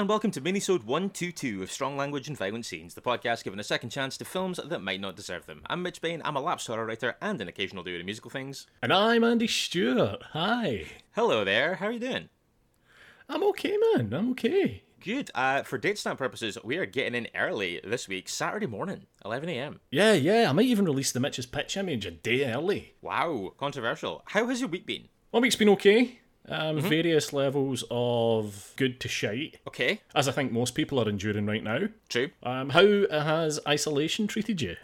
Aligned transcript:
And 0.00 0.08
welcome 0.08 0.30
to 0.30 0.40
Minisode 0.40 0.84
122 0.84 1.62
of 1.62 1.70
Strong 1.70 1.94
Language 1.94 2.26
and 2.26 2.34
Violent 2.34 2.64
Scenes, 2.64 2.94
the 2.94 3.02
podcast 3.02 3.44
giving 3.44 3.60
a 3.60 3.62
second 3.62 3.90
chance 3.90 4.16
to 4.16 4.24
films 4.24 4.58
that 4.64 4.80
might 4.80 4.98
not 4.98 5.14
deserve 5.14 5.44
them. 5.44 5.60
I'm 5.66 5.82
Mitch 5.82 6.00
Bain, 6.00 6.22
I'm 6.24 6.36
a 6.36 6.40
lapsed 6.40 6.68
horror 6.68 6.86
writer 6.86 7.16
and 7.20 7.38
an 7.38 7.48
occasional 7.48 7.84
doer 7.84 7.98
of 7.98 8.06
musical 8.06 8.30
things. 8.30 8.66
And 8.82 8.94
I'm 8.94 9.22
Andy 9.22 9.46
Stewart. 9.46 10.22
Hi. 10.30 10.86
Hello 11.14 11.44
there, 11.44 11.74
how 11.74 11.88
are 11.88 11.92
you 11.92 11.98
doing? 11.98 12.30
I'm 13.28 13.42
okay, 13.48 13.76
man. 13.76 14.14
I'm 14.14 14.30
okay. 14.30 14.84
Good. 15.04 15.30
Uh, 15.34 15.64
for 15.64 15.76
date 15.76 15.98
stamp 15.98 16.18
purposes, 16.18 16.56
we 16.64 16.78
are 16.78 16.86
getting 16.86 17.14
in 17.14 17.28
early 17.34 17.78
this 17.84 18.08
week, 18.08 18.30
Saturday 18.30 18.64
morning, 18.64 19.04
11am. 19.26 19.80
Yeah, 19.90 20.14
yeah. 20.14 20.48
I 20.48 20.52
might 20.52 20.64
even 20.64 20.86
release 20.86 21.12
the 21.12 21.20
Mitch's 21.20 21.44
pitch 21.44 21.76
image 21.76 22.06
a 22.06 22.10
day 22.10 22.50
early. 22.50 22.94
Wow, 23.02 23.52
controversial. 23.58 24.22
How 24.28 24.46
has 24.46 24.60
your 24.60 24.70
week 24.70 24.86
been? 24.86 25.08
My 25.30 25.40
week's 25.40 25.56
been 25.56 25.68
okay. 25.68 26.19
Um, 26.48 26.80
Various 26.80 27.32
levels 27.32 27.84
of 27.90 28.72
good 28.76 28.98
to 29.00 29.08
shite, 29.08 29.58
Okay, 29.68 30.00
as 30.14 30.26
I 30.26 30.32
think 30.32 30.50
most 30.52 30.74
people 30.74 30.98
are 31.00 31.08
enduring 31.08 31.46
right 31.46 31.62
now. 31.62 31.88
true. 32.08 32.30
Um, 32.42 32.70
how 32.70 33.06
has 33.10 33.60
isolation 33.68 34.26
treated 34.26 34.60
you? 34.60 34.76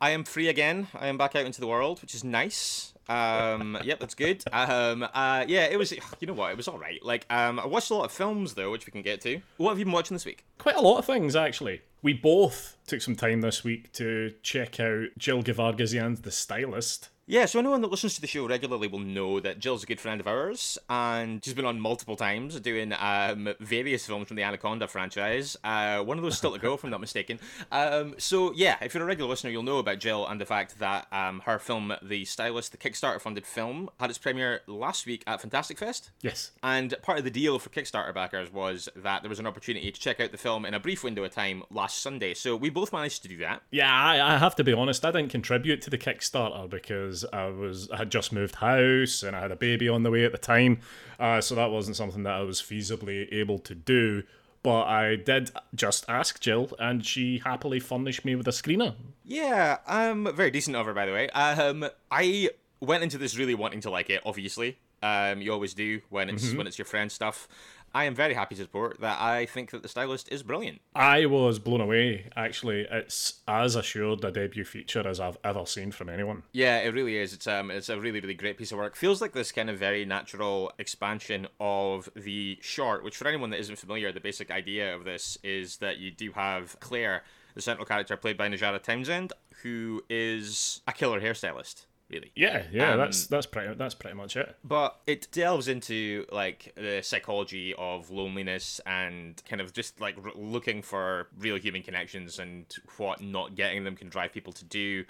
I 0.00 0.10
am 0.10 0.24
free 0.24 0.48
again. 0.48 0.88
I 0.94 1.06
am 1.06 1.16
back 1.16 1.36
out 1.36 1.46
into 1.46 1.60
the 1.60 1.66
world, 1.68 2.02
which 2.02 2.14
is 2.14 2.24
nice. 2.24 2.92
Um, 3.08 3.78
yep, 3.84 4.00
that's 4.00 4.14
good. 4.14 4.42
Um, 4.52 5.02
uh, 5.14 5.44
yeah, 5.46 5.66
it 5.66 5.78
was. 5.78 5.92
You 6.20 6.26
know 6.26 6.32
what? 6.32 6.50
It 6.50 6.56
was 6.56 6.68
all 6.68 6.78
right. 6.78 7.02
Like, 7.04 7.26
um, 7.30 7.60
I 7.60 7.66
watched 7.66 7.90
a 7.90 7.94
lot 7.94 8.04
of 8.06 8.12
films 8.12 8.54
though, 8.54 8.70
which 8.70 8.86
we 8.86 8.90
can 8.90 9.02
get 9.02 9.20
to. 9.22 9.40
What 9.58 9.70
have 9.70 9.78
you 9.78 9.84
been 9.84 9.92
watching 9.92 10.14
this 10.14 10.24
week? 10.24 10.44
Quite 10.58 10.76
a 10.76 10.80
lot 10.80 10.98
of 10.98 11.04
things, 11.04 11.36
actually. 11.36 11.82
We 12.02 12.12
both 12.12 12.76
took 12.86 13.00
some 13.02 13.14
time 13.14 13.40
this 13.40 13.62
week 13.62 13.92
to 13.92 14.32
check 14.42 14.80
out 14.80 15.08
Jill 15.16 15.42
Gevargizian's 15.42 16.20
The 16.22 16.30
Stylist. 16.30 17.08
Yeah, 17.26 17.46
so 17.46 17.58
anyone 17.58 17.80
that 17.80 17.90
listens 17.90 18.14
to 18.16 18.20
the 18.20 18.26
show 18.26 18.46
regularly 18.46 18.86
will 18.86 18.98
know 18.98 19.40
that 19.40 19.58
Jill's 19.58 19.82
a 19.82 19.86
good 19.86 19.98
friend 19.98 20.20
of 20.20 20.26
ours, 20.26 20.76
and 20.90 21.42
she's 21.42 21.54
been 21.54 21.64
on 21.64 21.80
multiple 21.80 22.16
times 22.16 22.60
doing 22.60 22.92
um, 22.98 23.54
various 23.60 24.04
films 24.04 24.28
from 24.28 24.36
the 24.36 24.42
Anaconda 24.42 24.86
franchise. 24.88 25.56
Uh, 25.64 26.00
one 26.00 26.18
of 26.18 26.22
those 26.22 26.36
still 26.36 26.52
to 26.52 26.58
go, 26.58 26.74
if 26.74 26.84
I'm 26.84 26.90
not 26.90 27.00
mistaken. 27.00 27.40
Um, 27.72 28.14
so 28.18 28.52
yeah, 28.54 28.76
if 28.82 28.92
you're 28.92 29.02
a 29.02 29.06
regular 29.06 29.30
listener, 29.30 29.48
you'll 29.48 29.62
know 29.62 29.78
about 29.78 30.00
Jill 30.00 30.26
and 30.26 30.38
the 30.38 30.44
fact 30.44 30.78
that 30.80 31.06
um, 31.12 31.40
her 31.46 31.58
film, 31.58 31.94
The 32.02 32.26
Stylist, 32.26 32.72
the 32.72 32.78
Kickstarter-funded 32.78 33.46
film, 33.46 33.88
had 33.98 34.10
its 34.10 34.18
premiere 34.18 34.60
last 34.66 35.06
week 35.06 35.24
at 35.26 35.40
Fantastic 35.40 35.78
Fest. 35.78 36.10
Yes. 36.20 36.50
And 36.62 36.94
part 37.00 37.16
of 37.16 37.24
the 37.24 37.30
deal 37.30 37.58
for 37.58 37.70
Kickstarter 37.70 38.12
backers 38.12 38.52
was 38.52 38.90
that 38.96 39.22
there 39.22 39.30
was 39.30 39.38
an 39.38 39.46
opportunity 39.46 39.90
to 39.90 39.98
check 39.98 40.20
out 40.20 40.30
the 40.30 40.36
film 40.36 40.66
in 40.66 40.74
a 40.74 40.80
brief 40.80 41.02
window 41.02 41.24
of 41.24 41.32
time 41.32 41.62
last 41.70 42.02
Sunday. 42.02 42.34
So 42.34 42.54
we 42.54 42.68
both 42.68 42.92
managed 42.92 43.22
to 43.22 43.28
do 43.28 43.38
that. 43.38 43.62
Yeah, 43.70 43.90
I, 43.90 44.34
I 44.34 44.36
have 44.36 44.56
to 44.56 44.64
be 44.64 44.74
honest. 44.74 45.06
I 45.06 45.10
didn't 45.10 45.30
contribute 45.30 45.80
to 45.82 45.90
the 45.90 45.96
Kickstarter 45.96 46.68
because 46.68 47.13
I 47.32 47.48
was 47.48 47.90
I 47.90 47.98
had 47.98 48.10
just 48.10 48.32
moved 48.32 48.54
house 48.56 49.22
and 49.22 49.36
I 49.36 49.40
had 49.40 49.52
a 49.52 49.56
baby 49.56 49.88
on 49.88 50.02
the 50.02 50.10
way 50.10 50.24
at 50.24 50.32
the 50.32 50.38
time, 50.38 50.80
uh, 51.20 51.42
so 51.42 51.54
that 51.54 51.70
wasn't 51.70 51.96
something 51.96 52.22
that 52.22 52.32
I 52.32 52.40
was 52.40 52.62
feasibly 52.62 53.30
able 53.32 53.58
to 53.60 53.74
do. 53.74 54.22
But 54.64 54.84
I 54.84 55.16
did 55.16 55.50
just 55.74 56.06
ask 56.08 56.40
Jill, 56.40 56.70
and 56.78 57.04
she 57.04 57.42
happily 57.44 57.78
furnished 57.80 58.24
me 58.24 58.34
with 58.34 58.48
a 58.48 58.50
screener. 58.50 58.94
Yeah, 59.22 59.76
um, 59.86 60.26
very 60.34 60.50
decent 60.50 60.74
of 60.74 60.86
her, 60.86 60.94
by 60.94 61.04
the 61.04 61.12
way. 61.12 61.28
Um, 61.30 61.86
I 62.10 62.48
went 62.80 63.02
into 63.02 63.18
this 63.18 63.36
really 63.36 63.54
wanting 63.54 63.82
to 63.82 63.90
like 63.90 64.08
it. 64.08 64.22
Obviously, 64.24 64.78
um, 65.02 65.42
you 65.42 65.52
always 65.52 65.74
do 65.74 66.00
when 66.08 66.30
it's 66.30 66.54
when 66.54 66.66
it's 66.66 66.78
your 66.78 66.86
friend 66.86 67.12
stuff. 67.12 67.46
I 67.94 68.04
am 68.04 68.14
very 68.14 68.34
happy 68.34 68.56
to 68.56 68.62
report 68.62 69.00
that 69.00 69.20
I 69.20 69.46
think 69.46 69.70
that 69.70 69.82
the 69.82 69.88
stylist 69.88 70.28
is 70.32 70.42
brilliant. 70.42 70.80
I 70.96 71.26
was 71.26 71.60
blown 71.60 71.80
away. 71.80 72.28
Actually, 72.36 72.88
it's 72.90 73.40
as 73.46 73.76
assured 73.76 74.24
a 74.24 74.32
debut 74.32 74.64
feature 74.64 75.06
as 75.06 75.20
I've 75.20 75.38
ever 75.44 75.64
seen 75.64 75.92
from 75.92 76.08
anyone. 76.08 76.42
Yeah, 76.50 76.78
it 76.78 76.92
really 76.92 77.16
is. 77.16 77.32
It's 77.32 77.46
um, 77.46 77.70
it's 77.70 77.88
a 77.88 78.00
really 78.00 78.20
really 78.20 78.34
great 78.34 78.58
piece 78.58 78.72
of 78.72 78.78
work. 78.78 78.96
Feels 78.96 79.20
like 79.20 79.32
this 79.32 79.52
kind 79.52 79.70
of 79.70 79.78
very 79.78 80.04
natural 80.04 80.72
expansion 80.78 81.46
of 81.60 82.08
the 82.16 82.58
short. 82.60 83.04
Which, 83.04 83.16
for 83.16 83.28
anyone 83.28 83.50
that 83.50 83.60
isn't 83.60 83.78
familiar, 83.78 84.10
the 84.10 84.20
basic 84.20 84.50
idea 84.50 84.94
of 84.94 85.04
this 85.04 85.38
is 85.44 85.76
that 85.76 85.98
you 85.98 86.10
do 86.10 86.32
have 86.32 86.78
Claire, 86.80 87.22
the 87.54 87.62
central 87.62 87.86
character 87.86 88.16
played 88.16 88.36
by 88.36 88.48
Najarra 88.48 88.82
Townsend, 88.82 89.32
who 89.62 90.02
is 90.10 90.80
a 90.88 90.92
killer 90.92 91.20
hairstylist. 91.20 91.86
Really. 92.10 92.32
Yeah, 92.36 92.64
yeah, 92.70 92.92
Um, 92.92 92.98
that's 92.98 93.26
that's 93.26 93.46
pretty 93.46 93.74
that's 93.74 93.94
pretty 93.94 94.14
much 94.16 94.36
it. 94.36 94.54
but 94.62 95.00
it 95.06 95.26
delves 95.32 95.68
into 95.68 96.26
like 96.30 96.72
the 96.76 97.00
psychology 97.02 97.74
of 97.78 98.10
loneliness 98.10 98.80
and 98.86 99.42
kind 99.48 99.60
of 99.60 99.72
just 99.72 100.00
like 100.00 100.16
r- 100.22 100.32
looking 100.34 100.82
for 100.82 101.28
real 101.38 101.56
human 101.56 101.82
connections 101.82 102.38
and 102.38 102.66
what 102.98 103.20
not 103.22 103.54
getting 103.54 103.84
them 103.84 103.96
can 103.96 104.08
drive 104.10 104.32
people 104.32 104.52
to 104.52 104.64
do 104.66 105.04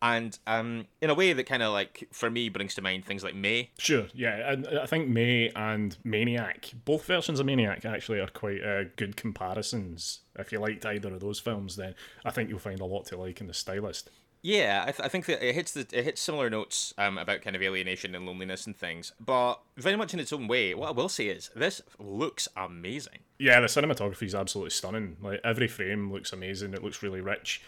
and 0.00 0.38
um 0.46 0.86
in 1.02 1.10
a 1.10 1.14
way 1.14 1.32
that 1.32 1.44
kind 1.44 1.62
of 1.62 1.72
like 1.72 2.08
for 2.12 2.30
me 2.30 2.48
brings 2.48 2.74
to 2.74 2.80
mind 2.80 3.04
things 3.04 3.22
like 3.22 3.34
may 3.34 3.68
Sure, 3.78 4.06
yeah, 4.14 4.50
and 4.52 4.66
I 4.66 4.86
think 4.86 5.08
May 5.08 5.50
and 5.54 5.96
Maniac, 6.04 6.70
both 6.84 7.04
versions 7.04 7.40
of 7.40 7.46
Maniac 7.46 7.84
actually 7.84 8.20
are 8.20 8.28
quite 8.28 8.62
uh, 8.64 8.84
good 8.96 9.16
comparisons. 9.16 10.20
If 10.38 10.52
you 10.52 10.60
liked 10.60 10.86
either 10.86 11.12
of 11.12 11.20
those 11.20 11.40
films, 11.40 11.76
then 11.76 11.94
I 12.24 12.30
think 12.30 12.48
you'll 12.48 12.58
find 12.58 12.80
a 12.80 12.84
lot 12.84 13.06
to 13.06 13.16
like 13.16 13.40
in 13.40 13.48
The 13.48 13.54
Stylist. 13.54 14.10
Yeah 14.42 14.82
I, 14.86 14.92
th- 14.92 15.00
I 15.04 15.08
think 15.08 15.26
that 15.26 15.46
it 15.46 15.54
hits 15.54 15.72
the 15.72 15.80
it 15.92 16.04
hits 16.04 16.20
similar 16.20 16.48
notes 16.50 16.94
um 16.98 17.18
about 17.18 17.42
kind 17.42 17.56
of 17.56 17.62
alienation 17.62 18.14
and 18.14 18.24
loneliness 18.26 18.66
and 18.66 18.76
things 18.76 19.12
but 19.18 19.60
very 19.76 19.96
much 19.96 20.14
in 20.14 20.20
its 20.20 20.32
own 20.32 20.48
way 20.48 20.74
what 20.74 20.88
i 20.88 20.92
will 20.92 21.08
say 21.08 21.26
is 21.28 21.50
this 21.56 21.82
looks 21.98 22.48
amazing 22.56 23.18
Yeah, 23.38 23.60
the 23.60 23.66
cinematography 23.66 24.24
is 24.24 24.34
absolutely 24.34 24.70
stunning. 24.70 25.16
Like 25.22 25.40
every 25.44 25.68
frame 25.68 26.12
looks 26.12 26.32
amazing. 26.32 26.74
It 26.74 26.82
looks 26.82 27.02
really 27.02 27.20
rich. 27.20 27.62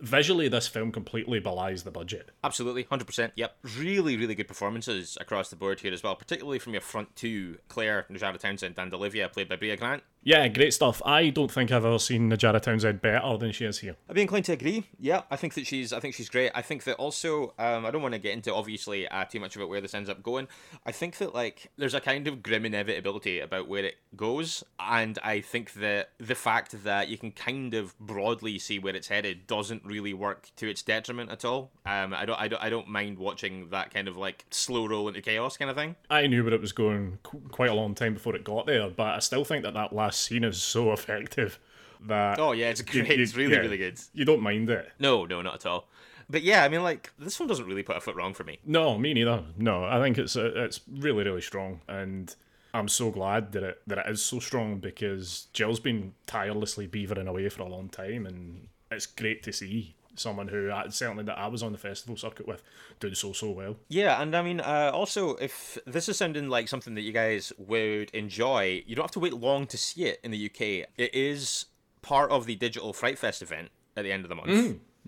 Visually, 0.00 0.48
this 0.48 0.66
film 0.68 0.90
completely 0.92 1.38
belies 1.40 1.84
the 1.84 1.90
budget. 1.90 2.30
Absolutely, 2.42 2.82
hundred 2.82 3.06
percent. 3.06 3.32
Yep, 3.36 3.56
really, 3.78 4.16
really 4.16 4.34
good 4.34 4.48
performances 4.48 5.16
across 5.20 5.48
the 5.50 5.56
board 5.56 5.80
here 5.80 5.92
as 5.94 6.02
well. 6.02 6.14
Particularly 6.16 6.58
from 6.58 6.72
your 6.74 6.82
front 6.82 7.14
two, 7.16 7.58
Claire 7.68 8.04
Najarra 8.10 8.38
Townsend 8.38 8.74
and 8.78 8.92
Olivia, 8.92 9.28
played 9.28 9.48
by 9.48 9.56
Brea 9.56 9.76
Grant. 9.76 10.02
Yeah, 10.24 10.48
great 10.48 10.72
stuff. 10.72 11.02
I 11.04 11.28
don't 11.28 11.50
think 11.50 11.70
I've 11.70 11.84
ever 11.84 11.98
seen 11.98 12.30
Najarra 12.30 12.60
Townsend 12.60 13.02
better 13.02 13.36
than 13.36 13.52
she 13.52 13.66
is 13.66 13.80
here. 13.80 13.96
I'd 14.08 14.14
be 14.14 14.22
inclined 14.22 14.46
to 14.46 14.52
agree. 14.52 14.86
Yeah, 14.98 15.22
I 15.30 15.36
think 15.36 15.52
that 15.54 15.66
she's. 15.66 15.92
I 15.92 16.00
think 16.00 16.14
she's 16.14 16.30
great. 16.30 16.50
I 16.54 16.62
think 16.62 16.84
that 16.84 16.96
also. 16.96 17.52
Um, 17.58 17.84
I 17.84 17.90
don't 17.90 18.00
want 18.00 18.14
to 18.14 18.18
get 18.18 18.32
into 18.32 18.52
obviously 18.54 19.06
uh, 19.06 19.24
too 19.26 19.38
much 19.38 19.54
about 19.54 19.68
where 19.68 19.82
this 19.82 19.94
ends 19.94 20.08
up 20.08 20.22
going. 20.22 20.48
I 20.86 20.92
think 20.92 21.18
that 21.18 21.34
like 21.34 21.70
there's 21.76 21.92
a 21.92 22.00
kind 22.00 22.26
of 22.26 22.42
grim 22.42 22.64
inevitability 22.64 23.40
about 23.40 23.68
where 23.68 23.84
it 23.84 23.96
goes, 24.16 24.64
and 24.80 25.18
I 25.22 25.42
think 25.42 25.74
that 25.74 26.10
the 26.18 26.34
fact 26.34 26.84
that 26.84 27.08
you 27.08 27.18
can 27.18 27.30
kind 27.30 27.74
of 27.74 27.96
broadly 27.98 28.58
see 28.58 28.78
where 28.78 28.96
it's 28.96 29.08
headed 29.08 29.46
doesn't 29.46 29.84
really 29.84 30.14
work 30.14 30.50
to 30.56 30.70
its 30.70 30.80
detriment 30.80 31.30
at 31.30 31.44
all. 31.44 31.70
Um, 31.84 32.14
I 32.14 32.24
don't. 32.24 32.40
I 32.40 32.48
don't. 32.48 32.62
I 32.62 32.70
don't 32.70 32.88
mind 32.88 33.18
watching 33.18 33.68
that 33.70 33.92
kind 33.92 34.08
of 34.08 34.16
like 34.16 34.46
slow 34.50 34.86
roll 34.86 35.06
into 35.06 35.20
chaos 35.20 35.58
kind 35.58 35.70
of 35.70 35.76
thing. 35.76 35.96
I 36.08 36.26
knew 36.28 36.42
where 36.44 36.54
it 36.54 36.62
was 36.62 36.72
going 36.72 37.18
qu- 37.22 37.42
quite 37.50 37.68
a 37.68 37.74
long 37.74 37.94
time 37.94 38.14
before 38.14 38.34
it 38.34 38.42
got 38.42 38.64
there, 38.64 38.88
but 38.88 39.16
I 39.16 39.18
still 39.18 39.44
think 39.44 39.64
that 39.64 39.74
that 39.74 39.92
last 39.92 40.13
scene 40.14 40.44
is 40.44 40.60
so 40.62 40.92
effective 40.92 41.58
that 42.06 42.38
Oh 42.38 42.52
yeah, 42.52 42.70
it's 42.70 42.80
you- 42.94 43.02
great. 43.02 43.16
you- 43.16 43.22
it's 43.22 43.34
really 43.36 43.54
yeah, 43.54 43.60
really 43.60 43.78
good. 43.78 43.98
You 44.12 44.24
don't 44.24 44.42
mind 44.42 44.68
it. 44.70 44.90
No, 44.98 45.24
no, 45.24 45.42
not 45.42 45.54
at 45.56 45.66
all. 45.66 45.88
But 46.30 46.42
yeah, 46.42 46.64
I 46.64 46.68
mean, 46.68 46.82
like 46.82 47.12
this 47.18 47.38
one 47.38 47.48
doesn't 47.48 47.66
really 47.66 47.82
put 47.82 47.96
a 47.96 48.00
foot 48.00 48.16
wrong 48.16 48.32
for 48.34 48.44
me. 48.44 48.58
No, 48.64 48.98
me 48.98 49.12
neither. 49.14 49.44
No, 49.58 49.84
I 49.84 50.00
think 50.00 50.16
it's 50.18 50.36
uh, 50.36 50.52
it's 50.54 50.80
really 50.90 51.24
really 51.24 51.42
strong, 51.42 51.80
and 51.88 52.34
I'm 52.72 52.88
so 52.88 53.10
glad 53.10 53.52
that 53.52 53.62
it 53.62 53.80
that 53.86 53.98
it 53.98 54.06
is 54.10 54.22
so 54.22 54.38
strong 54.38 54.78
because 54.78 55.48
Jill's 55.52 55.80
been 55.80 56.14
tirelessly 56.26 56.88
beavering 56.88 57.28
away 57.28 57.48
for 57.50 57.62
a 57.62 57.68
long 57.68 57.88
time, 57.90 58.24
and 58.26 58.68
it's 58.90 59.06
great 59.06 59.42
to 59.42 59.52
see 59.52 59.94
someone 60.16 60.48
who 60.48 60.70
I, 60.70 60.88
certainly 60.88 61.24
that 61.24 61.38
I 61.38 61.46
was 61.48 61.62
on 61.62 61.72
the 61.72 61.78
festival 61.78 62.16
circuit 62.16 62.46
with 62.46 62.62
doing 63.00 63.14
so 63.14 63.32
so 63.32 63.50
well. 63.50 63.76
Yeah, 63.88 64.20
and 64.20 64.34
I 64.34 64.42
mean, 64.42 64.60
uh, 64.60 64.90
also, 64.94 65.36
if 65.36 65.78
this 65.86 66.08
is 66.08 66.16
sounding 66.16 66.48
like 66.48 66.68
something 66.68 66.94
that 66.94 67.02
you 67.02 67.12
guys 67.12 67.52
would 67.58 68.10
enjoy, 68.10 68.82
you 68.86 68.94
don't 68.94 69.04
have 69.04 69.10
to 69.12 69.20
wait 69.20 69.34
long 69.34 69.66
to 69.68 69.78
see 69.78 70.04
it 70.04 70.20
in 70.22 70.30
the 70.30 70.46
UK. 70.46 70.88
It 70.96 71.14
is 71.14 71.66
part 72.02 72.30
of 72.30 72.46
the 72.46 72.54
Digital 72.56 72.92
Fright 72.92 73.18
Fest 73.18 73.42
event 73.42 73.70
at 73.96 74.04
the 74.04 74.12
end 74.12 74.24
of 74.24 74.28
the 74.28 74.34
month. 74.34 74.50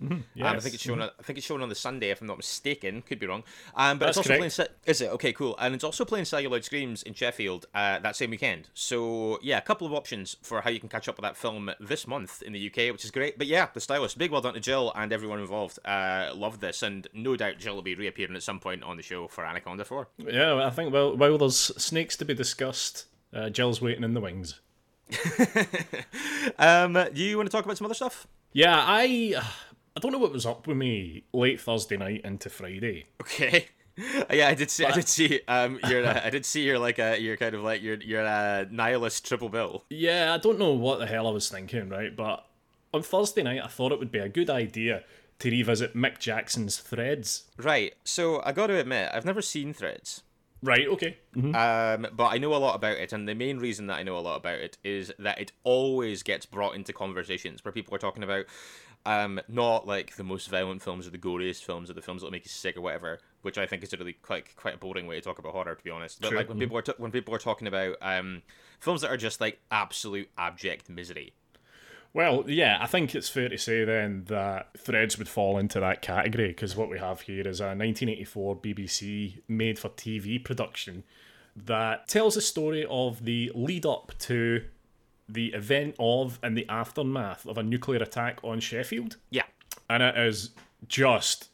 Um, 0.01 0.23
I 0.41 0.59
think 0.59 0.75
it's 0.75 0.83
shown. 0.83 1.01
On, 1.01 1.09
I 1.19 1.23
think 1.23 1.37
it's 1.37 1.47
shown 1.47 1.61
on 1.61 1.69
the 1.69 1.75
Sunday, 1.75 2.11
if 2.11 2.21
I'm 2.21 2.27
not 2.27 2.37
mistaken. 2.37 3.01
Could 3.01 3.19
be 3.19 3.25
wrong. 3.25 3.43
Um, 3.75 3.97
but 3.97 4.05
That's 4.05 4.17
it's 4.17 4.29
also 4.29 4.39
correct. 4.39 4.55
playing. 4.55 4.69
Is 4.85 5.01
it 5.01 5.09
okay? 5.11 5.33
Cool. 5.33 5.55
And 5.59 5.73
it's 5.73 5.83
also 5.83 6.05
playing 6.05 6.25
Celluloid 6.25 6.63
Screams 6.63 7.03
in 7.03 7.13
Sheffield 7.13 7.65
uh, 7.73 7.99
that 7.99 8.15
same 8.15 8.29
weekend. 8.29 8.69
So 8.73 9.39
yeah, 9.41 9.57
a 9.57 9.61
couple 9.61 9.87
of 9.87 9.93
options 9.93 10.37
for 10.41 10.61
how 10.61 10.69
you 10.69 10.79
can 10.79 10.89
catch 10.89 11.09
up 11.09 11.17
with 11.17 11.23
that 11.23 11.35
film 11.35 11.71
this 11.79 12.07
month 12.07 12.41
in 12.41 12.53
the 12.53 12.67
UK, 12.67 12.91
which 12.91 13.05
is 13.05 13.11
great. 13.11 13.37
But 13.37 13.47
yeah, 13.47 13.67
the 13.73 13.81
stylist, 13.81 14.17
big 14.17 14.31
well 14.31 14.41
done 14.41 14.53
to 14.53 14.59
Jill 14.59 14.91
and 14.95 15.11
everyone 15.11 15.39
involved. 15.39 15.79
Uh, 15.83 16.31
loved 16.35 16.61
this, 16.61 16.83
and 16.83 17.07
no 17.13 17.35
doubt 17.35 17.57
Jill 17.57 17.75
will 17.75 17.81
be 17.81 17.95
reappearing 17.95 18.35
at 18.35 18.43
some 18.43 18.59
point 18.59 18.83
on 18.83 18.97
the 18.97 19.03
show 19.03 19.27
for 19.27 19.45
Anaconda 19.45 19.85
Four. 19.85 20.09
Yeah, 20.17 20.63
I 20.65 20.69
think 20.69 20.93
while 20.93 21.15
while 21.17 21.37
there's 21.37 21.57
snakes 21.57 22.15
to 22.17 22.25
be 22.25 22.33
discussed, 22.33 23.05
uh, 23.33 23.49
Jill's 23.49 23.81
waiting 23.81 24.03
in 24.03 24.13
the 24.13 24.21
wings. 24.21 24.59
Um, 26.59 26.93
do 26.93 27.21
you 27.21 27.37
want 27.37 27.49
to 27.49 27.55
talk 27.55 27.65
about 27.65 27.77
some 27.77 27.85
other 27.85 27.93
stuff? 27.93 28.27
Yeah, 28.53 28.75
I 28.77 29.35
I 29.97 29.99
don't 29.99 30.11
know 30.11 30.19
what 30.19 30.31
was 30.31 30.45
up 30.45 30.67
with 30.67 30.77
me 30.77 31.23
late 31.33 31.59
Thursday 31.59 31.97
night 31.97 32.21
into 32.23 32.51
Friday. 32.51 33.07
Okay. 33.19 33.65
yeah, 34.31 34.47
I 34.47 34.53
did 34.53 34.69
see. 34.69 34.85
I 34.85 34.91
did 34.91 35.07
see. 35.07 35.41
Um, 35.47 35.79
you're. 35.89 36.05
Uh, 36.05 36.21
I 36.23 36.29
did 36.29 36.45
see. 36.45 36.61
You're 36.61 36.77
like 36.77 36.99
a. 36.99 37.19
You're 37.19 37.35
kind 37.35 37.55
of 37.55 37.63
like 37.63 37.81
you're. 37.81 37.95
You're 37.95 38.21
a 38.21 38.67
nihilist 38.69 39.25
triple 39.25 39.49
bill. 39.49 39.85
Yeah, 39.89 40.35
I 40.35 40.37
don't 40.37 40.59
know 40.59 40.73
what 40.73 40.99
the 40.99 41.07
hell 41.07 41.27
I 41.27 41.31
was 41.31 41.49
thinking, 41.49 41.89
right? 41.89 42.15
But 42.15 42.45
on 42.93 43.01
Thursday 43.01 43.41
night, 43.41 43.61
I 43.63 43.65
thought 43.65 43.91
it 43.91 43.97
would 43.97 44.11
be 44.11 44.19
a 44.19 44.29
good 44.29 44.51
idea 44.51 45.03
to 45.39 45.49
revisit 45.49 45.95
Mick 45.95 46.19
Jackson's 46.19 46.77
Threads. 46.77 47.45
Right. 47.57 47.95
So 48.03 48.43
I 48.45 48.51
got 48.51 48.67
to 48.67 48.79
admit, 48.79 49.09
I've 49.11 49.25
never 49.25 49.41
seen 49.41 49.73
Threads. 49.73 50.21
Right. 50.61 50.87
Okay. 50.87 51.17
Mm-hmm. 51.35 51.55
Um, 51.55 52.11
but 52.15 52.27
I 52.27 52.37
know 52.37 52.53
a 52.53 52.57
lot 52.57 52.75
about 52.75 52.97
it, 52.97 53.13
and 53.13 53.27
the 53.27 53.33
main 53.33 53.57
reason 53.57 53.87
that 53.87 53.97
I 53.97 54.03
know 54.03 54.17
a 54.17 54.19
lot 54.19 54.37
about 54.37 54.59
it 54.59 54.77
is 54.83 55.11
that 55.17 55.39
it 55.39 55.53
always 55.63 56.21
gets 56.21 56.45
brought 56.45 56.75
into 56.75 56.93
conversations 56.93 57.65
where 57.65 57.71
people 57.71 57.95
are 57.95 57.99
talking 57.99 58.23
about 58.23 58.45
um, 59.05 59.39
not 59.47 59.87
like 59.87 60.15
the 60.15 60.23
most 60.23 60.49
violent 60.49 60.81
films 60.81 61.07
or 61.07 61.11
the 61.11 61.17
goriest 61.17 61.63
films 61.63 61.89
or 61.89 61.93
the 61.93 62.01
films 62.01 62.21
that 62.21 62.25
will 62.25 62.31
make 62.31 62.45
you 62.45 62.49
sick 62.49 62.75
or 62.77 62.81
whatever, 62.81 63.19
which 63.41 63.57
I 63.57 63.65
think 63.65 63.83
is 63.83 63.93
a 63.93 63.97
really 63.97 64.13
quite 64.13 64.55
quite 64.55 64.75
a 64.75 64.77
boring 64.77 65.07
way 65.07 65.15
to 65.15 65.21
talk 65.21 65.39
about 65.39 65.53
horror, 65.53 65.75
to 65.75 65.83
be 65.83 65.89
honest. 65.89 66.21
But 66.21 66.29
True. 66.29 66.37
like 66.37 66.49
when 66.49 66.59
people 66.59 66.77
are 66.77 66.81
t- 66.81 66.93
when 66.97 67.11
people 67.11 67.33
are 67.33 67.39
talking 67.39 67.67
about 67.67 67.95
um, 68.01 68.41
films 68.79 69.01
that 69.01 69.11
are 69.11 69.17
just 69.17 69.39
like 69.39 69.59
absolute 69.71 70.29
abject 70.37 70.89
misery. 70.89 71.33
Well, 72.13 72.45
yeah, 72.47 72.77
I 72.81 72.87
think 72.87 73.13
it's 73.13 73.29
fair 73.29 73.49
to 73.49 73.57
say 73.57 73.83
then 73.83 74.23
that 74.27 74.69
Threads 74.77 75.17
would 75.17 75.27
fall 75.27 75.57
into 75.57 75.79
that 75.79 76.01
category 76.01 76.47
because 76.47 76.75
what 76.75 76.89
we 76.89 76.99
have 76.99 77.21
here 77.21 77.47
is 77.47 77.59
a 77.59 77.67
1984 77.67 78.55
BBC 78.57 79.41
made 79.47 79.77
for 79.77 79.89
TV 79.89 80.43
production 80.43 81.03
that 81.55 82.07
tells 82.07 82.35
the 82.35 82.41
story 82.41 82.85
of 82.89 83.25
the 83.25 83.51
lead 83.53 83.85
up 83.85 84.13
to 84.19 84.63
the 85.29 85.47
event 85.47 85.95
of 85.99 86.39
and 86.41 86.57
the 86.57 86.67
aftermath 86.69 87.45
of 87.45 87.57
a 87.57 87.63
nuclear 87.63 88.01
attack 88.01 88.39
on 88.43 88.59
Sheffield. 88.59 89.17
Yeah. 89.29 89.43
And 89.89 90.03
it 90.03 90.17
is 90.17 90.51
just. 90.87 91.49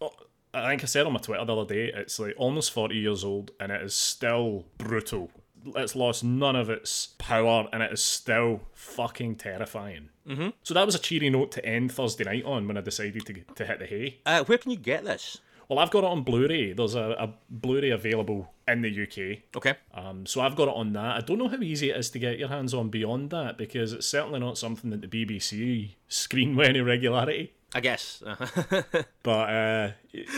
I 0.53 0.69
think 0.69 0.83
I 0.83 0.85
said 0.85 1.07
on 1.07 1.13
my 1.13 1.19
Twitter 1.19 1.43
the 1.45 1.55
other 1.55 1.73
day, 1.73 1.91
it's 1.93 2.19
like 2.19 2.35
almost 2.37 2.71
40 2.71 2.95
years 2.95 3.23
old 3.23 3.51
and 3.59 3.71
it 3.71 3.81
is 3.81 3.95
still 3.95 4.65
brutal. 4.77 5.31
It's 5.75 5.95
lost 5.95 6.23
none 6.23 6.55
of 6.55 6.69
its 6.69 7.15
power 7.17 7.67
and 7.73 7.81
it 7.81 7.91
is 7.91 8.03
still 8.03 8.61
fucking 8.73 9.35
terrifying. 9.35 10.09
Mm-hmm. 10.27 10.49
So 10.61 10.73
that 10.73 10.85
was 10.85 10.93
a 10.93 10.99
cheery 10.99 11.29
note 11.29 11.51
to 11.53 11.65
end 11.65 11.91
Thursday 11.91 12.23
night 12.23 12.45
on 12.45 12.67
when 12.67 12.77
I 12.77 12.81
decided 12.81 13.25
to, 13.25 13.33
to 13.55 13.65
hit 13.65 13.79
the 13.79 13.85
hay. 13.85 14.19
Uh, 14.25 14.43
where 14.43 14.57
can 14.57 14.71
you 14.71 14.77
get 14.77 15.05
this? 15.05 15.39
Well, 15.69 15.80
I've 15.80 15.92
got 15.92 16.00
it 16.04 16.07
on 16.10 16.24
Blu-ray. 16.24 16.74
There's 16.74 16.95
a, 16.95 17.15
a 17.19 17.33
Blu-ray 17.50 17.89
available 17.89 18.51
in 18.68 18.81
the 18.81 19.04
UK. 19.04 19.39
Okay. 19.56 19.75
Um, 19.94 20.25
so 20.25 20.42
I've 20.42 20.56
got 20.56 20.68
it 20.68 20.75
on 20.75 20.94
that. 20.94 21.18
I 21.18 21.21
don't 21.21 21.38
know 21.38 21.48
how 21.48 21.57
easy 21.62 21.89
it 21.89 21.98
is 21.98 22.10
to 22.12 22.19
get 22.19 22.38
your 22.39 22.50
hands 22.50 22.74
on 22.74 22.89
beyond 22.89 23.30
that 23.31 23.57
because 23.57 23.94
it's 23.94 24.07
certainly 24.07 24.39
not 24.39 24.57
something 24.57 24.89
that 24.92 25.01
the 25.01 25.07
BBC 25.25 25.92
screen 26.07 26.56
with 26.56 26.68
any 26.68 26.81
regularity. 26.81 27.54
I 27.74 27.80
guess. 27.80 28.21
But 29.24 29.50
uh, 29.50 29.92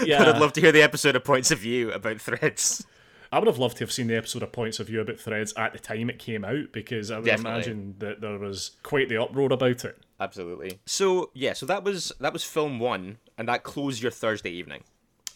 yeah, 0.04 0.20
but 0.20 0.36
I'd 0.36 0.42
love 0.42 0.54
to 0.54 0.62
hear 0.62 0.72
the 0.72 0.84
episode 0.84 1.16
of 1.16 1.24
Points 1.24 1.50
of 1.50 1.60
View 1.60 1.92
about 1.92 2.22
Threads. 2.22 2.86
I 3.32 3.40
would 3.40 3.48
have 3.48 3.58
loved 3.58 3.78
to 3.78 3.84
have 3.84 3.92
seen 3.92 4.08
the 4.08 4.16
episode 4.16 4.44
of 4.44 4.52
Points 4.52 4.80
of 4.80 4.88
View 4.88 5.02
about 5.02 5.20
Threads 5.20 5.52
at 5.58 5.74
the 5.74 5.80
time 5.80 6.10
it 6.10 6.20
came 6.20 6.46
out 6.46 6.72
because 6.72 7.10
I 7.10 7.18
would 7.18 7.26
Definitely. 7.26 7.52
imagine 7.52 7.96
that 7.98 8.22
there 8.22 8.38
was 8.38 8.72
quite 8.84 9.10
the 9.10 9.22
uproar 9.22 9.52
about 9.52 9.84
it. 9.84 9.98
Absolutely. 10.20 10.80
So 10.86 11.32
yeah, 11.34 11.54
so 11.54 11.66
that 11.66 11.84
was 11.84 12.12
that 12.20 12.32
was 12.32 12.44
film 12.44 12.80
one, 12.80 13.18
and 13.38 13.50
that 13.50 13.64
closed 13.64 14.02
your 14.04 14.12
Thursday 14.12 14.52
evening. 14.52 14.84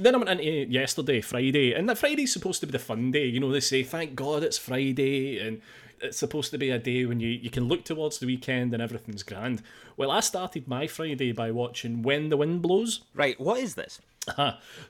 Then 0.01 0.15
I 0.15 0.17
went 0.17 0.29
into 0.29 0.71
yesterday, 0.71 1.19
Friday, 1.19 1.73
and 1.73 1.89
that 1.89 1.97
Friday's 1.97 2.31
supposed 2.31 2.61
to 2.61 2.67
be 2.67 2.71
the 2.71 2.79
fun 2.79 3.11
day. 3.11 3.25
You 3.25 3.41
know, 3.41 3.51
they 3.51 3.59
say, 3.59 3.83
thank 3.83 4.15
God 4.15 4.43
it's 4.43 4.57
Friday, 4.57 5.39
and 5.39 5.61
it's 5.99 6.17
supposed 6.17 6.51
to 6.51 6.57
be 6.57 6.69
a 6.69 6.79
day 6.79 7.05
when 7.05 7.19
you, 7.19 7.27
you 7.27 7.49
can 7.49 7.67
look 7.67 7.83
towards 7.83 8.19
the 8.19 8.25
weekend 8.25 8.73
and 8.73 8.81
everything's 8.81 9.23
grand. 9.23 9.61
Well, 9.97 10.09
I 10.09 10.21
started 10.21 10.69
my 10.69 10.87
Friday 10.87 11.33
by 11.33 11.51
watching 11.51 12.01
When 12.01 12.29
the 12.29 12.37
Wind 12.37 12.61
Blows. 12.61 13.01
Right. 13.13 13.37
What 13.41 13.59
is 13.59 13.75
this? 13.75 13.99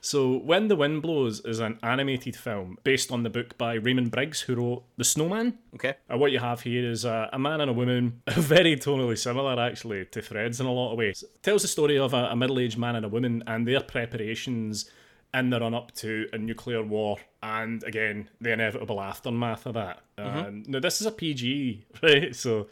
So, 0.00 0.38
When 0.38 0.68
the 0.68 0.76
Wind 0.76 1.02
Blows 1.02 1.40
is 1.40 1.58
an 1.60 1.78
animated 1.82 2.36
film 2.36 2.78
based 2.84 3.12
on 3.12 3.22
the 3.22 3.30
book 3.30 3.58
by 3.58 3.74
Raymond 3.74 4.10
Briggs, 4.10 4.40
who 4.40 4.54
wrote 4.54 4.84
The 4.96 5.04
Snowman. 5.04 5.58
Okay. 5.74 5.94
Uh, 6.12 6.16
what 6.16 6.32
you 6.32 6.38
have 6.38 6.62
here 6.62 6.88
is 6.88 7.04
a, 7.04 7.28
a 7.32 7.38
man 7.38 7.60
and 7.60 7.70
a 7.70 7.74
woman, 7.74 8.22
very 8.28 8.76
tonally 8.76 9.18
similar 9.18 9.60
actually 9.60 10.06
to 10.06 10.22
Threads 10.22 10.60
in 10.60 10.66
a 10.66 10.72
lot 10.72 10.92
of 10.92 10.98
ways. 10.98 11.24
tells 11.42 11.62
the 11.62 11.68
story 11.68 11.98
of 11.98 12.14
a, 12.14 12.26
a 12.26 12.36
middle 12.36 12.58
aged 12.58 12.78
man 12.78 12.96
and 12.96 13.04
a 13.04 13.08
woman 13.08 13.42
and 13.46 13.66
their 13.66 13.80
preparations 13.80 14.90
in 15.32 15.50
the 15.50 15.60
run 15.60 15.74
up 15.74 15.92
to 15.92 16.26
a 16.32 16.38
nuclear 16.38 16.82
war 16.82 17.16
and 17.42 17.84
again 17.84 18.28
the 18.40 18.52
inevitable 18.52 19.00
aftermath 19.00 19.66
of 19.66 19.74
that. 19.74 20.00
Um, 20.18 20.64
now, 20.66 20.80
this 20.80 21.00
is 21.00 21.06
a 21.06 21.12
PG, 21.12 21.86
right? 22.02 22.34
So 22.34 22.68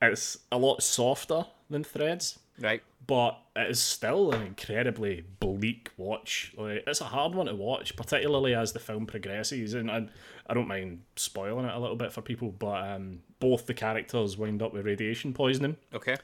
it's 0.00 0.38
a 0.52 0.58
lot 0.58 0.82
softer 0.82 1.46
than 1.68 1.84
Threads 1.84 2.38
Right. 2.60 2.82
but 3.06 3.38
it 3.54 3.70
is 3.70 3.80
still 3.80 4.32
an 4.32 4.42
incredibly 4.42 5.24
bleak 5.40 5.90
watch. 5.96 6.52
Like, 6.56 6.84
it's 6.86 7.00
a 7.00 7.04
hard 7.04 7.34
one 7.34 7.46
to 7.46 7.54
watch, 7.54 7.94
particularly 7.96 8.54
as 8.54 8.72
the 8.72 8.78
film 8.78 9.06
progresses. 9.06 9.74
And 9.74 9.90
I, 9.90 10.06
I 10.46 10.54
don't 10.54 10.68
mind 10.68 11.02
spoiling 11.16 11.66
it 11.66 11.74
a 11.74 11.78
little 11.78 11.96
bit 11.96 12.12
for 12.12 12.22
people, 12.22 12.50
but 12.52 12.88
um, 12.88 13.20
both 13.40 13.66
the 13.66 13.74
characters 13.74 14.36
wind 14.38 14.62
up 14.62 14.72
with 14.72 14.86
radiation 14.86 15.32
poisoning, 15.34 15.76
Okay. 15.94 16.16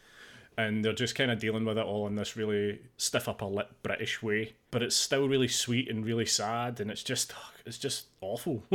and 0.56 0.84
they're 0.84 0.92
just 0.92 1.14
kind 1.14 1.30
of 1.30 1.38
dealing 1.38 1.64
with 1.64 1.78
it 1.78 1.84
all 1.84 2.06
in 2.06 2.14
this 2.14 2.36
really 2.36 2.80
stiff 2.96 3.28
upper 3.28 3.44
lip 3.46 3.70
British 3.82 4.22
way. 4.22 4.54
But 4.70 4.82
it's 4.82 4.96
still 4.96 5.28
really 5.28 5.48
sweet 5.48 5.88
and 5.90 6.04
really 6.04 6.26
sad, 6.26 6.80
and 6.80 6.90
it's 6.90 7.02
just 7.02 7.32
it's 7.66 7.78
just 7.78 8.06
awful. 8.22 8.64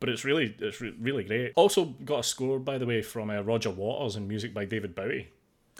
but 0.00 0.08
it's 0.08 0.24
really 0.24 0.54
it's 0.58 0.80
re- 0.80 0.94
really 1.00 1.24
great. 1.24 1.52
Also 1.56 1.84
got 2.04 2.20
a 2.20 2.22
score 2.22 2.58
by 2.58 2.78
the 2.78 2.86
way 2.86 3.02
from 3.02 3.28
uh, 3.30 3.40
Roger 3.42 3.70
Waters 3.70 4.16
and 4.16 4.26
music 4.26 4.52
by 4.54 4.64
David 4.64 4.94
Bowie. 4.94 5.28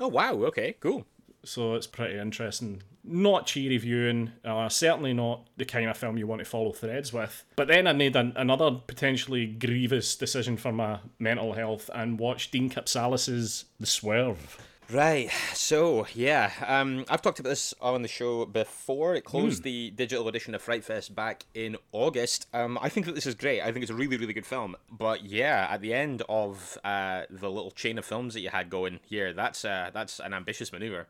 Oh 0.00 0.08
wow. 0.08 0.32
Okay. 0.44 0.74
Cool. 0.80 1.04
so 1.44 1.74
it's 1.74 1.86
pretty 1.86 2.18
interesting. 2.18 2.82
Not 3.02 3.46
cheery 3.46 3.78
viewing, 3.78 4.32
uh, 4.44 4.68
certainly 4.68 5.12
not 5.14 5.46
the 5.56 5.64
kind 5.64 5.88
of 5.88 5.96
film 5.96 6.18
you 6.18 6.26
want 6.26 6.40
to 6.40 6.44
follow 6.44 6.72
threads 6.72 7.12
with. 7.14 7.44
But 7.56 7.68
then 7.68 7.86
I 7.86 7.92
made 7.94 8.14
an, 8.14 8.32
another 8.36 8.70
potentially 8.72 9.46
grievous 9.46 10.16
decision 10.16 10.56
for 10.58 10.70
my 10.72 10.98
mental 11.18 11.54
health 11.54 11.88
and 11.94 12.18
watched 12.18 12.52
Dean 12.52 12.68
Kapsalis's 12.68 13.64
The 13.78 13.86
Swerve. 13.86 14.58
Right. 14.92 15.30
So 15.54 16.06
yeah, 16.14 16.50
um, 16.66 17.04
I've 17.08 17.22
talked 17.22 17.38
about 17.38 17.50
this 17.50 17.72
on 17.80 18.02
the 18.02 18.08
show 18.08 18.44
before. 18.44 19.14
It 19.14 19.24
closed 19.24 19.62
the 19.62 19.90
digital 19.90 20.26
edition 20.26 20.52
of 20.54 20.62
Fright 20.62 20.84
Fest 20.84 21.14
back 21.14 21.44
in 21.54 21.76
August. 21.92 22.48
Um, 22.52 22.76
I 22.82 22.88
think 22.88 23.06
that 23.06 23.14
this 23.14 23.26
is 23.26 23.36
great. 23.36 23.60
I 23.60 23.70
think 23.70 23.82
it's 23.82 23.90
a 23.90 23.94
really, 23.94 24.16
really 24.16 24.32
good 24.32 24.46
film. 24.46 24.74
But 24.90 25.24
yeah, 25.24 25.68
at 25.70 25.80
the 25.80 25.94
end 25.94 26.22
of 26.28 26.76
uh, 26.82 27.22
the 27.30 27.50
little 27.50 27.70
chain 27.70 27.98
of 27.98 28.04
films 28.04 28.34
that 28.34 28.40
you 28.40 28.48
had 28.48 28.68
going 28.68 28.98
here, 29.04 29.32
that's 29.32 29.64
uh, 29.64 29.90
that's 29.94 30.18
an 30.18 30.34
ambitious 30.34 30.72
maneuver. 30.72 31.06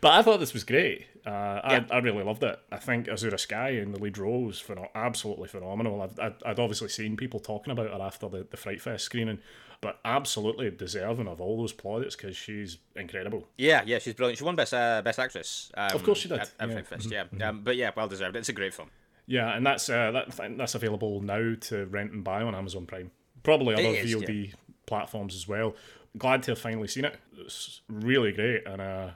But 0.00 0.12
I 0.12 0.22
thought 0.22 0.40
this 0.40 0.52
was 0.52 0.64
great. 0.64 1.06
Uh, 1.26 1.30
I, 1.30 1.84
I 1.90 1.98
really 1.98 2.22
loved 2.22 2.44
it. 2.44 2.58
I 2.70 2.76
think 2.76 3.06
Azura 3.06 3.38
Skye 3.38 3.70
in 3.70 3.92
the 3.92 3.98
lead 3.98 4.16
role 4.16 4.44
was 4.44 4.62
absolutely 4.94 5.48
phenomenal. 5.48 6.00
I've, 6.00 6.18
I'd, 6.20 6.42
I'd 6.44 6.60
obviously 6.60 6.88
seen 6.88 7.16
people 7.16 7.40
talking 7.40 7.72
about 7.72 7.90
her 7.90 8.00
after 8.00 8.28
the, 8.28 8.46
the 8.48 8.56
Fright 8.56 8.80
Fest 8.80 9.04
screening, 9.04 9.40
but 9.80 9.98
absolutely 10.04 10.70
deserving 10.70 11.26
of 11.26 11.40
all 11.40 11.58
those 11.58 11.72
plaudits 11.72 12.14
because 12.14 12.36
she's 12.36 12.78
incredible. 12.94 13.48
Yeah, 13.58 13.82
yeah, 13.84 13.98
she's 13.98 14.14
brilliant. 14.14 14.38
She 14.38 14.44
won 14.44 14.54
best 14.54 14.72
uh, 14.72 15.02
best 15.02 15.18
actress. 15.18 15.72
Um, 15.76 15.90
Of 15.94 16.04
course 16.04 16.18
she 16.18 16.28
did, 16.28 16.38
At, 16.38 16.52
at 16.60 16.68
yeah. 16.68 16.74
Fright 16.74 16.86
Fest, 16.86 17.10
yeah. 17.10 17.48
Um, 17.48 17.62
but 17.62 17.76
yeah, 17.76 17.90
well 17.96 18.08
deserved. 18.08 18.36
It's 18.36 18.48
a 18.48 18.52
great 18.52 18.74
film. 18.74 18.90
Yeah, 19.26 19.56
and 19.56 19.66
that's 19.66 19.88
uh, 19.88 20.12
that 20.12 20.56
that's 20.56 20.76
available 20.76 21.20
now 21.20 21.54
to 21.62 21.86
rent 21.86 22.12
and 22.12 22.22
buy 22.22 22.42
on 22.42 22.54
Amazon 22.54 22.86
Prime. 22.86 23.10
Probably 23.42 23.74
other 23.74 23.82
is, 23.82 24.14
VOD 24.14 24.54
platforms 24.86 25.34
as 25.34 25.48
well. 25.48 25.74
Glad 26.16 26.44
to 26.44 26.52
have 26.52 26.58
finally 26.58 26.88
seen 26.88 27.04
it. 27.04 27.16
It's 27.36 27.82
really 27.88 28.32
great 28.32 28.66
and 28.66 28.80
uh, 28.80 29.10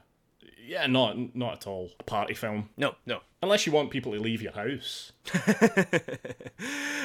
yeah, 0.70 0.86
not 0.86 1.34
not 1.34 1.54
at 1.54 1.66
all 1.66 1.90
a 1.98 2.04
party 2.04 2.32
film. 2.32 2.68
No, 2.76 2.94
no. 3.04 3.20
Unless 3.42 3.66
you 3.66 3.72
want 3.72 3.90
people 3.90 4.12
to 4.12 4.20
leave 4.20 4.40
your 4.40 4.52
house. 4.52 5.12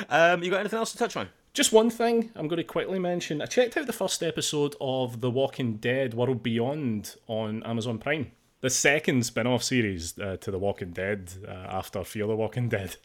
Um, 0.09 0.43
you 0.43 0.51
got 0.51 0.59
anything 0.59 0.77
else 0.77 0.91
to 0.91 0.97
touch 0.97 1.15
on? 1.15 1.29
Just 1.53 1.71
one 1.71 1.89
thing 1.89 2.29
I'm 2.35 2.47
going 2.49 2.57
to 2.57 2.63
quickly 2.63 2.99
mention. 2.99 3.41
I 3.41 3.45
checked 3.45 3.77
out 3.77 3.87
the 3.87 3.93
first 3.93 4.21
episode 4.21 4.75
of 4.81 5.21
The 5.21 5.31
Walking 5.31 5.77
Dead 5.77 6.13
World 6.13 6.43
Beyond 6.43 7.15
on 7.27 7.63
Amazon 7.63 7.97
Prime. 7.97 8.31
The 8.59 8.69
second 8.69 9.25
spin 9.25 9.47
off 9.47 9.63
series 9.63 10.19
uh, 10.19 10.35
to 10.41 10.51
The 10.51 10.59
Walking 10.59 10.91
Dead 10.91 11.31
uh, 11.47 11.51
after 11.51 12.03
Fear 12.03 12.27
the 12.27 12.35
Walking 12.35 12.67
Dead. 12.67 12.97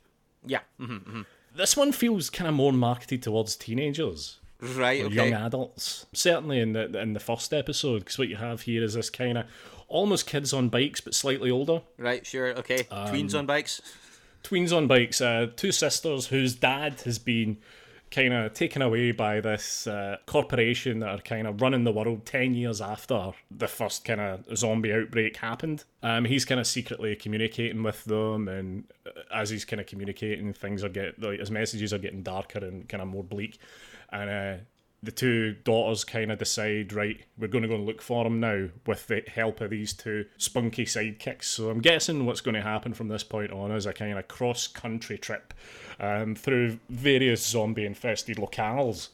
Yeah. 0.45 0.61
hmm 0.79 1.23
This 1.55 1.77
one 1.77 1.93
feels 1.93 2.29
kind 2.29 2.49
of 2.49 2.55
more 2.55 2.73
marketed 2.73 3.23
towards 3.23 3.55
teenagers. 3.57 4.41
Right. 4.61 5.05
Okay. 5.05 5.15
young 5.15 5.33
adults. 5.33 6.07
Certainly 6.13 6.61
in 6.61 6.73
the 6.73 6.99
in 6.99 7.13
the 7.15 7.21
first 7.21 7.55
episode, 7.55 8.01
because 8.01 8.19
what 8.19 8.29
you 8.29 8.37
have 8.37 8.63
here 8.63 8.83
is 8.83 8.95
this 8.95 9.09
kind 9.09 9.39
of 9.39 9.47
almost 9.91 10.27
kids 10.27 10.55
on 10.55 10.71
bikes, 10.71 11.03
but 11.03 11.15
slightly 11.15 11.51
older. 11.51 11.83
Right. 11.99 12.25
Sure. 12.27 12.49
Okay. 12.59 12.87
Um, 12.91 13.09
Tweens 13.09 13.39
on 13.39 13.45
bikes. 13.45 13.83
Tweens 14.43 14.75
on 14.75 14.87
bikes. 14.87 15.21
Uh, 15.21 15.49
two 15.55 15.73
sisters 15.73 16.29
whose 16.29 16.55
dad 16.55 17.03
has 17.03 17.19
been 17.19 17.59
kind 18.11 18.33
of 18.33 18.53
taken 18.55 18.83
away 18.83 19.13
by 19.13 19.41
this 19.41 19.87
uh, 19.87 20.17
corporation 20.27 20.99
that 20.99 21.09
are 21.09 21.23
kind 21.23 21.47
of 21.47 21.61
running 21.61 21.85
the 21.85 21.93
world 21.93 22.27
10 22.27 22.55
years 22.55 22.81
after 22.81 23.31
the 23.51 23.69
first 23.69 24.05
kind 24.05 24.21
of 24.21 24.45
zombie 24.57 24.93
outbreak 24.93 25.37
happened. 25.37 25.85
Um, 26.03 26.25
he's 26.25 26.45
kind 26.45 26.61
of 26.61 26.67
secretly 26.67 27.15
communicating 27.15 27.83
with 27.83 28.05
them, 28.05 28.49
and 28.49 28.85
uh, 29.07 29.11
as 29.33 29.51
he's 29.51 29.65
kind 29.65 29.81
of 29.81 29.87
communicating, 29.87 30.53
things 30.53 30.83
are 30.83 30.89
getting, 30.89 31.23
like, 31.23 31.39
his 31.39 31.51
messages 31.51 31.93
are 31.93 31.99
getting 31.99 32.23
darker 32.23 32.59
and 32.59 32.89
kind 32.89 33.01
of 33.01 33.09
more 33.09 33.23
bleak. 33.23 33.59
And 34.11 34.31
uh, 34.31 34.63
the 35.03 35.11
two 35.11 35.55
daughters 35.65 36.05
kind 36.05 36.31
of 36.31 36.39
decide, 36.39 36.93
right, 36.93 37.21
we're 37.39 37.49
going 37.49 37.63
to 37.63 37.69
go 37.69 37.75
and 37.75 37.87
look 37.87 38.03
for 38.03 38.27
him 38.27 38.39
now 38.39 38.69
with 38.87 39.07
the 39.07 39.23
help 39.33 39.61
of 39.63 39.71
these 39.71 39.95
two 39.95 40.27
spunky 40.37 40.85
sidekicks. 40.85 41.45
So 41.45 41.71
I'm 41.71 41.81
guessing 41.81 42.27
what's 42.27 42.43
going 42.43 42.55
to 42.55 42.63
happen 42.63 42.93
from 42.93 43.09
this 43.09 43.25
point 43.25 43.51
on 43.51 43.73
is 43.73 43.87
a 43.87 43.95
kind 43.95 44.19
of 44.19 44.29
cross 44.29 44.67
country 44.67 45.17
trip 45.17 45.55
um, 45.99 46.35
through 46.35 46.79
various 46.91 47.47
zombie 47.47 47.87
infested 47.87 48.37
locales. 48.37 49.09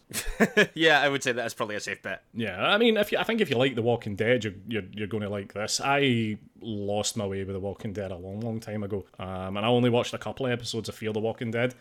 yeah, 0.74 1.00
I 1.00 1.08
would 1.08 1.22
say 1.22 1.32
that's 1.32 1.54
probably 1.54 1.76
a 1.76 1.80
safe 1.80 2.02
bet. 2.02 2.24
Yeah, 2.34 2.64
I 2.64 2.78
mean, 2.78 2.96
if 2.96 3.12
you, 3.12 3.18
I 3.18 3.22
think 3.22 3.40
if 3.40 3.48
you 3.48 3.56
like 3.56 3.76
The 3.76 3.82
Walking 3.82 4.16
Dead, 4.16 4.42
you're, 4.42 4.54
you're, 4.66 4.84
you're 4.92 5.06
going 5.06 5.22
to 5.22 5.28
like 5.28 5.52
this. 5.54 5.80
I 5.82 6.38
lost 6.60 7.16
my 7.16 7.26
way 7.26 7.44
with 7.44 7.54
The 7.54 7.60
Walking 7.60 7.92
Dead 7.92 8.10
a 8.10 8.16
long, 8.16 8.40
long 8.40 8.58
time 8.58 8.82
ago, 8.82 9.04
um, 9.20 9.56
and 9.56 9.64
I 9.64 9.68
only 9.68 9.90
watched 9.90 10.14
a 10.14 10.18
couple 10.18 10.46
of 10.46 10.52
episodes 10.52 10.88
of 10.88 10.96
Fear 10.96 11.12
the 11.12 11.20
Walking 11.20 11.52
Dead. 11.52 11.74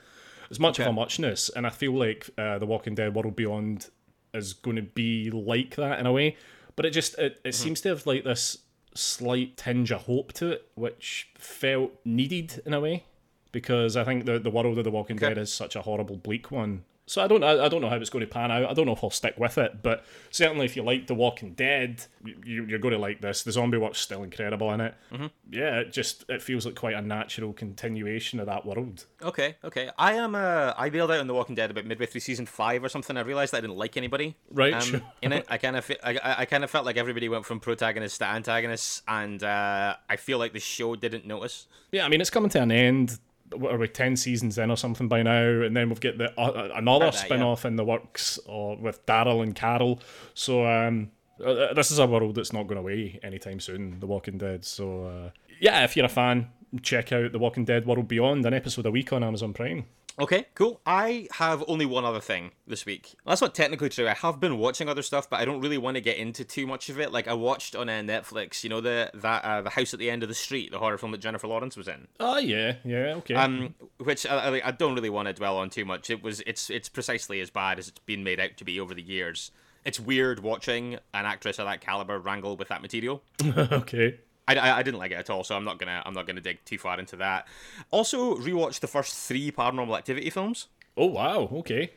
It's 0.50 0.60
much 0.60 0.80
Okay. 0.80 0.88
of 0.88 0.94
a 0.94 0.94
muchness, 0.94 1.50
and 1.50 1.66
I 1.66 1.70
feel 1.70 1.94
like 1.94 2.30
uh, 2.38 2.60
The 2.60 2.66
Walking 2.66 2.96
Dead 2.96 3.14
World 3.16 3.36
Beyond 3.36 3.90
is 4.34 4.54
going 4.54 4.75
to 4.75 4.82
be 4.82 5.30
like 5.32 5.75
that 5.75 6.00
in 6.00 6.06
a 6.06 6.12
way, 6.12 6.36
but 6.75 6.86
it 6.86 6.92
just 6.92 7.18
it, 7.18 7.40
it 7.44 7.56
seems 7.56 7.82
to 7.82 7.90
have 7.90 8.06
like 8.06 8.24
this 8.24 8.60
slight 8.94 9.58
tinge 9.58 9.92
of 9.92 10.04
hope 10.04 10.34
to 10.34 10.52
it, 10.52 10.68
which 10.75 11.30
felt 11.38 11.92
needed 12.06 12.62
in 12.66 12.74
a 12.74 12.80
way 12.80 13.04
because 13.52 13.96
I 13.98 14.04
think 14.04 14.25
the 14.25 14.38
the 14.40 14.50
world 14.50 14.78
of 14.78 14.84
The 14.84 14.92
Walking 14.92 15.16
Okay. 15.18 15.30
Dead 15.30 15.38
is 15.38 15.52
such 15.54 15.75
a 15.75 15.82
horrible, 15.82 16.18
bleak 16.18 16.52
one. 16.52 16.84
So 17.07 17.24
I 17.24 17.27
don't 17.27 17.43
I, 17.43 17.65
I 17.65 17.69
don't 17.69 17.81
know 17.81 17.89
how 17.89 17.97
it's 17.97 18.09
going 18.09 18.25
to 18.25 18.31
pan 18.31 18.51
out. 18.51 18.65
I 18.69 18.74
don't 18.74 18.88
know 18.88 18.93
if 18.93 19.03
I'll 19.03 19.12
stick 19.12 19.35
with 19.38 19.57
it, 19.59 19.83
but 19.83 20.03
certainly 20.31 20.65
if 20.65 20.75
you 20.75 20.81
like 20.83 21.05
The 21.05 21.13
Walking 21.13 21.53
Dead, 21.53 22.03
you, 22.43 22.65
you're 22.65 22.79
going 22.79 22.93
to 22.93 23.00
like 23.00 23.21
this. 23.21 23.43
The 23.43 23.51
zombie 23.51 23.77
work's 23.77 24.00
still 24.00 24.24
incredible 24.24 24.71
in 24.71 24.81
it. 24.81 24.95
Mm-hmm. 25.12 25.27
Yeah, 25.51 25.79
it 25.81 25.93
just 25.93 26.25
it 26.29 26.41
feels 26.41 26.65
like 26.65 26.74
quite 26.75 26.95
a 26.95 27.01
natural 27.01 27.53
continuation 27.53 28.39
of 28.39 28.47
that 28.47 28.65
world. 28.65 29.05
Okay, 29.21 29.55
okay. 29.63 29.91
I 30.00 30.13
am. 30.13 30.33
Uh, 30.33 30.74
I 30.77 30.89
bailed 30.89 31.12
out 31.12 31.19
on 31.19 31.27
The 31.27 31.33
Walking 31.35 31.53
Dead 31.55 31.69
about 31.69 31.85
midway 31.85 32.07
through 32.07 32.21
season 32.21 32.47
five 32.47 32.83
or 32.83 32.89
something. 32.89 33.17
I 33.17 33.21
realized 33.21 33.53
that 33.53 33.57
I 33.57 33.62
didn't 33.62 33.77
like 33.77 33.97
anybody. 33.97 34.35
Right, 34.50 34.74
Um, 34.74 34.81
sure. 34.81 35.01
in 35.21 35.31
it, 35.31 35.45
I 35.50 35.57
kind 35.59 35.75
of, 35.75 35.91
I, 36.03 36.17
I- 36.24 36.35
I 36.39 36.45
kind 36.45 36.63
of 36.63 36.71
felt 36.71 36.85
like 36.85 36.97
everybody 36.97 37.29
went 37.29 37.45
from 37.45 37.59
protagonists 37.59 38.17
to 38.17 38.25
antagonists, 38.27 39.03
and 39.07 39.43
uh, 39.43 39.95
I 40.09 40.15
feel 40.15 40.38
like 40.39 40.53
the 40.53 40.59
show 40.59 40.95
didn't 40.95 41.25
notice. 41.27 41.67
Yeah, 41.91 42.05
I 42.05 42.09
mean 42.09 42.19
it's 42.19 42.29
coming 42.31 42.50
to 42.50 42.62
an 42.62 42.71
end. 42.71 43.19
What 43.52 43.74
are 43.74 43.78
we 43.78 43.88
ten 43.88 44.16
seasons 44.16 44.58
in 44.58 44.72
or 44.72 44.78
something 44.78 45.08
by 45.08 45.22
now? 45.24 45.44
And 45.62 45.75
then 45.75 45.90
we've 45.90 46.00
got 46.00 46.18
the 46.18 46.38
uh, 46.40 46.70
another 46.75 47.06
About 47.06 47.14
that, 47.14 47.25
spin 47.25 47.42
off 47.42 47.66
in 47.66 47.75
the 47.75 47.86
works, 47.86 48.40
or 48.46 48.75
with 48.78 49.06
Daryl 49.06 49.44
and 49.44 49.56
Carol. 49.56 50.00
So 50.34 50.66
um, 50.66 51.12
uh, 51.44 51.74
this 51.74 51.92
is 51.92 52.00
a 52.00 52.08
world 52.08 52.36
that's 52.36 52.54
not 52.54 52.68
going 52.68 52.80
away 52.80 53.20
anytime 53.24 53.60
soon. 53.60 54.00
The 54.00 54.08
Walking 54.08 54.38
Dead. 54.38 54.66
So 54.66 55.06
uh, 55.06 55.30
yeah, 55.60 55.84
if 55.84 55.96
you're 55.96 56.08
a 56.08 56.10
fan, 56.10 56.50
check 56.82 57.12
out 57.12 57.32
The 57.32 57.40
Walking 57.40 57.66
Dead 57.66 57.86
World 57.86 58.08
Beyond, 58.08 58.46
an 58.46 58.54
episode 58.54 58.86
a 58.86 58.92
week 58.92 59.14
on 59.14 59.24
Amazon 59.24 59.54
Prime. 59.54 59.86
Okay, 60.17 60.45
cool. 60.55 60.79
I 60.86 61.27
have 61.34 61.63
only 61.67 61.86
one 61.86 62.05
other 62.05 62.22
thing 62.22 62.51
this 62.65 62.86
week. 62.86 63.15
That's 63.25 63.41
not 63.41 63.53
technically 63.53 63.89
true. 63.89 64.07
I 64.07 64.13
have 64.13 64.39
been 64.39 64.57
watching 64.57 64.88
other 64.88 65.01
stuff, 65.01 65.29
but 65.29 65.41
I 65.41 65.45
don't 65.45 65.60
really 65.60 65.77
want 65.77 65.95
to 65.95 66.01
get 66.01 66.17
into 66.17 66.45
too 66.45 66.65
much 66.65 66.89
of 66.89 67.00
it. 67.00 67.12
Like 67.12 67.27
I 67.27 67.34
watched 67.34 67.75
on 67.75 67.89
uh, 67.89 67.93
Netflix, 67.93 68.63
you 68.63 68.69
know 68.69 68.79
the 68.79 69.12
that 69.13 69.43
uh, 69.43 69.62
the 69.62 69.69
house 69.72 69.93
at 69.93 70.00
the 70.00 70.10
end 70.10 70.24
of 70.24 70.29
the 70.29 70.36
street, 70.36 70.72
the 70.72 70.79
horror 70.79 70.98
film 70.98 71.12
that 71.12 71.19
Jennifer 71.19 71.48
Lawrence 71.48 71.75
was 71.75 71.88
in. 71.88 72.07
Oh 72.19 72.38
yeah, 72.38 72.75
yeah, 72.86 73.15
okay. 73.17 73.36
Um, 73.36 73.75
which 73.98 74.25
I, 74.25 74.60
I, 74.60 74.67
I 74.67 74.72
don't 74.72 74.95
really 74.95 75.10
want 75.10 75.27
to 75.27 75.34
dwell 75.34 75.57
on 75.57 75.69
too 75.69 75.84
much. 75.84 76.10
It 76.10 76.24
was 76.24 76.41
it's 76.48 76.69
it's 76.69 76.88
precisely 76.88 77.41
as 77.41 77.50
bad 77.50 77.77
as 77.77 77.89
it's 77.89 78.00
been 78.00 78.24
made 78.24 78.39
out 78.39 78.55
to 78.57 78.63
be 78.63 78.79
over 78.79 78.93
the 78.93 79.03
years. 79.03 79.51
It's 79.84 80.00
weird 80.00 80.39
watching 80.39 80.93
an 81.13 81.25
actress 81.25 81.60
of 81.60 81.65
that 81.67 81.81
caliber 81.81 82.17
wrangle 82.19 82.57
with 82.57 82.69
that 82.69 82.81
material. 82.81 83.22
okay. 83.45 84.19
I, 84.48 84.56
I, 84.56 84.78
I 84.78 84.84
didn't 84.84 85.00
like 85.00 85.12
it 85.12 85.16
at 85.16 85.30
all, 85.30 85.44
so 85.44 85.56
I'm 85.56 85.64
not 85.64 85.80
gonna 85.80 86.02
I'm 86.06 86.14
not 86.14 86.28
gonna 86.28 86.42
dig 86.42 86.64
too 86.66 86.78
far 86.78 87.00
into 87.00 87.16
that. 87.18 87.48
Also, 87.92 88.36
rewatched 88.36 88.80
the 88.82 88.88
first 88.88 89.16
three 89.28 89.52
Paranormal 89.52 89.98
Activity 89.98 90.30
films 90.30 90.68
Oh 90.98 91.08
wow, 91.08 91.50
okay. 91.54 91.92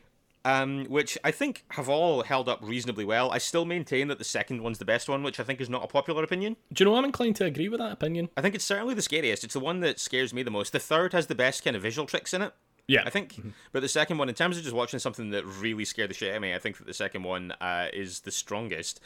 um, 0.45 0.85
which 0.85 1.17
I 1.23 1.31
think 1.31 1.63
have 1.71 1.87
all 1.89 2.23
held 2.23 2.49
up 2.49 2.59
reasonably 2.61 3.05
well. 3.05 3.31
I 3.31 3.37
still 3.37 3.65
maintain 3.65 4.07
that 4.07 4.17
the 4.17 4.23
second 4.23 4.61
one's 4.63 4.77
the 4.79 4.85
best 4.85 5.07
one, 5.07 5.21
which 5.23 5.39
I 5.39 5.43
think 5.43 5.61
is 5.61 5.69
not 5.69 5.83
a 5.83 5.87
popular 5.87 6.23
opinion. 6.23 6.57
Do 6.73 6.83
you 6.83 6.89
know 6.89 6.95
I'm 6.97 7.05
inclined 7.05 7.35
to 7.37 7.45
agree 7.45 7.69
with 7.69 7.79
that 7.79 7.91
opinion? 7.91 8.29
I 8.35 8.41
think 8.41 8.55
it's 8.55 8.65
certainly 8.65 8.93
the 8.93 9.01
scariest. 9.01 9.43
It's 9.43 9.53
the 9.53 9.59
one 9.59 9.79
that 9.81 9.99
scares 9.99 10.33
me 10.33 10.43
the 10.43 10.51
most. 10.51 10.71
The 10.73 10.79
third 10.79 11.13
has 11.13 11.27
the 11.27 11.35
best 11.35 11.63
kind 11.63 11.75
of 11.75 11.81
visual 11.81 12.07
tricks 12.07 12.33
in 12.33 12.41
it. 12.41 12.53
Yeah, 12.89 13.03
I 13.05 13.11
think, 13.11 13.39
but 13.71 13.81
the 13.81 13.87
second 13.87 14.17
one, 14.17 14.29
in 14.29 14.35
terms 14.35 14.57
of 14.57 14.63
just 14.63 14.75
watching 14.75 14.97
something 14.97 15.29
that 15.29 15.45
really 15.45 15.85
scared 15.85 16.09
the 16.09 16.15
shit 16.15 16.31
out 16.31 16.37
of 16.37 16.41
me, 16.41 16.55
I 16.55 16.57
think 16.57 16.79
that 16.79 16.87
the 16.87 16.93
second 16.95 17.21
one 17.21 17.51
uh, 17.61 17.89
is 17.93 18.21
the 18.21 18.31
strongest. 18.31 18.99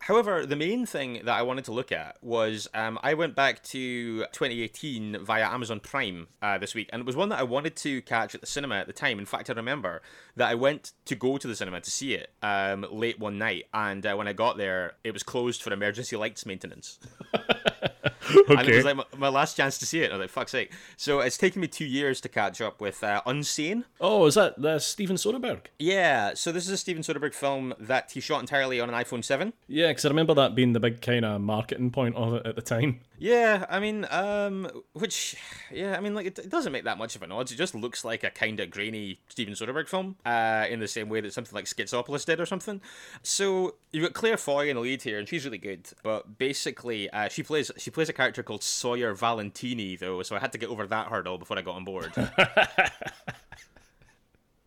However, 0.00 0.44
the 0.44 0.56
main 0.56 0.84
thing 0.84 1.22
that 1.24 1.38
I 1.38 1.40
wanted 1.40 1.64
to 1.64 1.72
look 1.72 1.90
at 1.90 2.22
was 2.22 2.68
um, 2.74 2.98
I 3.02 3.14
went 3.14 3.34
back 3.34 3.62
to 3.64 4.26
2018 4.32 5.24
via 5.24 5.46
Amazon 5.46 5.80
Prime 5.80 6.26
uh, 6.42 6.58
this 6.58 6.74
week, 6.74 6.90
and 6.92 7.00
it 7.00 7.06
was 7.06 7.16
one 7.16 7.30
that 7.30 7.38
I 7.38 7.44
wanted 7.44 7.76
to 7.76 8.02
catch 8.02 8.34
at 8.34 8.42
the 8.42 8.46
cinema 8.46 8.74
at 8.74 8.86
the 8.86 8.92
time. 8.92 9.18
In 9.18 9.24
fact, 9.24 9.48
I 9.48 9.54
remember 9.54 10.02
that 10.36 10.50
I 10.50 10.54
went 10.54 10.92
to 11.06 11.14
go 11.14 11.38
to 11.38 11.48
the 11.48 11.56
cinema 11.56 11.80
to 11.80 11.90
see 11.90 12.12
it 12.12 12.34
um, 12.42 12.84
late 12.90 13.18
one 13.18 13.38
night, 13.38 13.68
and 13.72 14.04
uh, 14.04 14.16
when 14.16 14.28
I 14.28 14.34
got 14.34 14.58
there, 14.58 14.96
it 15.02 15.14
was 15.14 15.22
closed 15.22 15.62
for 15.62 15.72
emergency 15.72 16.14
lights 16.14 16.44
maintenance. 16.44 16.98
And 18.48 18.68
it 18.68 18.76
was 18.76 18.84
like 18.84 18.96
my, 18.96 19.04
my 19.16 19.28
last 19.28 19.56
chance 19.56 19.78
to 19.78 19.86
see 19.86 20.00
it. 20.00 20.10
I 20.10 20.16
was 20.16 20.20
like, 20.24 20.30
fuck's 20.30 20.52
sake. 20.52 20.72
So 20.96 21.20
it's 21.20 21.36
taken 21.36 21.60
me 21.60 21.68
two 21.68 21.84
years 21.84 22.20
to 22.22 22.28
catch 22.28 22.60
up 22.60 22.80
with 22.80 23.02
uh, 23.02 23.22
Unsane. 23.26 23.84
oh, 24.00 24.26
is 24.26 24.34
that 24.34 24.60
the 24.60 24.78
Steven 24.78 25.16
Soderbergh? 25.16 25.66
Yeah, 25.78 26.34
so 26.34 26.52
this 26.52 26.64
is 26.64 26.70
a 26.70 26.76
Steven 26.76 27.02
Soderbergh 27.02 27.34
film 27.34 27.74
that 27.78 28.12
he 28.12 28.20
shot 28.20 28.40
entirely 28.40 28.80
on 28.80 28.88
an 28.88 28.94
iPhone 28.94 29.24
7. 29.24 29.52
Yeah, 29.68 29.88
because 29.88 30.04
I 30.04 30.08
remember 30.08 30.34
that 30.34 30.54
being 30.54 30.72
the 30.72 30.80
big 30.80 31.00
kind 31.00 31.24
of 31.24 31.40
marketing 31.40 31.90
point 31.90 32.16
of 32.16 32.34
it 32.34 32.46
at 32.46 32.56
the 32.56 32.62
time. 32.62 33.00
Yeah, 33.20 33.66
I 33.68 33.80
mean, 33.80 34.06
um, 34.10 34.82
which, 34.94 35.36
yeah, 35.70 35.94
I 35.94 36.00
mean, 36.00 36.14
like, 36.14 36.26
it, 36.26 36.38
it 36.38 36.48
doesn't 36.48 36.72
make 36.72 36.84
that 36.84 36.96
much 36.96 37.16
of 37.16 37.22
an 37.22 37.30
odds. 37.30 37.52
It 37.52 37.56
just 37.56 37.74
looks 37.74 38.02
like 38.02 38.24
a 38.24 38.30
kind 38.30 38.58
of 38.60 38.70
grainy 38.70 39.20
Steven 39.28 39.52
Soderbergh 39.52 39.88
film, 39.88 40.16
uh, 40.24 40.64
in 40.70 40.80
the 40.80 40.88
same 40.88 41.10
way 41.10 41.20
that 41.20 41.34
something 41.34 41.54
like 41.54 41.66
Schizopolis 41.66 42.24
did 42.24 42.40
or 42.40 42.46
something. 42.46 42.80
So 43.22 43.74
you've 43.92 44.04
got 44.04 44.14
Claire 44.14 44.38
Foy 44.38 44.70
in 44.70 44.76
the 44.76 44.80
lead 44.80 45.02
here, 45.02 45.18
and 45.18 45.28
she's 45.28 45.44
really 45.44 45.58
good. 45.58 45.86
But 46.02 46.38
basically, 46.38 47.10
uh, 47.10 47.28
she 47.28 47.42
plays 47.42 47.70
she 47.76 47.90
plays 47.90 48.08
a 48.08 48.14
character 48.14 48.42
called 48.42 48.62
Sawyer 48.62 49.12
Valentini, 49.12 49.96
though, 49.96 50.22
so 50.22 50.34
I 50.34 50.38
had 50.38 50.52
to 50.52 50.58
get 50.58 50.70
over 50.70 50.86
that 50.86 51.08
hurdle 51.08 51.36
before 51.36 51.58
I 51.58 51.62
got 51.62 51.76
on 51.76 51.84
board. 51.84 52.14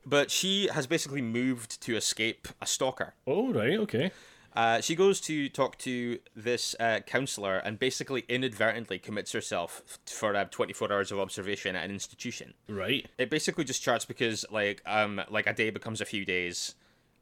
but 0.06 0.30
she 0.30 0.68
has 0.68 0.86
basically 0.86 1.24
moved 1.24 1.82
to 1.82 1.96
escape 1.96 2.48
a 2.62 2.68
stalker. 2.68 3.16
Oh, 3.26 3.52
right, 3.52 3.80
okay. 3.80 4.12
Uh, 4.56 4.82
she 4.82 4.96
goes 4.96 5.20
to 5.22 5.50
talk 5.50 5.78
to 5.80 6.20
this 6.36 6.76
uh, 6.80 7.00
counselor 7.06 7.58
and 7.58 7.80
basically 7.80 8.24
inadvertently 8.30 9.00
commits 9.00 9.32
herself 9.32 9.82
for 10.06 10.36
uh, 10.36 10.46
24 10.46 10.92
hours 10.92 11.12
of 11.12 11.20
observation 11.20 11.76
at 11.76 11.86
an 11.86 11.92
institution. 11.92 12.54
Right. 12.70 13.08
It 13.18 13.30
basically 13.30 13.64
just 13.64 13.82
charts 13.82 14.06
because 14.06 14.46
like 14.52 14.82
um 14.86 15.22
like 15.30 15.48
a 15.48 15.54
day 15.54 15.70
becomes 15.70 16.02
a 16.02 16.06
few 16.06 16.24
days, 16.26 16.76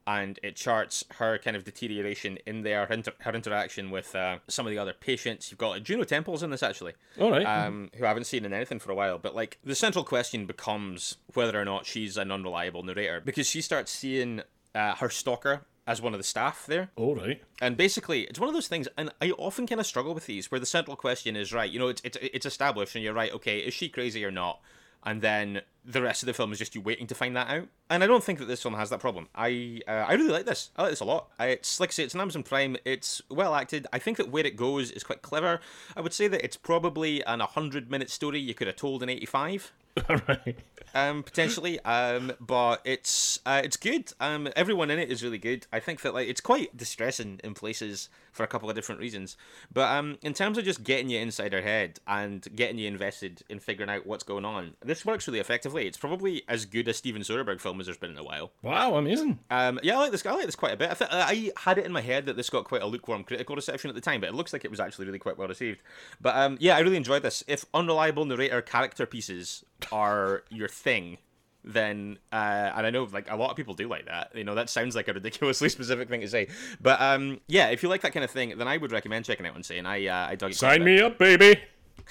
and 0.08 0.40
it 0.44 0.56
charts 0.56 1.06
her 1.18 1.38
kind 1.38 1.56
of 1.56 1.64
deterioration 1.64 2.38
in 2.46 2.64
there, 2.64 2.86
her, 2.88 2.94
inter- 2.94 3.14
her 3.20 3.32
interaction 3.32 3.92
with 3.92 4.16
uh, 4.16 4.40
some 4.48 4.66
of 4.66 4.72
the 4.72 4.78
other 4.78 4.94
patients. 4.94 5.52
You've 5.52 5.60
got 5.60 5.82
Juno 5.84 6.04
Temple's 6.04 6.44
in 6.44 6.50
this 6.50 6.64
actually 6.64 6.94
All 7.20 7.32
right. 7.32 7.46
um, 7.46 7.92
who 7.96 8.06
I 8.06 8.08
haven't 8.08 8.26
seen 8.26 8.44
in 8.44 8.52
anything 8.52 8.80
for 8.80 8.92
a 8.92 8.96
while. 8.96 9.20
But 9.20 9.36
like 9.36 9.60
the 9.64 9.76
central 9.76 10.04
question 10.04 10.46
becomes 10.46 11.18
whether 11.34 11.60
or 11.60 11.66
not 11.66 11.86
she's 11.86 12.18
an 12.18 12.32
unreliable 12.32 12.84
narrator 12.84 13.22
because 13.24 13.48
she 13.48 13.62
starts 13.62 13.92
seeing 13.92 14.42
uh, 14.74 14.96
her 14.96 15.10
stalker 15.10 15.62
as 15.88 16.02
one 16.02 16.14
of 16.14 16.20
the 16.20 16.24
staff 16.24 16.66
there. 16.68 16.90
All 16.96 17.16
right. 17.16 17.42
And 17.60 17.76
basically, 17.76 18.22
it's 18.22 18.40
one 18.40 18.50
of 18.50 18.54
those 18.54 18.68
things, 18.68 18.88
and 18.98 19.12
I 19.22 19.32
often 19.32 19.68
kind 19.68 19.82
of 19.82 19.88
struggle 19.88 20.14
with 20.14 20.26
these, 20.26 20.52
where 20.52 20.60
the 20.60 20.66
central 20.66 20.96
question 20.96 21.36
is 21.36 21.54
right. 21.54 21.70
You 21.70 21.80
know, 21.80 21.88
it's 21.88 22.02
it's 22.04 22.18
it's 22.22 22.46
established, 22.46 22.96
and 22.96 23.04
you're 23.04 23.14
right. 23.14 23.32
Okay, 23.34 23.60
is 23.60 23.74
she 23.74 23.90
crazy 23.90 24.24
or 24.24 24.32
not? 24.32 24.60
And 25.04 25.22
then 25.22 25.62
the 25.84 26.02
rest 26.02 26.22
of 26.22 26.28
the 26.28 26.34
film 26.34 26.52
is 26.52 26.60
just 26.60 26.76
you 26.76 26.82
waiting 26.82 27.08
to 27.08 27.16
find 27.16 27.36
that 27.36 27.50
out. 27.50 27.68
And 27.90 28.04
I 28.04 28.08
don't 28.08 28.24
think 28.24 28.38
that 28.38 28.46
this 28.46 28.62
film 28.62 28.76
has 28.76 28.92
that 28.92 29.00
problem. 29.00 29.30
I 29.34 29.82
uh, 29.88 30.06
I 30.08 30.14
really 30.14 30.32
like 30.32 30.46
this. 30.46 30.70
I 30.78 30.84
like 30.84 30.92
this 30.92 31.00
a 31.00 31.06
lot. 31.06 31.30
I, 31.40 31.48
it's 31.48 31.80
like 31.80 31.90
I 31.90 31.92
say, 31.92 32.04
it's 32.04 32.14
an 32.14 32.22
Amazon 32.22 32.44
Prime. 32.44 32.78
It's 32.86 33.22
well 33.30 33.56
acted. 33.56 33.88
I 33.92 33.98
think 33.98 34.18
that 34.18 34.30
where 34.30 34.46
it 34.46 34.56
goes 34.56 34.92
is 34.92 35.04
quite 35.04 35.24
clever. 35.24 35.60
I 35.96 36.02
would 36.02 36.14
say 36.14 36.28
that 36.28 36.44
it's 36.44 36.58
probably 36.58 37.24
an 37.24 37.40
100 37.40 37.90
minute 37.90 38.12
story 38.12 38.40
you 38.40 38.54
could 38.54 38.68
have 38.68 38.76
told 38.76 39.02
in 39.02 39.10
85 39.10 39.72
All 39.74 39.81
right. 40.10 40.58
um, 40.94 41.24
potentially. 41.24 41.80
Um, 41.82 42.34
but 42.40 42.82
it's 42.86 43.40
uh, 43.46 43.62
it's 43.64 43.78
good. 43.78 44.12
Um, 44.20 44.50
everyone 44.56 44.92
in 44.92 45.00
it 45.00 45.10
is 45.12 45.24
really 45.24 45.38
good. 45.38 45.68
I 45.72 45.80
think 45.80 46.02
that 46.02 46.14
like 46.14 46.28
it's 46.28 46.42
quite 46.42 46.76
distressing 46.76 47.40
in 47.44 47.54
places 47.54 48.10
for 48.32 48.44
a 48.44 48.48
couple 48.48 48.70
of 48.70 48.76
different 48.76 49.02
reasons. 49.02 49.36
But 49.74 49.90
um, 49.92 50.18
in 50.22 50.34
terms 50.34 50.58
of 50.58 50.64
just 50.64 50.84
getting 50.84 51.10
you 51.10 51.20
inside 51.20 51.54
her 51.54 51.62
head 51.62 52.00
and 52.08 52.48
getting 52.56 52.78
you 52.78 52.88
invested 52.88 53.44
in 53.50 53.60
figuring 53.60 53.90
out 53.90 54.06
what's 54.06 54.24
going 54.24 54.46
on, 54.46 54.76
this 54.82 55.06
works 55.06 55.28
really 55.28 55.40
effectively. 55.40 55.86
It's 55.86 55.98
probably 55.98 56.44
as 56.48 56.66
good 56.66 56.88
a 56.88 56.94
Steven 56.94 57.22
Soderbergh 57.22 57.60
film 57.60 57.80
as 57.80 57.88
there's 57.88 57.98
been 57.98 58.12
in 58.12 58.18
a 58.18 58.24
while. 58.24 58.52
Wow, 58.62 58.96
amazing. 58.96 59.40
Um, 59.50 59.80
yeah, 59.84 59.98
I 59.98 60.00
like 60.00 60.12
this. 60.12 60.26
I 60.26 60.32
like 60.32 60.46
this 60.46 60.56
quite 60.56 60.74
a 60.74 60.78
bit. 60.78 60.92
I, 60.92 60.94
th- 60.94 61.10
I 61.12 61.52
had 61.58 61.78
it 61.78 61.86
in 61.86 61.92
my 61.92 62.02
head 62.02 62.26
that 62.26 62.38
this 62.38 62.50
got 62.50 62.64
quite 62.64 62.82
a 62.82 62.88
lukewarm 62.88 63.24
critical 63.24 63.56
reception 63.56 63.90
at 63.90 63.96
the 63.96 64.02
time, 64.02 64.22
but 64.22 64.30
it 64.30 64.36
looks 64.36 64.54
like 64.54 64.64
it 64.64 64.72
was 64.72 64.80
actually 64.80 65.06
really 65.06 65.20
quite 65.20 65.38
well 65.38 65.48
received. 65.48 65.82
But 66.22 66.36
um, 66.36 66.58
yeah, 66.60 66.78
I 66.78 66.80
really 66.80 66.98
enjoyed 66.98 67.24
this. 67.24 67.44
If 67.48 67.66
unreliable 67.74 68.26
narrator 68.26 68.62
character 68.62 69.06
pieces 69.06 69.66
are 69.92 70.44
your 70.50 70.68
thing, 70.68 71.18
then 71.64 72.18
uh, 72.32 72.72
and 72.76 72.86
I 72.88 72.90
know 72.90 73.04
like 73.04 73.30
a 73.30 73.36
lot 73.36 73.52
of 73.52 73.58
people 73.58 73.74
do 73.74 73.88
like 73.88 74.06
that. 74.06 74.32
You 74.36 74.44
know, 74.44 74.56
that 74.56 74.70
sounds 74.70 74.96
like 74.96 75.08
a 75.08 75.14
ridiculously 75.14 75.70
specific 75.78 76.10
thing 76.10 76.22
to 76.22 76.28
say, 76.28 76.48
but 76.82 77.00
um, 77.02 77.40
yeah, 77.48 77.70
if 77.70 77.84
you 77.84 77.90
like 77.90 78.02
that 78.02 78.14
kind 78.14 78.24
of 78.24 78.32
thing, 78.32 78.58
then 78.58 78.68
I 78.68 78.78
would 78.78 78.92
recommend 78.92 79.26
checking 79.26 79.46
out 79.46 79.56
Unsane. 79.56 79.86
I 79.86 80.08
uh, 80.08 80.28
I 80.30 80.36
dug 80.36 80.52
it. 80.52 80.56
Sign 80.56 80.84
me 80.84 81.00
up, 81.02 81.18
baby. 81.18 81.60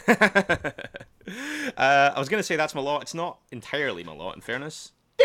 Uh, 1.76 2.12
I 2.16 2.18
was 2.18 2.28
gonna 2.28 2.42
say 2.42 2.56
that's 2.56 2.74
my 2.74 2.80
lot. 2.80 3.02
It's 3.02 3.14
not 3.14 3.38
entirely 3.52 4.02
my 4.02 4.12
lot, 4.12 4.34
in 4.34 4.40
fairness. 4.40 4.90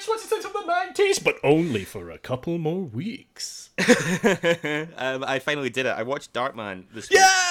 it's 0.00 0.08
what's 0.08 0.32
it 0.32 0.42
from 0.42 0.52
the 0.52 0.66
nineties, 0.66 1.18
but 1.18 1.36
only 1.44 1.84
for 1.84 2.10
a 2.10 2.18
couple 2.18 2.58
more 2.58 2.80
weeks. 2.80 3.70
um, 4.96 5.24
I 5.24 5.38
finally 5.44 5.70
did 5.70 5.86
it. 5.86 5.90
I 5.90 6.02
watched 6.02 6.32
Darkman 6.32 6.86
this 6.92 7.10
week. 7.10 7.18
Yeah. 7.18 7.49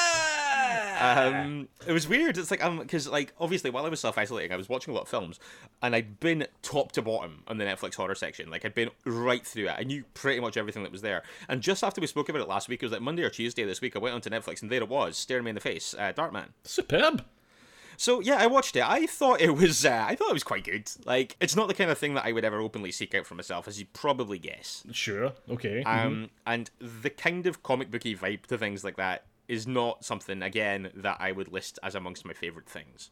Um, 0.99 1.69
it 1.87 1.91
was 1.91 2.07
weird. 2.07 2.37
It's 2.37 2.51
like 2.51 2.63
um, 2.63 2.79
because 2.79 3.07
like 3.07 3.33
obviously 3.39 3.69
while 3.69 3.85
I 3.85 3.89
was 3.89 3.99
self 3.99 4.17
isolating, 4.17 4.51
I 4.51 4.57
was 4.57 4.69
watching 4.69 4.91
a 4.93 4.95
lot 4.95 5.03
of 5.03 5.09
films, 5.09 5.39
and 5.81 5.95
I'd 5.95 6.19
been 6.19 6.47
top 6.61 6.91
to 6.93 7.01
bottom 7.01 7.43
on 7.47 7.57
the 7.57 7.65
Netflix 7.65 7.95
horror 7.95 8.15
section. 8.15 8.49
Like 8.49 8.65
I'd 8.65 8.73
been 8.73 8.89
right 9.05 9.45
through 9.45 9.69
it. 9.69 9.75
I 9.77 9.83
knew 9.83 10.03
pretty 10.13 10.39
much 10.39 10.57
everything 10.57 10.83
that 10.83 10.91
was 10.91 11.01
there. 11.01 11.23
And 11.47 11.61
just 11.61 11.83
after 11.83 12.01
we 12.01 12.07
spoke 12.07 12.29
about 12.29 12.41
it 12.41 12.47
last 12.47 12.69
week, 12.69 12.83
it 12.83 12.85
was 12.85 12.91
like 12.91 13.01
Monday 13.01 13.23
or 13.23 13.29
Tuesday 13.29 13.63
this 13.63 13.81
week. 13.81 13.95
I 13.95 13.99
went 13.99 14.15
onto 14.15 14.29
Netflix, 14.29 14.61
and 14.61 14.71
there 14.71 14.81
it 14.81 14.89
was, 14.89 15.17
staring 15.17 15.43
me 15.43 15.49
in 15.49 15.55
the 15.55 15.61
face. 15.61 15.95
Uh, 15.97 16.13
Darkman. 16.13 16.49
Superb. 16.63 17.23
So 17.99 18.21
yeah, 18.21 18.37
I 18.37 18.47
watched 18.47 18.77
it. 18.77 18.83
I 18.87 19.07
thought 19.07 19.41
it 19.41 19.49
was. 19.49 19.85
Uh, 19.85 20.05
I 20.07 20.15
thought 20.15 20.29
it 20.29 20.33
was 20.33 20.43
quite 20.43 20.63
good. 20.63 20.89
Like 21.05 21.35
it's 21.41 21.57
not 21.57 21.67
the 21.67 21.73
kind 21.73 21.91
of 21.91 21.97
thing 21.97 22.13
that 22.13 22.25
I 22.25 22.31
would 22.31 22.45
ever 22.45 22.61
openly 22.61 22.93
seek 22.93 23.13
out 23.13 23.25
for 23.25 23.35
myself, 23.35 23.67
as 23.67 23.77
you 23.77 23.87
probably 23.91 24.39
guess. 24.39 24.85
Sure. 24.93 25.33
Okay. 25.49 25.83
Um, 25.83 26.29
and 26.47 26.71
the 26.79 27.09
kind 27.09 27.45
of 27.45 27.61
comic 27.61 27.91
booky 27.91 28.15
vibe 28.15 28.45
to 28.47 28.57
things 28.57 28.85
like 28.85 28.95
that 28.95 29.25
is 29.49 29.67
not 29.67 30.05
something 30.05 30.41
again 30.41 30.91
that 30.93 31.17
I 31.19 31.33
would 31.33 31.51
list 31.51 31.79
as 31.83 31.95
amongst 31.95 32.23
my 32.23 32.33
favorite 32.33 32.69
things. 32.69 33.09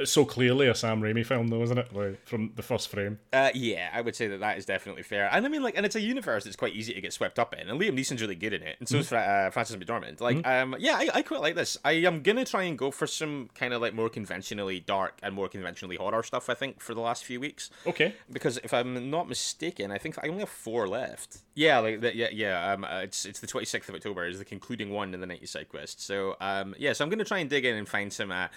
It's 0.00 0.12
so 0.12 0.24
clearly 0.24 0.66
a 0.68 0.74
Sam 0.74 1.00
Raimi 1.00 1.24
film, 1.24 1.48
though, 1.48 1.62
isn't 1.62 1.78
it? 1.78 1.94
Like 1.94 2.26
from 2.26 2.52
the 2.56 2.62
first 2.62 2.88
frame. 2.88 3.18
Uh, 3.32 3.50
yeah, 3.54 3.90
I 3.92 4.00
would 4.00 4.16
say 4.16 4.28
that 4.28 4.40
that 4.40 4.58
is 4.58 4.66
definitely 4.66 5.02
fair. 5.02 5.28
And 5.32 5.44
I 5.44 5.48
mean, 5.48 5.62
like, 5.62 5.76
and 5.76 5.84
it's 5.86 5.96
a 5.96 6.00
universe 6.00 6.44
that's 6.44 6.56
quite 6.56 6.74
easy 6.74 6.94
to 6.94 7.00
get 7.00 7.12
swept 7.12 7.38
up 7.38 7.54
in. 7.54 7.68
And 7.68 7.80
Liam 7.80 7.98
Neeson's 7.98 8.20
really 8.20 8.34
good 8.34 8.52
in 8.52 8.62
it, 8.62 8.76
and 8.80 8.88
so 8.88 8.98
is 8.98 9.08
Fra- 9.08 9.46
uh, 9.46 9.50
Frances 9.50 9.76
McDormand. 9.76 10.20
Like, 10.20 10.46
um, 10.46 10.76
yeah, 10.78 10.96
I, 10.96 11.08
I 11.14 11.22
quite 11.22 11.40
like 11.40 11.54
this. 11.54 11.76
I 11.84 11.92
am 11.92 12.22
gonna 12.22 12.44
try 12.44 12.64
and 12.64 12.78
go 12.78 12.90
for 12.90 13.06
some 13.06 13.50
kind 13.54 13.72
of 13.72 13.80
like 13.80 13.94
more 13.94 14.08
conventionally 14.08 14.80
dark 14.80 15.18
and 15.22 15.34
more 15.34 15.48
conventionally 15.48 15.96
horror 15.96 16.22
stuff. 16.22 16.48
I 16.48 16.54
think 16.54 16.80
for 16.80 16.94
the 16.94 17.00
last 17.00 17.24
few 17.24 17.40
weeks. 17.40 17.70
Okay. 17.86 18.14
because 18.32 18.58
if 18.58 18.72
I'm 18.72 19.10
not 19.10 19.28
mistaken, 19.28 19.90
I 19.90 19.98
think 19.98 20.18
I 20.22 20.28
only 20.28 20.40
have 20.40 20.48
four 20.48 20.88
left. 20.88 21.38
Yeah, 21.54 21.78
like 21.80 22.00
the, 22.00 22.16
yeah, 22.16 22.28
yeah. 22.32 22.72
Um, 22.72 22.84
uh, 22.84 23.00
it's 23.00 23.24
it's 23.26 23.40
the 23.40 23.46
26th 23.46 23.88
of 23.88 23.94
October 23.94 24.26
is 24.26 24.38
the 24.38 24.44
concluding 24.44 24.90
one 24.90 25.12
in 25.14 25.20
the 25.20 25.26
90 25.26 25.46
side 25.46 25.68
quest. 25.68 26.00
So 26.00 26.36
um, 26.40 26.74
yeah, 26.78 26.92
so 26.92 27.04
I'm 27.04 27.10
gonna 27.10 27.24
try 27.24 27.38
and 27.38 27.50
dig 27.50 27.64
in 27.64 27.76
and 27.76 27.88
find 27.88 28.12
some 28.12 28.30
uh, 28.30 28.48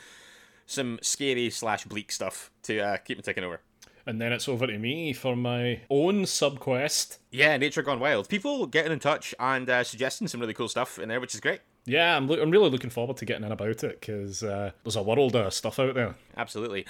some 0.65 1.00
scary 1.01 1.50
slash 1.50 1.86
bleak 1.86 2.12
stuff 2.12 2.51
to 2.63 2.79
uh, 2.79 2.98
keep 2.98 3.17
me 3.17 3.24
ticking 3.24 3.43
over. 3.43 3.62
And 4.05 4.20
then 4.20 4.34
it's 4.34 4.50
over 4.50 4.67
to 4.67 4.77
me 4.77 5.13
for 5.13 5.36
my 5.36 5.82
own 5.89 6.25
sub 6.25 6.60
quest. 6.60 7.20
Yeah, 7.32 7.55
Nature 7.55 7.84
Gone 7.84 8.00
Wild. 8.01 8.27
People 8.27 8.65
getting 8.65 8.91
in 8.91 9.00
touch 9.00 9.34
and 9.39 9.70
uh, 9.70 9.84
suggesting 9.84 10.27
some 10.27 10.41
really 10.41 10.53
cool 10.53 10.67
stuff 10.67 11.00
in 11.00 11.08
there, 11.08 11.22
which 11.22 11.34
is 11.34 11.39
great. 11.39 11.62
Yeah, 11.86 12.17
I'm, 12.17 12.27
lo- 12.27 12.41
I'm 12.41 12.51
really 12.51 12.70
looking 12.70 12.89
forward 12.89 13.17
to 13.17 13.25
getting 13.25 13.46
in 13.46 13.51
about 13.51 13.84
it 13.84 14.01
because 14.01 14.43
uh, 14.43 14.72
there's 14.84 14.96
a 14.98 15.03
world 15.03 15.36
of 15.36 15.53
stuff 15.53 15.79
out 15.79 15.96
there. 15.96 16.15
Absolutely. 16.36 16.86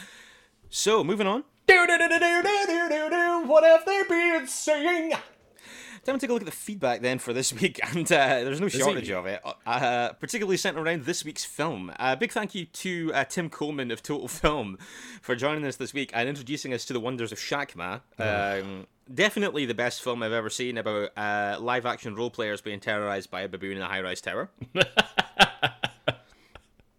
So 0.69 1.03
moving 1.03 1.27
on. 1.27 1.43
Do 1.67 1.85
do 1.87 1.97
do. 1.97 3.43
What 3.47 3.63
have 3.63 3.85
they 3.85 4.03
been 4.09 4.47
saying? 4.47 5.13
Time 6.05 6.15
to 6.15 6.19
take 6.19 6.29
a 6.29 6.33
look 6.33 6.41
at 6.41 6.45
the 6.45 6.51
feedback 6.51 6.99
then 6.99 7.17
for 7.17 7.31
this 7.31 7.53
week, 7.61 7.79
and 7.95 8.05
uh, 8.11 8.43
there's 8.43 8.59
no 8.59 8.67
shortage 8.67 9.09
of 9.09 9.25
it, 9.25 9.41
uh, 9.65 10.09
particularly 10.13 10.57
centered 10.57 10.85
around 10.85 11.05
this 11.05 11.23
week's 11.23 11.45
film. 11.45 11.93
Uh, 11.97 12.13
big 12.17 12.31
thank 12.33 12.53
you 12.53 12.65
to 12.65 13.11
uh, 13.13 13.23
Tim 13.23 13.49
Coleman 13.49 13.89
of 13.89 14.03
Total 14.03 14.27
Film 14.43 14.77
for 15.21 15.33
joining 15.33 15.65
us 15.65 15.77
this 15.77 15.93
week 15.93 16.11
and 16.13 16.27
introducing 16.27 16.73
us 16.73 16.83
to 16.85 16.93
the 16.93 16.99
wonders 16.99 17.31
of 17.31 17.39
Shakma. 17.39 18.01
Um, 18.19 18.85
definitely 19.13 19.65
the 19.65 19.73
best 19.73 20.03
film 20.03 20.23
I've 20.23 20.33
ever 20.33 20.49
seen 20.49 20.77
about 20.77 21.17
uh, 21.17 21.57
live 21.61 21.85
action 21.85 22.15
role 22.15 22.29
players 22.29 22.59
being 22.59 22.81
terrorized 22.81 23.31
by 23.31 23.41
a 23.41 23.47
baboon 23.47 23.77
in 23.77 23.81
a 23.81 23.87
high 23.87 24.01
rise 24.01 24.19
tower. 24.19 24.49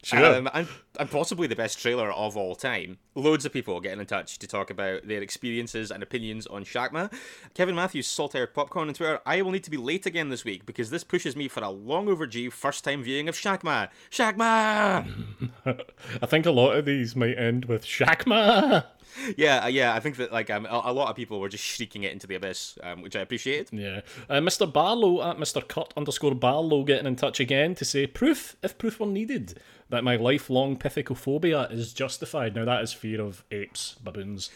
Sure. 0.04 0.36
Um, 0.36 0.50
and, 0.52 0.68
and 1.00 1.10
possibly 1.10 1.46
the 1.46 1.56
best 1.56 1.80
trailer 1.80 2.12
of 2.12 2.36
all 2.36 2.54
time. 2.54 2.98
Loads 3.14 3.46
of 3.46 3.52
people 3.52 3.80
getting 3.80 4.00
in 4.00 4.06
touch 4.06 4.38
to 4.38 4.46
talk 4.46 4.68
about 4.68 5.08
their 5.08 5.22
experiences 5.22 5.90
and 5.90 6.02
opinions 6.02 6.46
on 6.46 6.64
Shakma. 6.64 7.10
Kevin 7.54 7.74
Matthews, 7.74 8.06
Salt 8.06 8.34
Air 8.34 8.46
Popcorn 8.46 8.88
on 8.88 8.94
Twitter. 8.94 9.20
I 9.24 9.40
will 9.40 9.50
need 9.50 9.64
to 9.64 9.70
be 9.70 9.78
late 9.78 10.04
again 10.04 10.28
this 10.28 10.44
week 10.44 10.66
because 10.66 10.90
this 10.90 11.04
pushes 11.04 11.36
me 11.36 11.48
for 11.48 11.62
a 11.62 11.70
long 11.70 12.08
overdue 12.08 12.50
first 12.50 12.84
time 12.84 13.02
viewing 13.02 13.30
of 13.30 13.34
Shakma. 13.34 13.88
Shakma! 14.10 15.10
I 16.22 16.26
think 16.26 16.44
a 16.44 16.50
lot 16.50 16.76
of 16.76 16.84
these 16.84 17.16
might 17.16 17.38
end 17.38 17.64
with 17.64 17.84
Shakma. 17.84 18.84
Yeah, 19.36 19.64
uh, 19.64 19.68
yeah, 19.68 19.94
I 19.94 20.00
think 20.00 20.16
that 20.16 20.32
like 20.32 20.50
um, 20.50 20.66
a, 20.66 20.82
a 20.84 20.92
lot 20.92 21.08
of 21.08 21.16
people 21.16 21.40
were 21.40 21.48
just 21.48 21.64
shrieking 21.64 22.02
it 22.02 22.12
into 22.12 22.26
the 22.26 22.34
abyss, 22.34 22.78
um, 22.82 23.02
which 23.02 23.16
I 23.16 23.20
appreciated. 23.20 23.68
Yeah. 23.72 24.00
Uh, 24.28 24.40
Mr. 24.40 24.70
Barlow 24.70 25.22
at 25.22 25.38
Mr. 25.38 25.66
Kurt 25.66 25.92
underscore 25.96 26.34
Barlow 26.34 26.84
getting 26.84 27.06
in 27.06 27.16
touch 27.16 27.40
again 27.40 27.74
to 27.76 27.84
say 27.84 28.06
proof, 28.06 28.56
if 28.62 28.78
proof 28.78 29.00
were 29.00 29.06
needed, 29.06 29.60
that 29.90 30.04
my 30.04 30.16
lifelong 30.16 30.76
pithecophobia 30.76 31.70
is 31.72 31.92
justified. 31.92 32.54
Now 32.54 32.64
that 32.64 32.82
is 32.82 32.92
fear 32.92 33.20
of 33.20 33.44
apes, 33.50 33.96
baboons. 34.02 34.50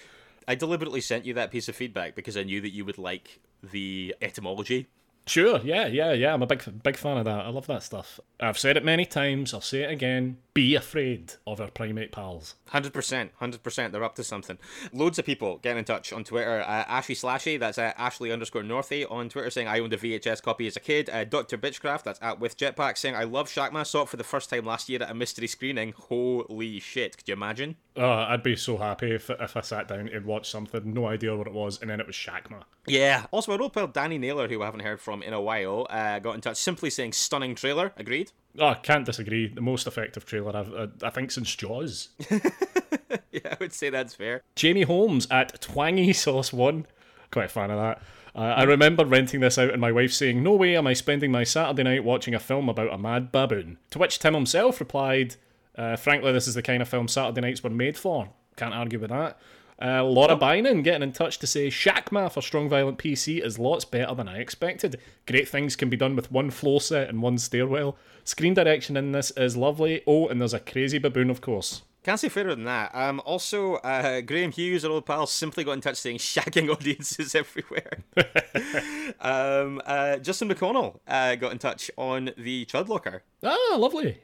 I 0.47 0.55
deliberately 0.55 1.01
sent 1.01 1.27
you 1.27 1.35
that 1.35 1.51
piece 1.51 1.69
of 1.69 1.77
feedback 1.77 2.15
because 2.15 2.37
I 2.37 2.43
knew 2.43 2.61
that 2.61 2.71
you 2.71 2.85
would 2.85 2.99
like 2.99 3.41
the 3.63 4.15
etymology 4.23 4.89
Sure, 5.29 5.61
yeah, 5.63 5.87
yeah, 5.87 6.13
yeah. 6.13 6.33
I'm 6.33 6.43
a 6.43 6.47
big, 6.47 6.83
big 6.83 6.97
fan 6.97 7.19
of 7.19 7.27
that. 7.27 7.45
I 7.45 7.49
love 7.51 7.67
that 7.67 7.83
stuff. 7.83 8.19
I've 8.41 8.59
said 8.59 8.77
it 8.79 8.85
many 8.85 9.05
times. 9.05 9.53
I'll 9.53 9.61
say 9.61 9.83
it 9.83 9.91
again. 9.91 10.39
Be 10.59 10.75
afraid 10.75 11.35
of 11.47 11.61
our 11.61 11.71
primate 11.71 12.11
pals. 12.11 12.57
Hundred 12.71 12.93
percent, 12.93 13.31
hundred 13.37 13.63
percent. 13.63 13.93
They're 13.93 14.03
up 14.03 14.17
to 14.17 14.25
something. 14.25 14.59
Loads 14.93 15.17
of 15.17 15.25
people 15.25 15.59
getting 15.59 15.79
in 15.79 15.85
touch 15.85 16.13
on 16.13 16.25
Twitter. 16.25 16.63
Uh, 16.63 16.85
Ashley 16.89 17.15
Slashy, 17.15 17.61
that's 17.61 17.79
uh, 17.79 17.93
Ashley 17.97 18.33
underscore 18.33 18.65
Northy 18.65 19.09
on 19.09 19.29
Twitter, 19.29 19.51
saying 19.51 19.69
I 19.69 19.79
owned 19.79 19.93
a 19.93 19.97
VHS 19.97 20.43
copy 20.43 20.67
as 20.67 20.77
a 20.77 20.81
kid. 20.81 21.09
Uh, 21.11 21.23
Doctor 21.23 21.57
Bitchcraft, 21.57 22.03
that's 22.03 22.19
at 22.21 22.41
with 22.41 22.59
Jetpack, 22.59 22.99
saying 22.99 23.15
I 23.15 23.23
love 23.23 23.49
Shakma. 23.49 23.87
Saw 23.87 24.03
it 24.03 24.09
for 24.09 24.17
the 24.17 24.25
first 24.25 24.51
time 24.51 24.65
last 24.65 24.89
year 24.89 25.01
at 25.01 25.13
a 25.13 25.15
mystery 25.15 25.47
screening. 25.47 25.95
Holy 25.97 26.81
shit! 26.81 27.17
Could 27.17 27.29
you 27.29 27.35
imagine? 27.35 27.77
Oh, 27.97 28.11
I'd 28.11 28.43
be 28.43 28.57
so 28.57 28.79
happy 28.79 29.13
if, 29.13 29.31
if 29.31 29.57
I 29.57 29.61
sat 29.61 29.87
down 29.87 30.09
and 30.09 30.27
watched 30.27 30.51
something, 30.51 30.93
no 30.93 31.07
idea 31.07 31.37
what 31.37 31.47
it 31.47 31.53
was, 31.53 31.81
and 31.81 31.89
then 31.89 32.01
it 32.01 32.07
was 32.09 32.17
Shakma. 32.17 32.65
Yeah. 32.85 33.27
Also, 33.31 33.53
a 33.53 33.59
role 33.59 33.71
player 33.71 33.87
Danny 33.87 34.19
Naylor, 34.19 34.49
who 34.49 34.63
I 34.63 34.65
haven't 34.65 34.81
heard 34.81 35.01
from 35.01 35.23
in 35.23 35.33
a 35.33 35.41
while, 35.41 35.87
uh, 35.89 36.19
got 36.19 36.35
in 36.35 36.41
touch 36.41 36.57
simply 36.57 36.91
saying 36.91 37.13
stunning 37.13 37.55
trailer. 37.55 37.93
Agreed. 37.97 38.33
Oh, 38.59 38.69
I 38.69 38.75
can't 38.75 39.05
disagree. 39.05 39.49
The 39.49 39.61
most 39.61 39.87
effective 39.87 40.25
trailer 40.25 40.57
I've, 40.57 40.73
uh, 40.73 40.87
I 41.03 41.11
think 41.11 41.31
since 41.31 41.55
Jaws. 41.55 42.09
yeah, 42.31 43.41
I 43.51 43.57
would 43.61 43.73
say 43.73 43.91
that's 43.91 44.15
fair. 44.15 44.43
Jamie 44.55 44.83
Holmes 44.83 45.27
at 45.31 45.61
Twangy 45.61 46.13
Sauce 46.13 46.53
One. 46.53 46.87
Quite 47.31 47.47
a 47.47 47.49
fan 47.49 47.71
of 47.71 47.79
that. 47.79 48.03
Uh, 48.35 48.55
I 48.55 48.63
remember 48.65 49.05
renting 49.05 49.41
this 49.41 49.59
out 49.59 49.73
and 49.73 49.81
my 49.81 49.93
wife 49.93 50.13
saying, 50.13 50.43
No 50.43 50.53
way 50.53 50.77
am 50.77 50.87
I 50.87 50.93
spending 50.93 51.33
my 51.33 51.45
Saturday 51.45 51.83
night 51.83 52.05
watching 52.05 52.35
a 52.35 52.39
film 52.39 52.69
about 52.69 52.93
a 52.93 52.99
mad 52.99 53.33
baboon. 53.33 53.79
To 53.91 53.99
which 53.99 54.19
Tim 54.19 54.35
himself 54.35 54.81
replied, 54.81 55.37
uh, 55.77 55.97
Frankly, 55.97 56.33
this 56.33 56.49
is 56.49 56.55
the 56.55 56.63
kind 56.63 56.83
of 56.83 56.89
film 56.89 57.09
Saturday 57.09 57.41
nights 57.41 57.63
were 57.63 57.71
made 57.71 57.97
for. 57.97 58.29
Can't 58.57 58.75
argue 58.75 58.99
with 58.99 59.11
that. 59.11 59.39
Uh, 59.81 60.05
Laura 60.05 60.37
Bynan 60.37 60.83
getting 60.83 61.03
in 61.03 61.13
touch 61.13 61.39
to 61.39 61.47
say 61.47 61.69
Shakma 61.69 62.33
for 62.33 62.43
Strong 62.43 62.69
Violent 62.69 62.99
PC 62.99 63.45
is 63.45 63.59
lots 63.59 63.85
better 63.85 64.15
than 64.15 64.29
I 64.29 64.39
expected. 64.39 65.01
Great 65.27 65.49
things 65.49 65.77
can 65.77 65.89
be 65.89 65.97
done 65.97 66.17
with 66.17 66.33
one 66.33 66.51
floor 66.51 66.81
set 66.81 67.09
and 67.09 67.23
one 67.23 67.39
stairwell. 67.39 67.97
Screen 68.25 68.55
direction 68.55 68.97
in 68.97 69.13
this 69.13 69.31
is 69.33 69.57
lovely. 69.57 70.03
Oh, 70.07 70.27
and 70.29 70.41
there's 70.41 70.55
a 70.55 70.61
crazy 70.61 70.99
baboon, 70.99 71.31
of 71.31 71.41
course. 71.41 71.83
Can't 72.03 72.19
say 72.19 72.29
fairer 72.29 72.55
than 72.55 72.65
that. 72.65 72.91
Um, 72.95 73.21
also, 73.25 73.75
uh, 73.77 74.21
Graham 74.23 74.51
Hughes, 74.51 74.85
our 74.85 74.91
old 74.91 75.07
pal, 75.07 75.27
simply 75.27 75.63
got 75.63 75.73
in 75.73 75.81
touch 75.81 75.97
saying 75.97 76.19
shagging 76.19 76.71
audiences 76.73 77.35
everywhere. 77.35 77.99
um, 79.21 79.81
uh, 79.85 80.17
Justin 80.17 80.49
McConnell 80.49 81.01
uh, 81.07 81.35
got 81.37 81.53
in 81.53 81.59
touch 81.59 81.91
on 81.97 82.31
the 82.37 82.65
Chud 82.67 82.89
Locker. 82.89 83.23
Ah, 83.45 83.77
lovely. 83.79 84.19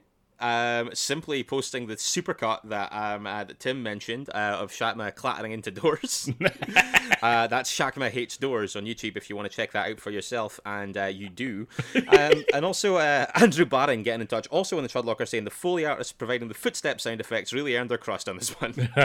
Um, 0.45 0.91
simply 0.93 1.43
posting 1.43 1.87
the 1.87 1.97
supercut 1.97 2.59
that 2.65 2.93
um, 2.93 3.27
uh, 3.27 3.45
that 3.45 3.61
Tim 3.61 3.83
mentioned 3.83 4.29
uh, 4.29 4.59
of 4.61 4.71
Shakma 4.71 5.15
clattering 5.15 5.53
into 5.53 5.71
doors. 5.71 6.31
uh, 7.23 7.47
that's 7.47 7.75
Shakma 7.75 8.11
hates 8.11 8.37
doors 8.37 8.77
on 8.77 8.85
YouTube 8.85 9.17
if 9.17 9.31
you 9.31 9.37
want 9.37 9.51
to 9.51 9.57
check 9.57 9.73
that 9.73 9.89
out 9.89 10.01
for 10.01 10.11
yourself, 10.11 10.61
and 10.67 10.99
uh, 10.99 11.05
you 11.05 11.31
do. 11.31 11.67
Um, 12.09 12.45
and 12.53 12.63
also 12.63 12.97
uh, 12.97 13.25
Andrew 13.37 13.65
Barring 13.65 14.03
getting 14.03 14.21
in 14.21 14.27
touch, 14.27 14.47
also 14.49 14.77
in 14.77 14.83
the 14.83 14.91
Chud 14.91 15.07
Locker, 15.07 15.25
saying 15.25 15.45
the 15.45 15.51
Foley 15.51 15.87
artists 15.87 16.13
providing 16.13 16.49
the 16.49 16.55
footstep 16.55 17.01
sound 17.01 17.23
effects 17.23 17.55
really 17.55 17.75
earned 17.75 17.91
their 17.91 17.97
crust 17.97 18.29
on 18.29 18.37
this 18.37 18.51
one. 18.61 18.91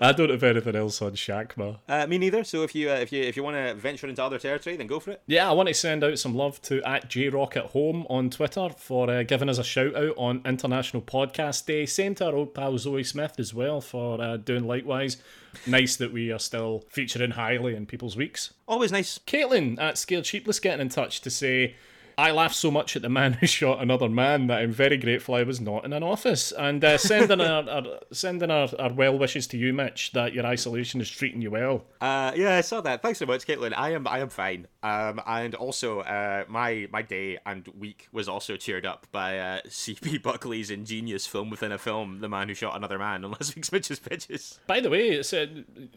I 0.00 0.12
don't 0.12 0.30
have 0.30 0.42
anything 0.42 0.74
else 0.74 1.00
on 1.00 1.12
Shakma. 1.12 1.78
Uh, 1.88 2.08
me 2.08 2.18
neither. 2.18 2.42
So 2.42 2.64
if 2.64 2.74
you 2.74 2.90
uh, 2.90 2.94
if 2.94 3.12
you 3.12 3.22
if 3.22 3.36
you 3.36 3.44
want 3.44 3.56
to 3.56 3.74
venture 3.74 4.08
into 4.08 4.22
other 4.22 4.38
territory, 4.38 4.76
then 4.76 4.88
go 4.88 4.98
for 4.98 5.12
it. 5.12 5.22
Yeah, 5.28 5.48
I 5.48 5.52
want 5.52 5.68
to 5.68 5.74
send 5.74 6.02
out 6.02 6.18
some 6.18 6.34
love 6.34 6.60
to 6.62 6.82
at 6.82 7.08
JRock 7.08 7.56
at 7.56 7.66
home 7.66 8.04
on 8.10 8.30
Twitter 8.30 8.68
for 8.76 9.08
uh, 9.08 9.22
giving 9.22 9.48
us 9.48 9.59
a 9.60 9.64
shout 9.64 9.94
out 9.94 10.14
on 10.16 10.42
International 10.44 11.02
Podcast 11.02 11.66
Day. 11.66 11.86
Same 11.86 12.14
to 12.16 12.26
our 12.26 12.34
old 12.34 12.54
pal 12.54 12.76
Zoe 12.78 13.04
Smith 13.04 13.38
as 13.38 13.54
well 13.54 13.80
for 13.80 14.20
uh, 14.20 14.36
doing 14.38 14.66
likewise. 14.66 15.18
Nice 15.66 15.96
that 15.96 16.12
we 16.12 16.32
are 16.32 16.38
still 16.38 16.84
featuring 16.88 17.32
highly 17.32 17.76
in 17.76 17.86
people's 17.86 18.16
weeks. 18.16 18.52
Always 18.66 18.90
nice. 18.90 19.18
Caitlin 19.18 19.78
at 19.78 19.98
Scared 19.98 20.26
Sheepless 20.26 20.58
getting 20.58 20.80
in 20.80 20.88
touch 20.88 21.20
to 21.20 21.30
say. 21.30 21.76
I 22.20 22.32
laughed 22.32 22.54
so 22.54 22.70
much 22.70 22.96
at 22.96 23.02
the 23.02 23.08
man 23.08 23.32
who 23.40 23.46
shot 23.46 23.80
another 23.80 24.08
man 24.08 24.46
that 24.48 24.58
I'm 24.58 24.72
very 24.72 24.98
grateful 24.98 25.34
I 25.34 25.42
was 25.42 25.58
not 25.58 25.86
in 25.86 25.94
an 25.94 26.02
office. 26.02 26.52
And 26.52 26.84
uh, 26.84 26.98
sending 26.98 27.40
our, 27.40 27.66
our 27.68 27.82
sending 28.12 28.50
our, 28.50 28.68
our 28.78 28.92
well 28.92 29.18
wishes 29.18 29.46
to 29.48 29.56
you, 29.56 29.72
Mitch, 29.72 30.12
that 30.12 30.34
your 30.34 30.44
isolation 30.44 31.00
is 31.00 31.10
treating 31.10 31.40
you 31.40 31.50
well. 31.50 31.86
Uh, 31.98 32.32
yeah, 32.36 32.58
I 32.58 32.60
saw 32.60 32.82
that. 32.82 33.00
Thanks 33.00 33.20
so 33.20 33.26
much, 33.26 33.46
Caitlin. 33.46 33.72
I 33.74 33.94
am 33.94 34.06
I 34.06 34.18
am 34.18 34.28
fine. 34.28 34.66
Um, 34.82 35.22
and 35.26 35.54
also 35.54 36.00
uh, 36.00 36.44
my 36.46 36.88
my 36.92 37.00
day 37.00 37.38
and 37.46 37.66
week 37.68 38.08
was 38.12 38.28
also 38.28 38.56
cheered 38.58 38.84
up 38.84 39.06
by 39.12 39.38
uh, 39.38 39.60
C.P. 39.68 40.18
Buckley's 40.22 40.70
ingenious 40.70 41.26
film 41.26 41.48
within 41.48 41.72
a 41.72 41.78
film, 41.78 42.20
The 42.20 42.28
Man 42.28 42.48
Who 42.48 42.54
Shot 42.54 42.76
Another 42.76 42.98
Man, 42.98 43.24
on 43.24 43.30
last 43.30 43.56
week's 43.56 43.72
Mitch's 43.72 43.98
Pitches. 43.98 44.60
By 44.66 44.80
the 44.80 44.90
way, 44.90 45.08
it's, 45.08 45.32
uh, 45.32 45.46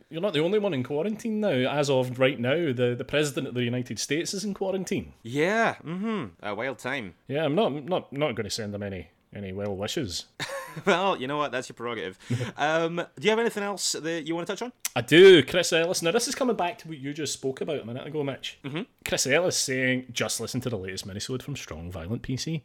you're 0.09 0.21
not 0.21 0.33
the 0.33 0.43
only 0.43 0.59
one 0.59 0.73
in 0.73 0.83
quarantine 0.83 1.41
now. 1.41 1.49
As 1.49 1.89
of 1.89 2.17
right 2.17 2.39
now, 2.39 2.71
the, 2.71 2.95
the 2.97 3.05
president 3.05 3.47
of 3.47 3.53
the 3.55 3.63
United 3.63 3.99
States 3.99 4.33
is 4.33 4.45
in 4.45 4.53
quarantine. 4.53 5.13
Yeah, 5.21 5.75
mm-hmm. 5.83 6.12
A 6.41 6.55
wild 6.55 6.79
time. 6.79 7.15
Yeah, 7.27 7.45
I'm 7.45 7.55
not 7.55 7.85
not 7.85 8.11
not 8.13 8.35
going 8.35 8.45
to 8.45 8.49
send 8.49 8.73
them 8.73 8.83
any 8.83 9.09
any 9.35 9.53
well 9.53 9.75
wishes. 9.75 10.25
well, 10.85 11.19
you 11.19 11.27
know 11.27 11.37
what? 11.37 11.51
That's 11.51 11.69
your 11.69 11.75
prerogative. 11.75 12.17
um, 12.57 12.97
do 12.97 13.23
you 13.23 13.29
have 13.29 13.39
anything 13.39 13.63
else 13.63 13.93
that 13.93 14.27
you 14.27 14.35
want 14.35 14.47
to 14.47 14.53
touch 14.53 14.61
on? 14.61 14.71
I 14.95 15.01
do. 15.01 15.43
Chris 15.43 15.73
Ellis. 15.73 16.01
Now, 16.01 16.11
this 16.11 16.27
is 16.27 16.35
coming 16.35 16.55
back 16.55 16.77
to 16.79 16.87
what 16.87 16.97
you 16.97 17.13
just 17.13 17.33
spoke 17.33 17.61
about 17.61 17.81
a 17.81 17.85
minute 17.85 18.07
ago, 18.07 18.23
Mitch. 18.23 18.59
Mm-hmm. 18.63 18.81
Chris 19.05 19.27
Ellis 19.27 19.57
saying, 19.57 20.07
just 20.11 20.39
listen 20.39 20.61
to 20.61 20.69
the 20.69 20.77
latest 20.77 21.07
minisode 21.07 21.41
from 21.41 21.55
Strong 21.55 21.91
Violent 21.91 22.21
PC. 22.21 22.61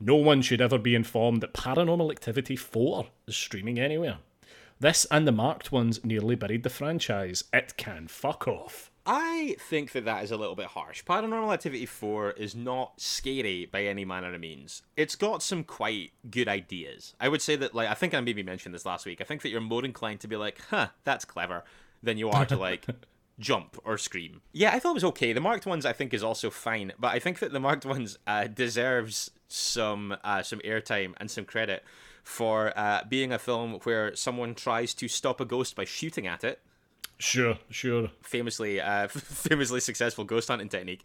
No 0.00 0.16
one 0.16 0.42
should 0.42 0.60
ever 0.60 0.78
be 0.78 0.94
informed 0.94 1.42
that 1.42 1.52
Paranormal 1.52 2.10
Activity 2.10 2.56
4 2.56 3.06
is 3.26 3.36
streaming 3.36 3.78
anywhere. 3.78 4.18
This 4.80 5.06
and 5.10 5.28
the 5.28 5.32
marked 5.32 5.70
ones 5.70 6.02
nearly 6.02 6.36
buried 6.36 6.62
the 6.62 6.70
franchise. 6.70 7.44
It 7.52 7.76
can 7.76 8.08
fuck 8.08 8.48
off. 8.48 8.89
I 9.06 9.56
think 9.58 9.92
that 9.92 10.04
that 10.04 10.22
is 10.22 10.30
a 10.30 10.36
little 10.36 10.54
bit 10.54 10.66
harsh. 10.66 11.04
Paranormal 11.04 11.52
Activity 11.52 11.86
4 11.86 12.32
is 12.32 12.54
not 12.54 13.00
scary 13.00 13.66
by 13.66 13.84
any 13.84 14.04
manner 14.04 14.34
of 14.34 14.40
means. 14.40 14.82
It's 14.96 15.16
got 15.16 15.42
some 15.42 15.64
quite 15.64 16.12
good 16.30 16.48
ideas. 16.48 17.14
I 17.20 17.28
would 17.28 17.42
say 17.42 17.56
that, 17.56 17.74
like, 17.74 17.88
I 17.88 17.94
think 17.94 18.14
I 18.14 18.20
maybe 18.20 18.42
mentioned 18.42 18.74
this 18.74 18.86
last 18.86 19.06
week. 19.06 19.20
I 19.20 19.24
think 19.24 19.42
that 19.42 19.48
you're 19.48 19.60
more 19.60 19.84
inclined 19.84 20.20
to 20.20 20.28
be 20.28 20.36
like, 20.36 20.60
huh, 20.70 20.88
that's 21.04 21.24
clever, 21.24 21.64
than 22.02 22.18
you 22.18 22.28
are 22.30 22.44
to, 22.46 22.56
like, 22.56 22.86
jump 23.38 23.78
or 23.84 23.96
scream. 23.96 24.42
Yeah, 24.52 24.70
I 24.72 24.78
thought 24.78 24.90
it 24.90 24.94
was 24.94 25.04
okay. 25.04 25.32
The 25.32 25.40
marked 25.40 25.66
ones 25.66 25.86
I 25.86 25.92
think 25.92 26.12
is 26.12 26.22
also 26.22 26.50
fine, 26.50 26.92
but 26.98 27.08
I 27.08 27.18
think 27.18 27.38
that 27.40 27.52
the 27.52 27.60
marked 27.60 27.86
ones 27.86 28.18
uh, 28.26 28.46
deserves 28.46 29.30
some 29.48 30.16
uh, 30.22 30.42
some 30.42 30.60
airtime 30.60 31.14
and 31.16 31.28
some 31.28 31.44
credit 31.44 31.82
for 32.22 32.72
uh, 32.78 33.02
being 33.08 33.32
a 33.32 33.38
film 33.38 33.80
where 33.82 34.14
someone 34.14 34.54
tries 34.54 34.94
to 34.94 35.08
stop 35.08 35.40
a 35.40 35.44
ghost 35.44 35.74
by 35.74 35.84
shooting 35.84 36.26
at 36.26 36.44
it 36.44 36.60
Sure, 37.20 37.58
sure. 37.68 38.10
famously 38.22 38.80
uh, 38.80 39.06
famously 39.08 39.78
successful 39.80 40.24
ghost 40.24 40.48
hunting 40.48 40.70
technique. 40.70 41.04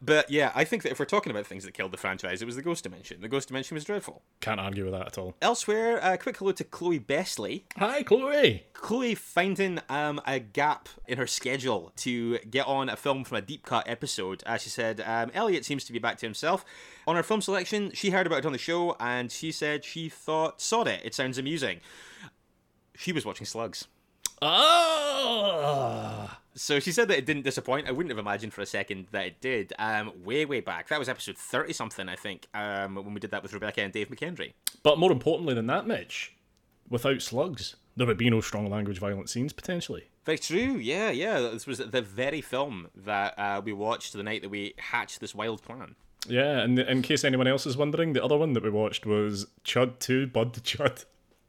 But 0.00 0.30
yeah, 0.30 0.52
I 0.54 0.64
think 0.64 0.82
that 0.82 0.92
if 0.92 0.98
we're 0.98 1.06
talking 1.06 1.30
about 1.30 1.46
things 1.46 1.64
that 1.64 1.72
killed 1.72 1.90
the 1.90 1.96
franchise, 1.96 2.42
it 2.42 2.44
was 2.44 2.56
the 2.56 2.62
Ghost 2.62 2.84
Dimension. 2.84 3.22
The 3.22 3.28
Ghost 3.28 3.48
Dimension 3.48 3.74
was 3.74 3.84
dreadful. 3.84 4.22
Can't 4.40 4.60
argue 4.60 4.84
with 4.84 4.92
that 4.92 5.06
at 5.06 5.18
all. 5.18 5.34
Elsewhere, 5.40 5.98
a 6.02 6.18
quick 6.18 6.36
hello 6.36 6.52
to 6.52 6.64
Chloe 6.64 6.98
Besley. 6.98 7.64
Hi, 7.78 8.02
Chloe. 8.02 8.64
Chloe 8.74 9.14
finding 9.14 9.80
um, 9.88 10.20
a 10.26 10.38
gap 10.38 10.90
in 11.06 11.16
her 11.16 11.26
schedule 11.26 11.92
to 11.96 12.38
get 12.40 12.66
on 12.66 12.90
a 12.90 12.96
film 12.96 13.24
from 13.24 13.38
a 13.38 13.42
deep 13.42 13.64
cut 13.64 13.88
episode. 13.88 14.42
As 14.44 14.62
she 14.62 14.68
said, 14.68 15.00
um, 15.06 15.30
Elliot 15.32 15.64
seems 15.64 15.84
to 15.84 15.92
be 15.94 15.98
back 15.98 16.18
to 16.18 16.26
himself. 16.26 16.64
On 17.06 17.16
her 17.16 17.22
film 17.22 17.40
selection, 17.40 17.90
she 17.94 18.10
heard 18.10 18.26
about 18.26 18.40
it 18.40 18.46
on 18.46 18.52
the 18.52 18.58
show 18.58 18.96
and 19.00 19.32
she 19.32 19.50
said 19.50 19.82
she 19.82 20.10
thought, 20.10 20.60
sawed 20.60 20.88
it, 20.88 21.00
it 21.04 21.14
sounds 21.14 21.38
amusing. 21.38 21.80
She 22.96 23.12
was 23.12 23.24
watching 23.24 23.46
Slugs. 23.46 23.88
Ah. 24.42 26.24
So 26.56 26.78
she 26.78 26.92
said 26.92 27.08
that 27.08 27.18
it 27.18 27.26
didn't 27.26 27.42
disappoint. 27.42 27.88
I 27.88 27.92
wouldn't 27.92 28.10
have 28.10 28.18
imagined 28.18 28.52
for 28.52 28.60
a 28.60 28.66
second 28.66 29.06
that 29.10 29.26
it 29.26 29.40
did. 29.40 29.72
Um, 29.78 30.12
way, 30.24 30.44
way 30.44 30.60
back. 30.60 30.88
That 30.88 30.98
was 31.00 31.08
episode 31.08 31.36
30 31.36 31.72
something, 31.72 32.08
I 32.08 32.14
think, 32.14 32.46
um, 32.54 32.94
when 32.94 33.12
we 33.12 33.20
did 33.20 33.32
that 33.32 33.42
with 33.42 33.52
Rebecca 33.52 33.82
and 33.82 33.92
Dave 33.92 34.08
McKendry. 34.08 34.52
But 34.82 34.98
more 34.98 35.10
importantly 35.10 35.54
than 35.54 35.66
that, 35.66 35.86
Mitch, 35.86 36.34
without 36.88 37.22
slugs, 37.22 37.74
there 37.96 38.06
would 38.06 38.18
be 38.18 38.30
no 38.30 38.40
strong 38.40 38.70
language 38.70 38.98
violent 39.00 39.28
scenes 39.30 39.52
potentially. 39.52 40.04
Very 40.24 40.38
true. 40.38 40.76
Yeah, 40.78 41.10
yeah. 41.10 41.40
This 41.40 41.66
was 41.66 41.78
the 41.78 42.02
very 42.02 42.40
film 42.40 42.88
that 42.94 43.38
uh, 43.38 43.60
we 43.64 43.72
watched 43.72 44.12
the 44.12 44.22
night 44.22 44.42
that 44.42 44.48
we 44.48 44.74
hatched 44.78 45.20
this 45.20 45.34
wild 45.34 45.62
plan. 45.62 45.96
Yeah, 46.26 46.60
and 46.60 46.78
in 46.78 47.02
case 47.02 47.24
anyone 47.24 47.46
else 47.46 47.66
is 47.66 47.76
wondering, 47.76 48.14
the 48.14 48.24
other 48.24 48.36
one 48.36 48.54
that 48.54 48.62
we 48.62 48.70
watched 48.70 49.04
was 49.04 49.46
Chud 49.64 49.98
2, 49.98 50.28
Bud 50.28 50.54
the 50.54 50.60
Chud. 50.60 51.04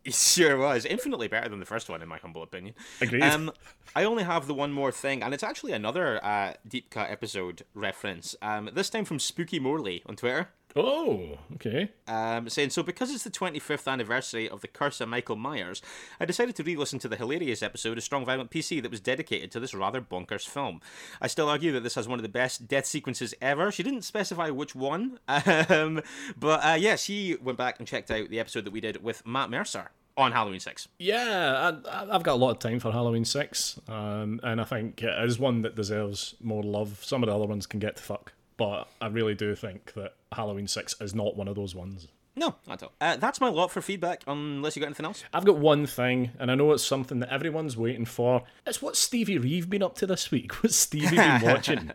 It 0.10 0.14
sure 0.14 0.56
was. 0.58 0.86
Infinitely 0.86 1.28
better 1.28 1.50
than 1.50 1.60
the 1.60 1.66
first 1.66 1.90
one, 1.90 2.04
in 2.04 2.08
my 2.08 2.20
humble 2.20 2.44
opinion. 2.44 2.76
Agreed. 3.02 3.24
Um, 3.24 3.52
I 3.96 4.04
only 4.04 4.22
have 4.22 4.46
the 4.46 4.54
one 4.54 4.72
more 4.72 4.92
thing, 4.92 5.24
and 5.24 5.34
it's 5.34 5.42
actually 5.42 5.72
another 5.72 6.24
uh, 6.24 6.54
deep 6.68 6.92
cut 6.92 7.10
episode 7.10 7.64
reference. 7.74 8.36
Um, 8.42 8.70
this 8.72 8.92
time 8.92 9.06
from 9.06 9.18
Spooky 9.18 9.60
Morley 9.60 10.04
on 10.06 10.16
Twitter. 10.16 10.50
Oh, 10.78 11.38
okay. 11.54 11.90
Um, 12.06 12.50
saying, 12.50 12.72
so 12.72 12.84
because 12.84 13.10
it's 13.10 13.24
the 13.24 13.30
25th 13.30 13.90
anniversary 13.90 14.50
of 14.50 14.60
the 14.60 14.68
curse 14.68 15.00
of 15.00 15.08
Michael 15.08 15.38
Myers, 15.38 15.82
I 16.20 16.26
decided 16.26 16.56
to 16.58 16.64
re 16.64 16.76
listen 16.76 17.00
to 17.00 17.08
the 17.08 17.16
hilarious 17.16 17.64
episode 17.64 17.98
of 17.98 18.04
Strong 18.04 18.26
Violent 18.26 18.52
PC 18.52 18.82
that 18.82 18.92
was 18.92 19.00
dedicated 19.00 19.52
to 19.52 19.62
this 19.62 19.74
rather 19.74 20.02
bonkers 20.02 20.46
film. 20.46 20.82
I 21.22 21.28
still 21.28 21.48
argue 21.48 21.72
that 21.72 21.84
this 21.84 21.96
has 21.96 22.10
one 22.10 22.20
of 22.20 22.24
the 22.24 22.30
best 22.30 22.68
death 22.68 22.86
sequences 22.86 23.34
ever. 23.42 23.72
She 23.72 23.84
didn't 23.84 24.02
specify 24.02 24.50
which 24.50 24.76
one, 24.76 25.20
um, 25.28 26.02
but 26.38 26.66
uh, 26.66 26.78
yeah, 26.78 26.98
she 26.98 27.38
went 27.42 27.58
back 27.58 27.80
and 27.80 27.88
checked 27.88 28.12
out 28.12 28.30
the 28.30 28.42
episode 28.42 28.66
that 28.66 28.74
we 28.74 28.82
did 28.82 29.02
with 29.02 29.26
Matt 29.26 29.50
Mercer 29.50 29.92
on 30.18 30.34
Halloween 30.34 30.60
6. 30.60 30.90
Yeah, 31.00 31.80
I, 31.90 32.08
I've 32.14 32.24
got 32.24 32.34
a 32.34 32.36
lot 32.36 32.52
of 32.52 32.60
time 32.60 32.80
for 32.82 32.92
Halloween 32.92 33.24
6, 33.26 33.80
um, 33.88 34.42
and 34.44 34.60
I 34.60 34.66
think 34.66 35.02
it 35.02 35.24
is 35.24 35.40
one 35.40 35.62
that 35.62 35.76
deserves 35.76 36.36
more 36.42 36.64
love. 36.64 37.00
Some 37.02 37.24
of 37.24 37.30
the 37.30 37.36
other 37.36 37.46
ones 37.46 37.66
can 37.66 37.80
get 37.80 37.96
to 37.96 38.04
fuck, 38.04 38.34
but 38.58 38.90
I 39.00 39.08
really 39.08 39.36
do 39.36 39.56
think 39.56 39.94
that 39.94 40.16
Halloween 40.36 40.68
6 40.68 40.96
is 41.02 41.16
not 41.16 41.36
one 41.36 41.48
of 41.48 41.56
those 41.56 41.74
ones. 41.76 42.08
No, 42.38 42.56
not 42.68 42.82
at 42.82 42.84
all. 42.84 42.92
Uh, 43.00 43.16
that's 43.16 43.40
my 43.40 43.48
lot 43.48 43.72
for 43.72 43.82
feedback, 43.82 44.22
unless 44.28 44.76
you 44.76 44.82
got 44.82 44.88
anything 44.88 45.06
else. 45.06 45.24
I've 45.34 45.46
got 45.46 45.58
one 45.58 45.86
thing, 45.86 46.32
and 46.38 46.52
I 46.52 46.56
know 46.56 46.74
it's 46.74 46.84
something 46.84 47.20
that 47.20 47.32
everyone's 47.32 47.78
waiting 47.78 48.04
for. 48.04 48.44
It's 48.68 48.82
what 48.82 48.98
Stevie 48.98 49.38
Reeve 49.38 49.70
been 49.70 49.82
up 49.82 49.96
to 50.00 50.08
this 50.08 50.32
week. 50.32 50.52
What's 50.62 50.76
Stevie 50.76 51.16
been 51.16 51.42
watching? 51.44 51.92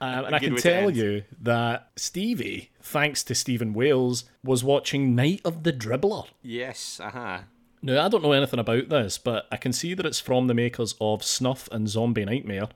um, 0.00 0.24
and 0.24 0.34
I 0.34 0.40
can 0.40 0.56
tell 0.56 0.90
you 0.90 1.22
that 1.42 1.92
Stevie, 1.94 2.70
thanks 2.82 3.22
to 3.24 3.34
Stephen 3.34 3.72
Wales, 3.72 4.24
was 4.42 4.64
watching 4.64 5.14
Night 5.14 5.40
of 5.44 5.62
the 5.62 5.72
Dribbler. 5.72 6.26
Yes, 6.42 6.98
uh 7.00 7.10
huh. 7.10 7.38
Now, 7.82 8.04
I 8.04 8.08
don't 8.08 8.22
know 8.24 8.32
anything 8.32 8.60
about 8.60 8.88
this, 8.88 9.18
but 9.18 9.46
I 9.52 9.56
can 9.56 9.72
see 9.72 9.94
that 9.94 10.04
it's 10.04 10.20
from 10.20 10.48
the 10.48 10.54
makers 10.54 10.96
of 11.00 11.22
Snuff 11.24 11.68
and 11.70 11.88
Zombie 11.88 12.24
Nightmare. 12.24 12.68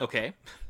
Okay. 0.00 0.34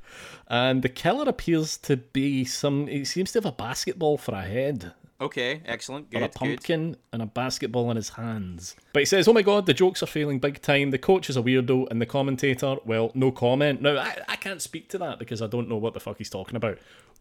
And 0.49 0.83
the 0.83 0.89
killer 0.89 1.29
appears 1.29 1.77
to 1.79 1.97
be 1.97 2.45
some. 2.45 2.87
He 2.87 3.05
seems 3.05 3.33
to 3.33 3.39
have 3.39 3.47
a 3.47 3.53
basketball 3.53 4.17
for 4.17 4.35
a 4.35 4.43
head, 4.43 4.93
Okay, 5.21 5.63
excellent. 5.65 6.11
Good, 6.11 6.21
or 6.21 6.25
a 6.27 6.29
good. 6.29 6.35
pumpkin, 6.35 6.97
and 7.13 7.23
a 7.23 7.27
basketball 7.27 7.91
in 7.91 7.97
his 7.97 8.11
hands. 8.11 8.77
But 8.93 9.01
he 9.01 9.07
says, 9.07 9.27
"Oh 9.27 9.33
my 9.33 9.43
god, 9.43 9.65
the 9.67 9.73
jokes 9.75 10.03
are 10.03 10.07
failing 10.07 10.39
big 10.39 10.61
time. 10.61 10.91
The 10.91 10.99
coach 10.99 11.31
is 11.31 11.37
a 11.39 11.43
weirdo, 11.43 11.91
and 11.91 12.01
the 12.03 12.07
commentator, 12.07 12.77
well, 12.85 13.13
no 13.15 13.33
comment." 13.33 13.81
Now, 13.81 13.97
I, 13.97 14.19
I 14.29 14.37
can't 14.37 14.61
speak 14.61 14.91
to 14.91 14.99
that 14.99 15.19
because 15.19 15.41
I 15.41 15.47
don't 15.47 15.69
know 15.69 15.79
what 15.79 15.95
the 15.95 16.01
fuck 16.01 16.19
he's 16.19 16.29
talking 16.31 16.57
about. 16.57 16.79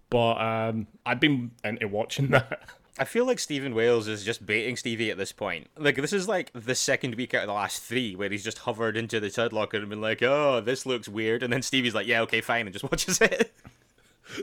But 0.09 0.33
um, 0.41 0.87
I've 1.05 1.21
been 1.21 1.51
into 1.63 1.87
watching 1.87 2.27
that. 2.31 2.63
I 2.97 3.03
feel 3.03 3.25
like 3.25 3.39
Stephen 3.39 3.75
Wales 3.75 4.07
is 4.07 4.23
just 4.23 4.45
baiting 4.45 4.77
Stevie 4.77 5.11
at 5.11 5.17
this 5.17 5.33
point. 5.33 5.67
Like, 5.77 5.97
this 5.97 6.13
is 6.13 6.29
like 6.29 6.51
the 6.53 6.75
second 6.75 7.15
week 7.15 7.33
out 7.33 7.43
of 7.43 7.47
the 7.47 7.53
last 7.53 7.83
three 7.83 8.15
where 8.15 8.29
he's 8.29 8.43
just 8.43 8.59
hovered 8.59 8.95
into 8.95 9.19
the 9.19 9.27
Chud 9.27 9.51
Locker 9.51 9.77
and 9.77 9.89
been 9.89 9.99
like, 9.99 10.21
oh, 10.23 10.61
this 10.61 10.85
looks 10.85 11.09
weird. 11.09 11.43
And 11.43 11.51
then 11.51 11.61
Stevie's 11.61 11.93
like, 11.93 12.07
yeah, 12.07 12.21
okay, 12.21 12.39
fine, 12.39 12.67
and 12.67 12.73
just 12.73 12.83
watches 12.91 13.19
it. 13.19 13.53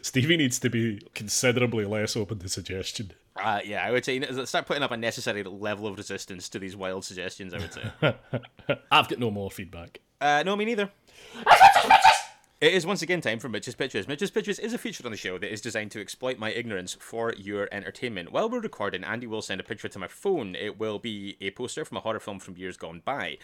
Stevie 0.02 0.36
needs 0.36 0.58
to 0.60 0.70
be 0.70 1.00
considerably 1.14 1.84
less 1.84 2.14
open 2.14 2.38
to 2.40 2.48
suggestion. 2.48 3.12
Uh, 3.34 3.60
yeah, 3.64 3.84
I 3.84 3.90
would 3.90 4.04
say 4.04 4.20
start 4.44 4.66
putting 4.66 4.82
up 4.82 4.90
a 4.90 4.96
necessary 4.96 5.42
level 5.42 5.86
of 5.86 5.96
resistance 5.96 6.48
to 6.50 6.58
these 6.58 6.76
wild 6.76 7.04
suggestions, 7.04 7.54
I 7.54 7.58
would 7.58 7.72
say. 7.72 7.82
I've 8.92 9.08
got 9.08 9.18
no 9.18 9.30
more 9.30 9.50
feedback. 9.50 10.00
Uh, 10.20 10.42
no, 10.44 10.54
me 10.56 10.66
neither. 10.66 10.90
It 12.62 12.75
is 12.75 12.87
once 12.87 13.03
again 13.03 13.20
time 13.20 13.40
for 13.40 13.48
Mitch's 13.48 13.75
Pitches. 13.75 14.07
Mitch's 14.07 14.31
Pitches 14.31 14.61
is 14.61 14.72
a 14.72 14.79
feature 14.79 15.05
on 15.05 15.11
the 15.11 15.16
show 15.16 15.37
that 15.37 15.53
is 15.53 15.61
designed 15.61 15.90
to 15.90 16.01
exploit 16.01 16.38
my 16.38 16.53
ignorance 16.53 16.96
for 17.01 17.35
your 17.37 17.68
entertainment. 17.72 18.31
While 18.31 18.48
we're 18.48 18.61
recording, 18.61 19.03
Andy 19.03 19.27
will 19.27 19.42
send 19.42 19.61
a 19.61 19.64
picture 19.64 19.88
to 19.88 19.98
my 19.98 20.07
phone. 20.07 20.55
It 20.55 20.79
will 20.79 21.01
be 21.01 21.37
a 21.40 21.51
poster 21.51 21.85
from 21.85 21.96
a 21.96 22.01
horror 22.03 22.20
film 22.20 22.38
from 22.38 22.57
years 22.57 22.77
gone 22.77 23.03
by. 23.05 23.38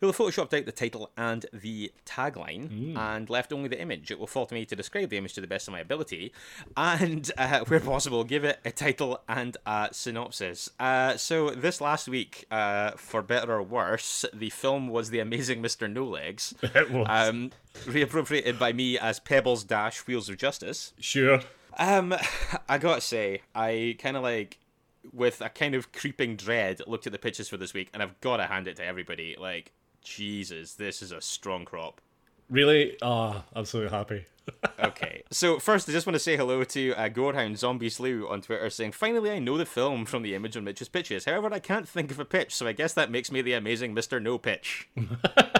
He'll 0.00 0.08
have 0.08 0.16
photoshopped 0.16 0.58
out 0.58 0.64
the 0.64 0.72
title 0.72 1.10
and 1.18 1.44
the 1.52 1.92
tagline 2.06 2.96
and 2.96 3.28
left 3.28 3.52
only 3.52 3.68
the 3.68 3.78
image. 3.78 4.10
It 4.10 4.18
will 4.18 4.26
fall 4.26 4.46
to 4.46 4.54
me 4.54 4.64
to 4.64 4.74
describe 4.74 5.10
the 5.10 5.18
image 5.18 5.34
to 5.34 5.42
the 5.42 5.46
best 5.46 5.68
of 5.68 5.72
my 5.72 5.80
ability 5.80 6.32
and, 6.74 7.30
uh, 7.36 7.60
where 7.66 7.78
possible, 7.78 8.24
give 8.24 8.42
it 8.42 8.58
a 8.64 8.72
title 8.72 9.20
and 9.28 9.54
a 9.66 9.90
synopsis. 9.92 10.70
Uh, 10.80 11.18
so, 11.18 11.50
this 11.50 11.82
last 11.82 12.08
week, 12.08 12.46
uh, 12.50 12.92
for 12.92 13.20
better 13.20 13.52
or 13.52 13.62
worse, 13.62 14.24
the 14.32 14.48
film 14.48 14.88
was 14.88 15.10
The 15.10 15.18
Amazing 15.18 15.62
Mr. 15.62 15.92
No 15.92 16.06
Legs 16.06 16.54
It 16.62 16.90
was. 16.90 17.06
um, 17.10 17.50
reappropriated 17.74 18.58
by 18.58 18.72
me 18.72 18.98
as 18.98 19.20
Pebbles 19.20 19.64
Dash 19.64 20.06
Wheels 20.06 20.28
of 20.28 20.36
Justice. 20.36 20.92
sure. 20.98 21.40
Um, 21.78 22.14
I 22.68 22.78
gotta 22.78 23.00
say, 23.00 23.42
I 23.54 23.96
kind 23.98 24.16
of 24.16 24.22
like, 24.22 24.58
with 25.12 25.40
a 25.40 25.48
kind 25.48 25.74
of 25.74 25.92
creeping 25.92 26.36
dread, 26.36 26.80
looked 26.86 27.06
at 27.06 27.12
the 27.12 27.18
pitches 27.18 27.48
for 27.48 27.56
this 27.56 27.74
week, 27.74 27.88
and 27.92 28.02
I've 28.02 28.20
gotta 28.20 28.46
hand 28.46 28.68
it 28.68 28.76
to 28.76 28.84
everybody. 28.84 29.36
Like, 29.38 29.72
Jesus, 30.02 30.74
this 30.74 31.02
is 31.02 31.12
a 31.12 31.20
strong 31.20 31.64
crop. 31.64 32.00
Really? 32.50 32.96
Ah, 33.00 33.44
I'm 33.54 33.64
so 33.64 33.88
happy. 33.88 34.26
okay, 34.84 35.22
so 35.30 35.58
first, 35.58 35.88
I 35.88 35.92
just 35.92 36.06
want 36.06 36.14
to 36.14 36.20
say 36.20 36.36
hello 36.36 36.64
to 36.64 36.92
uh, 36.94 37.08
Gorehound 37.08 37.56
Zombie 37.56 37.88
Slew 37.88 38.28
on 38.28 38.40
Twitter 38.42 38.68
saying, 38.70 38.92
Finally, 38.92 39.30
I 39.30 39.38
know 39.38 39.56
the 39.56 39.64
film 39.64 40.04
from 40.04 40.22
the 40.22 40.34
image 40.34 40.56
on 40.56 40.64
Mitch's 40.64 40.88
pitches. 40.88 41.24
However, 41.24 41.48
I 41.52 41.60
can't 41.60 41.88
think 41.88 42.10
of 42.10 42.18
a 42.18 42.24
pitch, 42.24 42.54
so 42.54 42.66
I 42.66 42.72
guess 42.72 42.92
that 42.94 43.10
makes 43.10 43.30
me 43.30 43.40
the 43.40 43.52
amazing 43.52 43.94
Mr. 43.94 44.20
No 44.20 44.38
Pitch. 44.38 44.88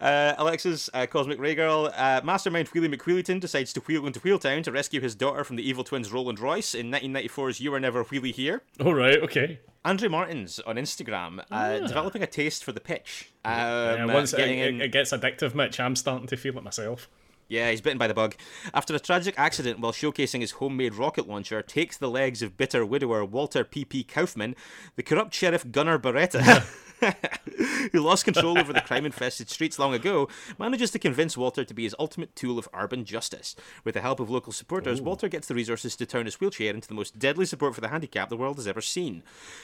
Uh, 0.00 0.34
Alexis, 0.38 0.88
uh, 0.94 1.06
Cosmic 1.06 1.38
Ray 1.40 1.54
Girl, 1.54 1.90
uh, 1.96 2.20
Mastermind 2.24 2.68
Wheelie 2.70 2.94
McWheelieton 2.94 3.40
decides 3.40 3.72
to 3.74 3.80
wheel 3.80 4.06
into 4.06 4.20
Wheeltown 4.20 4.62
to 4.64 4.72
rescue 4.72 5.00
his 5.00 5.14
daughter 5.14 5.44
from 5.44 5.56
the 5.56 5.68
evil 5.68 5.84
twins 5.84 6.12
Roland 6.12 6.38
Royce 6.40 6.74
in 6.74 6.90
1994's 6.90 7.60
You 7.60 7.70
Were 7.72 7.80
Never 7.80 8.04
Wheelie 8.04 8.32
Here. 8.34 8.62
All 8.84 8.94
right, 8.94 9.18
okay. 9.22 9.60
Andrew 9.84 10.08
Martins 10.08 10.58
on 10.66 10.76
Instagram, 10.76 11.38
uh, 11.40 11.42
Ah. 11.50 11.78
developing 11.86 12.22
a 12.22 12.26
taste 12.26 12.64
for 12.64 12.72
the 12.72 12.80
pitch. 12.80 13.30
Um, 13.44 13.52
Yeah, 13.52 14.04
uh, 14.04 14.14
once 14.14 14.32
it, 14.32 14.36
getting 14.36 14.58
it, 14.58 14.80
it 14.80 14.92
gets 14.92 15.12
addictive, 15.12 15.54
Mitch, 15.54 15.78
I'm 15.78 15.94
starting 15.96 16.26
to 16.28 16.36
feel 16.36 16.56
it 16.58 16.64
myself. 16.64 17.08
Yeah, 17.48 17.70
he's 17.70 17.80
bitten 17.80 17.98
by 17.98 18.08
the 18.08 18.14
bug. 18.14 18.34
After 18.74 18.94
a 18.94 18.98
tragic 18.98 19.34
accident 19.38 19.78
while 19.78 19.92
showcasing 19.92 20.40
his 20.40 20.52
homemade 20.52 20.94
rocket 20.94 21.28
launcher 21.28 21.62
takes 21.62 21.96
the 21.96 22.10
legs 22.10 22.42
of 22.42 22.56
bitter 22.56 22.84
widower 22.84 23.24
Walter 23.24 23.62
P.P. 23.62 24.04
Kaufman, 24.04 24.56
the 24.96 25.02
corrupt 25.04 25.32
sheriff 25.32 25.70
Gunnar 25.70 25.98
Beretta, 25.98 26.66
who 27.92 28.00
lost 28.00 28.24
control 28.24 28.58
over 28.58 28.72
the 28.72 28.80
crime 28.80 29.06
infested 29.06 29.48
streets 29.48 29.78
long 29.78 29.94
ago, 29.94 30.28
manages 30.58 30.90
to 30.90 30.98
convince 30.98 31.36
Walter 31.36 31.64
to 31.64 31.74
be 31.74 31.84
his 31.84 31.94
ultimate 32.00 32.34
tool 32.34 32.58
of 32.58 32.68
urban 32.74 33.04
justice. 33.04 33.54
With 33.84 33.94
the 33.94 34.00
help 34.00 34.18
of 34.18 34.28
local 34.28 34.52
supporters, 34.52 35.00
Walter 35.00 35.28
gets 35.28 35.46
the 35.46 35.54
resources 35.54 35.94
to 35.96 36.06
turn 36.06 36.26
his 36.26 36.40
wheelchair 36.40 36.74
into 36.74 36.88
the 36.88 36.94
most 36.94 37.16
deadly 37.16 37.46
support 37.46 37.76
for 37.76 37.80
the 37.80 37.88
handicapped 37.88 38.30
the 38.30 38.36
world 38.36 38.56
has 38.56 38.66
ever 38.66 38.80
seen. 38.80 39.22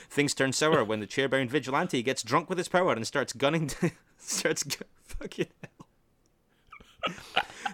Things 0.08 0.34
turn 0.34 0.52
sour 0.52 0.84
when 0.84 1.00
the 1.00 1.06
chair-bound 1.06 1.50
vigilante 1.50 2.00
gets 2.02 2.22
drunk 2.22 2.48
with 2.48 2.58
his 2.58 2.68
power 2.68 2.92
and 2.92 3.06
starts 3.06 3.32
gunning. 3.32 3.70
starts. 4.18 4.64
Fucking 5.04 5.48
hell. 5.62 5.81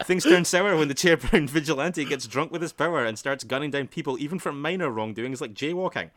Things 0.05 0.25
turn 0.25 0.45
sour 0.45 0.77
when 0.77 0.89
the 0.89 0.95
chair-bound 0.95 1.51
vigilante 1.51 2.05
gets 2.05 2.27
drunk 2.27 2.53
with 2.53 2.63
his 2.63 2.73
power 2.73 3.05
and 3.05 3.19
starts 3.19 3.45
gunning 3.45 3.71
down 3.71 3.89
people 3.89 4.19
even 4.19 4.39
for 4.39 4.53
minor 4.53 4.91
wrongdoings 4.91 5.41
like 5.41 5.55
jaywalking. 5.55 6.11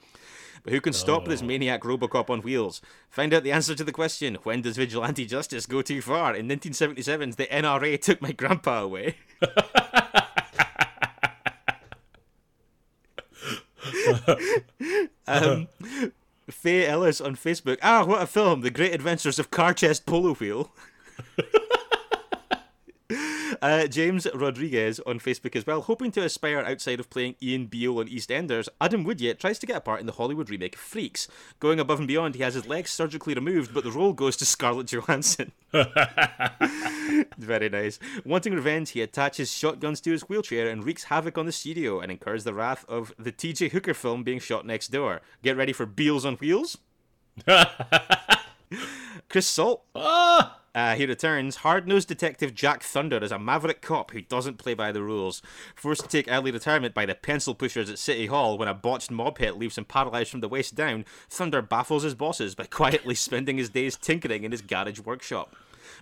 But 0.64 0.74
who 0.74 0.82
can 0.82 0.94
stop 0.94 1.26
this 1.26 1.42
maniac 1.42 1.82
Robocop 1.82 2.30
on 2.30 2.42
wheels? 2.42 2.82
Find 3.10 3.34
out 3.34 3.44
the 3.44 3.52
answer 3.52 3.74
to 3.74 3.84
the 3.84 3.92
question: 3.92 4.38
When 4.44 4.62
does 4.62 4.78
vigilante 4.78 5.26
justice 5.26 5.66
go 5.66 5.82
too 5.82 6.02
far? 6.02 6.36
In 6.36 6.48
1977, 6.48 7.32
the 7.32 7.48
NRA 7.48 8.00
took 8.02 8.22
my 8.22 8.32
grandpa 8.32 8.84
away. 8.84 9.16
um, 15.28 15.68
Faye 16.50 16.86
Ellis 16.86 17.20
on 17.20 17.36
Facebook. 17.36 17.80
Ah, 17.82 18.06
what 18.06 18.22
a 18.22 18.28
film! 18.28 18.62
The 18.62 18.70
Great 18.70 18.94
Adventures 18.94 19.40
of 19.40 19.50
Car 19.50 19.74
Chest 19.74 20.06
Polo 20.06 20.36
Wheel. 20.36 20.72
Uh, 23.62 23.86
James 23.86 24.28
Rodriguez 24.34 25.00
on 25.06 25.20
Facebook 25.20 25.56
as 25.56 25.68
well, 25.68 25.82
hoping 25.82 26.12
to 26.12 26.24
aspire 26.24 26.62
outside 26.62 27.00
of 27.00 27.12
playing 27.12 27.36
Ian 27.44 27.68
Beale 27.68 28.00
on 28.00 28.08
EastEnders. 28.08 28.68
Adam 28.80 29.06
Woodyatt 29.06 29.38
tries 29.38 29.60
to 29.60 29.68
get 29.68 29.78
a 29.78 29.82
part 29.82 30.00
in 30.00 30.08
the 30.08 30.14
Hollywood 30.14 30.50
remake 30.50 30.76
of 30.76 30.82
Freaks. 30.82 31.28
Going 31.60 31.80
above 31.80 32.00
and 32.00 32.08
beyond, 32.08 32.36
he 32.36 32.42
has 32.42 32.56
his 32.56 32.66
legs 32.68 32.90
surgically 32.90 33.36
removed, 33.36 33.72
but 33.74 33.84
the 33.84 33.92
role 33.92 34.14
goes 34.14 34.36
to 34.38 34.46
Scarlett 34.46 34.88
Johansson. 34.88 35.52
Very 37.38 37.70
nice. 37.70 38.00
Wanting 38.26 38.56
revenge, 38.56 38.92
he 38.92 39.02
attaches 39.02 39.54
shotguns 39.54 40.02
to 40.02 40.12
his 40.12 40.24
wheelchair 40.24 40.68
and 40.68 40.84
wreaks 40.84 41.04
havoc 41.06 41.38
on 41.38 41.46
the 41.46 41.52
studio 41.52 42.00
and 42.00 42.12
incurs 42.12 42.44
the 42.44 42.54
wrath 42.56 42.84
of 42.90 43.14
the 43.20 43.32
TJ 43.32 43.72
Hooker 43.72 43.94
film 43.94 44.24
being 44.24 44.40
shot 44.40 44.66
next 44.66 44.88
door. 44.88 45.22
Get 45.44 45.56
ready 45.56 45.74
for 45.74 45.86
Beals 45.86 46.26
on 46.26 46.36
Wheels. 46.38 46.80
Chris 49.30 49.48
Salt. 49.48 49.84
Ah! 49.94 50.61
Uh, 50.74 50.96
he 50.96 51.06
returns. 51.06 51.58
Hard 51.58 51.88
nosed 51.88 52.08
detective 52.08 52.54
Jack 52.54 52.82
Thunder 52.82 53.22
is 53.22 53.32
a 53.32 53.40
maverick 53.40 53.82
cop 53.82 54.12
who 54.12 54.22
doesn't 54.22 54.58
play 54.58 54.74
by 54.74 54.92
the 54.92 55.04
rules. 55.04 55.42
Forced 55.76 56.04
to 56.04 56.08
take 56.08 56.32
early 56.32 56.52
retirement 56.52 56.94
by 56.94 57.06
the 57.06 57.16
pencil 57.16 57.54
pushers 57.54 57.90
at 57.90 58.00
City 58.00 58.28
Hall 58.28 58.58
when 58.58 58.70
a 58.70 58.74
botched 58.74 59.12
mob 59.12 59.38
hit 59.38 59.58
leaves 59.58 59.78
him 59.78 59.86
paralysed 59.86 60.32
from 60.32 60.40
the 60.40 60.48
waist 60.48 60.76
down, 60.76 61.06
Thunder 61.30 61.62
baffles 61.62 62.04
his 62.04 62.16
bosses 62.16 62.56
by 62.56 62.66
quietly 62.70 63.16
spending 63.16 63.58
his 63.58 63.70
days 63.70 63.98
tinkering 63.98 64.44
in 64.44 64.52
his 64.52 64.62
garage 64.62 65.00
workshop. 65.00 65.56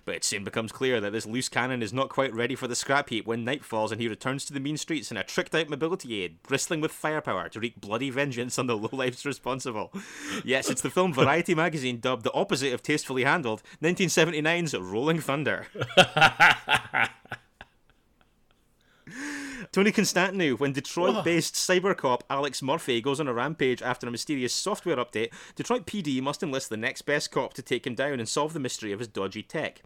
But 0.04 0.16
it 0.16 0.24
soon 0.24 0.44
becomes 0.44 0.72
clear 0.72 1.00
that 1.00 1.12
this 1.12 1.26
loose 1.26 1.48
cannon 1.48 1.82
is 1.82 1.92
not 1.92 2.08
quite 2.08 2.34
ready 2.34 2.54
for 2.54 2.66
the 2.66 2.74
scrap 2.74 3.08
heap 3.10 3.26
when 3.26 3.44
night 3.44 3.64
falls 3.64 3.92
and 3.92 4.00
he 4.00 4.08
returns 4.08 4.44
to 4.46 4.52
the 4.52 4.60
mean 4.60 4.76
streets 4.76 5.10
in 5.10 5.16
a 5.16 5.24
tricked 5.24 5.54
out 5.54 5.68
mobility 5.68 6.22
aid, 6.22 6.42
bristling 6.42 6.80
with 6.80 6.92
firepower 6.92 7.48
to 7.48 7.60
wreak 7.60 7.80
bloody 7.80 8.10
vengeance 8.10 8.58
on 8.58 8.66
the 8.66 8.78
lowlifes 8.78 9.24
responsible. 9.24 9.92
Yes, 10.44 10.70
it's 10.70 10.82
the 10.82 10.90
film 10.90 11.12
Variety 11.12 11.54
magazine 11.54 12.00
dubbed 12.00 12.24
the 12.24 12.32
opposite 12.32 12.72
of 12.72 12.82
Tastefully 12.82 13.24
Handled, 13.24 13.62
1979's 13.82 14.74
Rolling 14.74 15.20
Thunder. 15.20 15.66
Tony 19.72 19.92
Constantino, 19.92 20.56
when 20.56 20.72
Detroit 20.72 21.24
based 21.24 21.54
cybercop 21.54 22.22
Alex 22.28 22.60
Murphy 22.60 23.00
goes 23.00 23.20
on 23.20 23.28
a 23.28 23.32
rampage 23.32 23.80
after 23.82 24.08
a 24.08 24.10
mysterious 24.10 24.52
software 24.52 24.96
update, 24.96 25.32
Detroit 25.54 25.86
PD 25.86 26.20
must 26.20 26.42
enlist 26.42 26.70
the 26.70 26.76
next 26.76 27.02
best 27.02 27.30
cop 27.30 27.54
to 27.54 27.62
take 27.62 27.86
him 27.86 27.94
down 27.94 28.18
and 28.18 28.28
solve 28.28 28.52
the 28.52 28.58
mystery 28.58 28.90
of 28.90 28.98
his 28.98 29.06
dodgy 29.06 29.44
tech. 29.44 29.80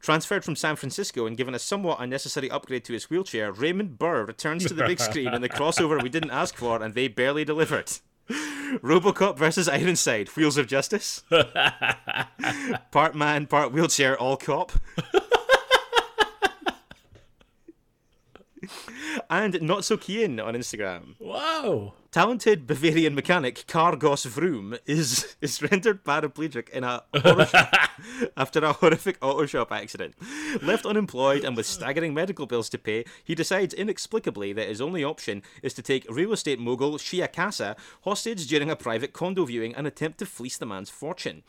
Transferred 0.00 0.44
from 0.44 0.54
San 0.54 0.76
Francisco 0.76 1.26
and 1.26 1.36
given 1.36 1.56
a 1.56 1.58
somewhat 1.58 1.98
unnecessary 2.00 2.48
upgrade 2.48 2.84
to 2.84 2.92
his 2.92 3.10
wheelchair, 3.10 3.50
Raymond 3.50 3.98
Burr 3.98 4.24
returns 4.26 4.64
to 4.66 4.74
the 4.74 4.86
big 4.86 5.00
screen 5.00 5.34
in 5.34 5.42
the 5.42 5.48
crossover 5.48 6.00
we 6.00 6.08
didn't 6.08 6.30
ask 6.30 6.54
for 6.54 6.80
and 6.80 6.94
they 6.94 7.08
barely 7.08 7.44
delivered. 7.44 7.90
Robocop 8.80 9.36
versus 9.38 9.68
Ironside, 9.68 10.28
Wheels 10.36 10.56
of 10.56 10.68
Justice. 10.68 11.24
part 12.92 13.16
man, 13.16 13.46
part 13.46 13.72
wheelchair, 13.72 14.16
all 14.16 14.36
cop. 14.36 14.70
And 19.30 19.60
not 19.62 19.84
so 19.84 19.96
keen 19.96 20.40
on 20.40 20.54
Instagram. 20.54 21.18
Wow! 21.20 21.94
Talented 22.10 22.66
Bavarian 22.66 23.14
mechanic 23.14 23.66
Cargos 23.66 24.24
Vroom 24.24 24.76
is 24.86 25.36
is 25.40 25.60
rendered 25.60 26.04
paraplegic 26.04 26.68
in 26.70 26.84
a 26.84 27.02
after 28.36 28.60
a 28.64 28.72
horrific 28.72 29.18
auto 29.20 29.46
shop 29.46 29.70
accident. 29.70 30.14
Left 30.62 30.86
unemployed 30.86 31.44
and 31.44 31.56
with 31.56 31.66
staggering 31.66 32.14
medical 32.14 32.46
bills 32.46 32.68
to 32.70 32.78
pay, 32.78 33.04
he 33.22 33.34
decides 33.34 33.74
inexplicably 33.74 34.52
that 34.54 34.68
his 34.68 34.80
only 34.80 35.04
option 35.04 35.42
is 35.62 35.74
to 35.74 35.82
take 35.82 36.06
real 36.08 36.32
estate 36.32 36.58
mogul 36.58 36.94
Shia 36.94 37.30
Casa 37.30 37.76
hostage 38.02 38.46
during 38.46 38.70
a 38.70 38.76
private 38.76 39.12
condo 39.12 39.44
viewing 39.44 39.74
and 39.74 39.86
attempt 39.86 40.18
to 40.18 40.26
fleece 40.26 40.56
the 40.56 40.66
man's 40.66 40.90
fortune. 40.90 41.42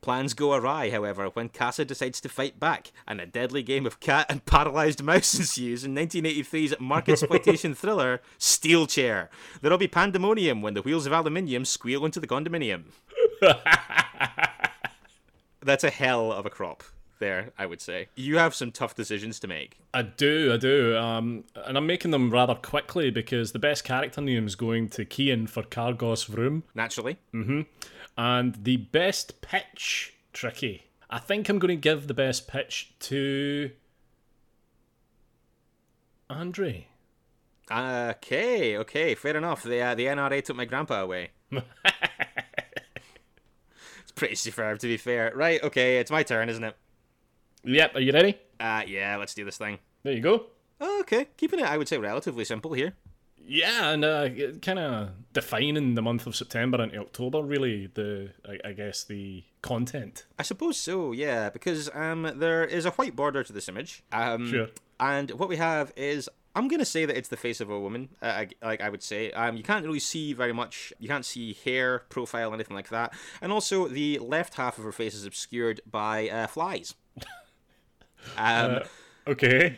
Plans 0.00 0.34
go 0.34 0.54
awry, 0.54 0.90
however, 0.90 1.26
when 1.26 1.48
Casa 1.48 1.84
decides 1.84 2.20
to 2.20 2.28
fight 2.28 2.60
back, 2.60 2.92
and 3.08 3.20
a 3.20 3.26
deadly 3.26 3.62
game 3.62 3.86
of 3.86 3.98
cat 3.98 4.26
and 4.28 4.44
paralysed 4.44 5.02
mouse 5.02 5.34
ensues 5.38 5.84
in 5.84 5.94
1983's 5.94 6.74
market 6.78 7.12
exploitation 7.12 7.74
thriller 7.74 8.20
Steel 8.38 8.86
Chair. 8.86 9.30
There'll 9.60 9.78
be 9.78 9.88
pandemonium 9.88 10.62
when 10.62 10.74
the 10.74 10.82
wheels 10.82 11.06
of 11.06 11.12
aluminium 11.12 11.64
squeal 11.64 12.04
into 12.04 12.20
the 12.20 12.26
condominium. 12.26 12.84
That's 15.62 15.84
a 15.84 15.90
hell 15.90 16.32
of 16.32 16.46
a 16.46 16.50
crop 16.50 16.84
there, 17.18 17.52
I 17.58 17.66
would 17.66 17.80
say. 17.80 18.08
You 18.14 18.38
have 18.38 18.54
some 18.54 18.70
tough 18.70 18.94
decisions 18.94 19.40
to 19.40 19.48
make. 19.48 19.78
I 19.92 20.02
do, 20.02 20.52
I 20.52 20.56
do. 20.56 20.96
Um, 20.96 21.44
and 21.64 21.76
I'm 21.76 21.86
making 21.86 22.10
them 22.10 22.30
rather 22.30 22.54
quickly 22.54 23.10
because 23.10 23.52
the 23.52 23.58
best 23.58 23.84
character 23.84 24.20
name 24.20 24.46
is 24.46 24.54
going 24.54 24.88
to 24.90 25.04
Kian 25.04 25.48
for 25.48 25.62
Cargos 25.62 26.26
Vroom. 26.26 26.64
Naturally. 26.74 27.16
And 28.16 28.54
the 28.64 28.78
best 28.78 29.40
pitch, 29.40 30.14
tricky. 30.32 30.84
I 31.10 31.18
think 31.18 31.48
I'm 31.48 31.58
going 31.58 31.68
to 31.68 31.76
give 31.76 32.08
the 32.08 32.14
best 32.14 32.48
pitch 32.48 32.94
to 33.00 33.70
Andre. 36.28 36.88
Okay, 37.70 38.76
okay, 38.78 39.14
fair 39.14 39.36
enough. 39.36 39.62
The 39.62 39.80
uh, 39.80 39.94
the 39.94 40.06
NRA 40.06 40.42
took 40.42 40.56
my 40.56 40.64
grandpa 40.64 41.02
away. 41.02 41.30
it's 41.52 41.62
pretty 44.14 44.36
superb, 44.36 44.78
to 44.80 44.86
be 44.86 44.96
fair. 44.96 45.32
Right, 45.34 45.62
okay, 45.62 45.98
it's 45.98 46.10
my 46.10 46.22
turn, 46.22 46.48
isn't 46.48 46.62
it? 46.62 46.76
Yep, 47.64 47.96
are 47.96 48.00
you 48.00 48.12
ready? 48.12 48.38
Uh, 48.60 48.82
yeah, 48.86 49.16
let's 49.16 49.34
do 49.34 49.44
this 49.44 49.58
thing. 49.58 49.78
There 50.04 50.12
you 50.12 50.20
go. 50.20 50.46
Okay, 50.80 51.26
keeping 51.36 51.58
it, 51.58 51.66
I 51.66 51.76
would 51.76 51.88
say, 51.88 51.98
relatively 51.98 52.44
simple 52.44 52.72
here. 52.72 52.94
Yeah, 53.48 53.90
and 53.90 54.04
uh, 54.04 54.28
kind 54.60 54.78
of 54.78 55.10
defining 55.32 55.94
the 55.94 56.02
month 56.02 56.26
of 56.26 56.34
September 56.34 56.82
into 56.82 56.98
October, 56.98 57.42
really, 57.42 57.86
the 57.94 58.30
I, 58.48 58.70
I 58.70 58.72
guess 58.72 59.04
the 59.04 59.44
content. 59.62 60.26
I 60.38 60.42
suppose 60.42 60.76
so, 60.76 61.12
yeah, 61.12 61.50
because 61.50 61.88
um, 61.94 62.30
there 62.36 62.64
is 62.64 62.84
a 62.86 62.90
white 62.92 63.14
border 63.14 63.44
to 63.44 63.52
this 63.52 63.68
image. 63.68 64.02
Um, 64.12 64.50
Sure. 64.50 64.68
And 64.98 65.30
what 65.32 65.48
we 65.48 65.58
have 65.58 65.92
is, 65.96 66.28
I'm 66.54 66.68
gonna 66.68 66.84
say 66.86 67.04
that 67.04 67.16
it's 67.16 67.28
the 67.28 67.36
face 67.36 67.60
of 67.60 67.68
a 67.70 67.78
woman. 67.78 68.08
Uh, 68.22 68.26
I- 68.26 68.48
like 68.66 68.80
I 68.80 68.88
would 68.88 69.02
say, 69.02 69.30
um, 69.32 69.56
you 69.56 69.62
can't 69.62 69.84
really 69.84 70.00
see 70.00 70.32
very 70.32 70.52
much. 70.54 70.92
You 70.98 71.06
can't 71.06 71.24
see 71.24 71.52
hair, 71.64 72.00
profile, 72.08 72.52
anything 72.54 72.74
like 72.74 72.88
that. 72.88 73.12
And 73.42 73.52
also, 73.52 73.86
the 73.88 74.18
left 74.18 74.54
half 74.54 74.78
of 74.78 74.84
her 74.84 74.92
face 74.92 75.14
is 75.14 75.24
obscured 75.26 75.80
by 75.90 76.28
uh, 76.30 76.46
flies. 76.48 76.94
Um, 78.36 78.80
Okay. 79.28 79.76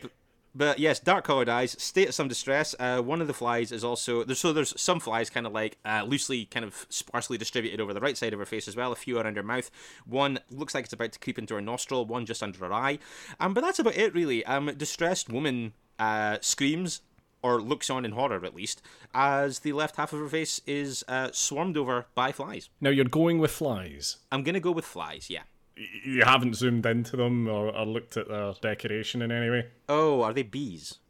But 0.55 0.79
yes, 0.79 0.99
dark 0.99 1.25
colored 1.25 1.49
eyes, 1.49 1.75
state 1.81 2.09
of 2.09 2.15
some 2.15 2.27
distress. 2.27 2.75
Uh, 2.79 3.01
one 3.01 3.21
of 3.21 3.27
the 3.27 3.33
flies 3.33 3.71
is 3.71 3.83
also 3.83 4.23
there's 4.23 4.39
so 4.39 4.51
there's 4.51 4.79
some 4.79 4.99
flies 4.99 5.29
kind 5.29 5.45
of 5.45 5.53
like 5.53 5.77
uh, 5.85 6.03
loosely, 6.07 6.45
kind 6.45 6.65
of 6.65 6.87
sparsely 6.89 7.37
distributed 7.37 7.79
over 7.79 7.93
the 7.93 7.99
right 7.99 8.17
side 8.17 8.33
of 8.33 8.39
her 8.39 8.45
face 8.45 8.67
as 8.67 8.75
well. 8.75 8.91
A 8.91 8.95
few 8.95 9.19
around 9.19 9.37
her 9.37 9.43
mouth. 9.43 9.69
One 10.05 10.39
looks 10.49 10.73
like 10.73 10.85
it's 10.85 10.93
about 10.93 11.11
to 11.11 11.19
creep 11.19 11.37
into 11.37 11.55
her 11.55 11.61
nostril. 11.61 12.05
One 12.05 12.25
just 12.25 12.41
under 12.41 12.59
her 12.59 12.73
eye. 12.73 12.99
Um, 13.39 13.53
but 13.53 13.61
that's 13.61 13.79
about 13.79 13.95
it 13.95 14.13
really. 14.13 14.43
Um, 14.45 14.73
distressed 14.75 15.29
woman 15.29 15.73
uh, 15.99 16.37
screams 16.41 17.01
or 17.41 17.61
looks 17.61 17.89
on 17.89 18.03
in 18.05 18.11
horror 18.11 18.43
at 18.43 18.55
least 18.55 18.81
as 19.13 19.59
the 19.59 19.73
left 19.73 19.95
half 19.95 20.11
of 20.13 20.19
her 20.19 20.27
face 20.27 20.61
is 20.65 21.03
uh, 21.07 21.29
swarmed 21.31 21.77
over 21.77 22.07
by 22.15 22.31
flies. 22.31 22.69
Now 22.81 22.89
you're 22.89 23.05
going 23.05 23.39
with 23.39 23.51
flies. 23.51 24.17
I'm 24.31 24.43
gonna 24.43 24.59
go 24.59 24.71
with 24.71 24.85
flies. 24.85 25.29
Yeah. 25.29 25.43
You 26.03 26.23
haven't 26.23 26.55
zoomed 26.55 26.85
into 26.85 27.15
them 27.15 27.47
or, 27.47 27.75
or 27.75 27.85
looked 27.85 28.17
at 28.17 28.27
their 28.27 28.53
decoration 28.61 29.21
in 29.21 29.31
any 29.31 29.49
way. 29.49 29.67
Oh, 29.87 30.21
are 30.21 30.33
they 30.33 30.43
bees? 30.43 30.99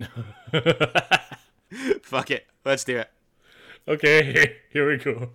Fuck 2.03 2.31
it. 2.31 2.47
Let's 2.65 2.83
do 2.83 2.97
it. 2.97 3.09
Okay, 3.87 4.57
here 4.69 4.87
we 4.87 4.97
go. 4.97 5.29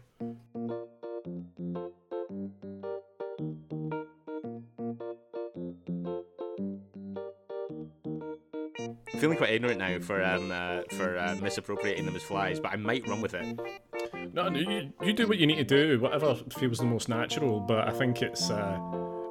Feeling 9.19 9.39
quite 9.39 9.51
ignorant 9.51 9.79
now 9.79 9.99
for 10.01 10.23
um 10.23 10.53
uh, 10.53 10.83
for 10.91 11.17
uh, 11.19 11.35
misappropriating 11.41 12.05
them 12.05 12.15
as 12.15 12.23
flies, 12.23 12.61
but 12.61 12.73
I 12.73 12.77
might 12.77 13.09
run 13.09 13.21
with 13.21 13.35
it. 13.35 13.59
No, 14.33 14.51
you, 14.51 14.93
you 15.03 15.13
do 15.13 15.27
what 15.27 15.39
you 15.39 15.47
need 15.47 15.57
to 15.57 15.65
do, 15.65 16.01
whatever 16.01 16.37
feels 16.59 16.79
the 16.79 16.85
most 16.85 17.09
natural. 17.09 17.61
But 17.61 17.89
I 17.89 17.93
think 17.93 18.21
it's 18.23 18.51
uh, 18.51 18.79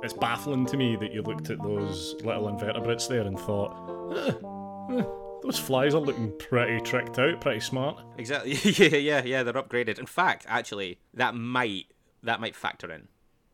it's 0.03 0.13
baffling 0.13 0.65
to 0.67 0.77
me 0.77 0.95
that 0.97 1.13
you 1.13 1.21
looked 1.21 1.49
at 1.49 1.61
those 1.63 2.15
little 2.23 2.49
invertebrates 2.49 3.07
there 3.07 3.21
and 3.21 3.39
thought, 3.39 3.71
eh, 4.15 4.97
eh, 4.99 5.03
those 5.41 5.57
flies 5.57 5.95
are 5.95 6.01
looking 6.01 6.31
pretty 6.37 6.79
tricked 6.81 7.17
out, 7.19 7.39
pretty 7.41 7.59
smart. 7.61 8.01
Exactly. 8.17 8.53
yeah, 8.63 8.97
yeah, 8.97 9.23
yeah. 9.23 9.43
They're 9.43 9.53
upgraded. 9.53 9.99
In 9.99 10.05
fact, 10.05 10.45
actually, 10.47 10.99
that 11.13 11.35
might 11.35 11.85
that 12.21 12.39
might 12.41 12.55
factor 12.55 12.91
in. 12.91 13.07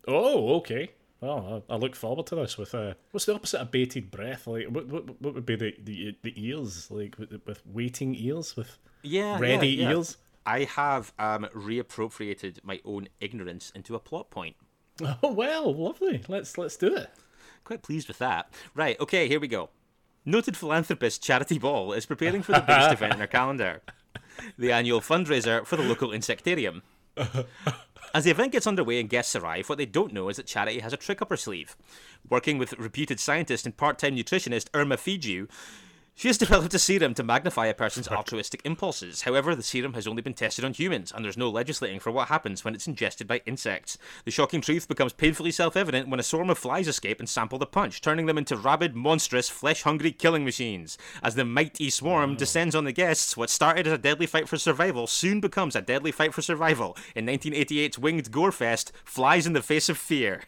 Oh, 0.07 0.55
okay. 0.57 0.91
Well, 1.21 1.63
I, 1.69 1.73
I 1.73 1.77
look 1.77 1.95
forward 1.95 2.25
to 2.27 2.35
this. 2.35 2.57
With 2.57 2.73
uh, 2.73 2.93
what's 3.11 3.25
the 3.25 3.35
opposite 3.35 3.59
of 3.59 3.71
bated 3.71 4.09
breath? 4.11 4.47
Like, 4.47 4.67
what 4.69 4.87
what, 4.87 5.21
what 5.21 5.35
would 5.35 5.45
be 5.45 5.55
the, 5.55 5.75
the 5.83 6.17
the 6.23 6.33
ears? 6.35 6.89
Like 6.89 7.17
with, 7.19 7.39
with 7.45 7.61
waiting 7.65 8.15
ears, 8.15 8.55
with 8.55 8.77
Yeah. 9.03 9.39
ready 9.39 9.67
yeah, 9.69 9.89
yeah. 9.89 9.95
ears. 9.95 10.17
I 10.45 10.63
have 10.63 11.13
um 11.19 11.47
reappropriated 11.53 12.59
my 12.63 12.79
own 12.85 13.07
ignorance 13.19 13.71
into 13.75 13.95
a 13.95 13.99
plot 13.99 14.29
point. 14.31 14.55
Oh 15.23 15.31
well, 15.31 15.73
lovely. 15.73 16.23
Let's 16.27 16.57
let's 16.57 16.75
do 16.75 16.95
it. 16.95 17.09
Quite 17.63 17.83
pleased 17.83 18.07
with 18.07 18.17
that. 18.19 18.51
Right, 18.75 18.99
okay, 18.99 19.27
here 19.27 19.39
we 19.39 19.47
go. 19.47 19.69
Noted 20.25 20.57
philanthropist 20.57 21.23
Charity 21.23 21.57
Ball 21.57 21.93
is 21.93 22.05
preparing 22.05 22.41
for 22.41 22.51
the 22.51 22.61
biggest 22.61 22.91
event 22.93 23.13
in 23.13 23.19
her 23.19 23.27
calendar 23.27 23.81
the 24.57 24.71
annual 24.71 25.01
fundraiser 25.01 25.65
for 25.65 25.75
the 25.75 25.83
local 25.83 26.09
insectarium. 26.09 26.81
As 28.13 28.23
the 28.23 28.31
event 28.31 28.53
gets 28.53 28.65
underway 28.65 28.99
and 28.99 29.09
guests 29.09 29.35
arrive, 29.35 29.69
what 29.69 29.77
they 29.77 29.85
don't 29.85 30.13
know 30.13 30.29
is 30.29 30.37
that 30.37 30.47
Charity 30.47 30.79
has 30.79 30.93
a 30.93 30.97
trick 30.97 31.21
up 31.21 31.29
her 31.29 31.37
sleeve. 31.37 31.75
Working 32.29 32.57
with 32.57 32.73
reputed 32.73 33.19
scientist 33.19 33.65
and 33.65 33.77
part 33.77 33.99
time 33.99 34.15
nutritionist 34.15 34.69
Irma 34.73 34.97
Fiju, 34.97 35.47
she 36.19 36.27
has 36.27 36.37
developed 36.49 36.73
a 36.73 36.79
serum 36.79 37.13
to 37.13 37.23
magnify 37.23 37.67
a 37.67 37.73
person's 37.73 38.09
altruistic 38.09 38.61
impulses. 38.65 39.21
However, 39.21 39.55
the 39.55 39.63
serum 39.63 39.93
has 39.93 40.05
only 40.05 40.21
been 40.21 40.33
tested 40.33 40.65
on 40.65 40.73
humans, 40.73 41.13
and 41.15 41.23
there's 41.23 41.37
no 41.37 41.49
legislating 41.49 42.01
for 42.01 42.11
what 42.11 42.27
happens 42.27 42.65
when 42.65 42.75
it's 42.75 42.87
ingested 42.87 43.25
by 43.25 43.41
insects. 43.45 43.97
The 44.25 44.31
shocking 44.31 44.59
truth 44.59 44.89
becomes 44.89 45.13
painfully 45.13 45.51
self 45.51 45.77
evident 45.77 46.09
when 46.09 46.19
a 46.19 46.23
swarm 46.23 46.49
of 46.49 46.57
flies 46.57 46.89
escape 46.89 47.21
and 47.21 47.29
sample 47.29 47.57
the 47.57 47.65
punch, 47.65 48.01
turning 48.01 48.25
them 48.25 48.37
into 48.37 48.57
rabid, 48.57 48.97
monstrous, 48.97 49.47
flesh 49.47 49.83
hungry 49.83 50.11
killing 50.11 50.43
machines. 50.43 50.97
As 51.23 51.35
the 51.35 51.45
mighty 51.45 51.89
swarm 51.89 52.35
mm. 52.35 52.37
descends 52.37 52.75
on 52.75 52.83
the 52.83 52.91
guests, 52.91 53.37
what 53.37 53.49
started 53.49 53.87
as 53.87 53.93
a 53.93 53.97
deadly 53.97 54.25
fight 54.25 54.49
for 54.49 54.57
survival 54.57 55.07
soon 55.07 55.39
becomes 55.39 55.73
a 55.73 55.81
deadly 55.81 56.11
fight 56.11 56.33
for 56.33 56.41
survival. 56.41 56.97
In 57.15 57.27
1988's 57.27 57.97
Winged 57.97 58.29
Gore 58.29 58.51
Fest, 58.51 58.91
Flies 59.05 59.47
in 59.47 59.53
the 59.53 59.61
Face 59.61 59.87
of 59.87 59.97
Fear. 59.97 60.41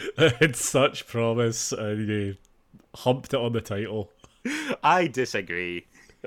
it's 0.18 0.64
such 0.64 1.06
promise, 1.06 1.72
and 1.72 2.08
you 2.08 2.36
humped 2.94 3.34
it 3.34 3.40
on 3.40 3.52
the 3.52 3.60
title. 3.60 4.10
I 4.82 5.06
disagree. 5.06 5.86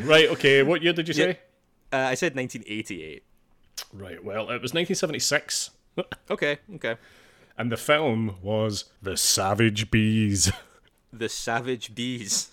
Right. 0.00 0.28
Okay. 0.30 0.62
What 0.62 0.82
year 0.82 0.94
did 0.94 1.08
you 1.08 1.14
say? 1.14 1.38
Uh, 1.92 1.96
I 1.96 2.14
said 2.14 2.34
1988. 2.34 3.22
Right. 3.92 4.24
Well, 4.24 4.44
it 4.50 4.62
was 4.62 4.72
1976, 4.72 5.70
Okay, 6.30 6.58
okay. 6.76 6.96
and 7.58 7.70
the 7.70 7.76
film 7.76 8.36
was 8.42 8.86
The 9.02 9.16
Savage 9.16 9.90
Bees. 9.90 10.50
The 11.12 11.28
Savage 11.28 11.94
Bees. 11.94 12.48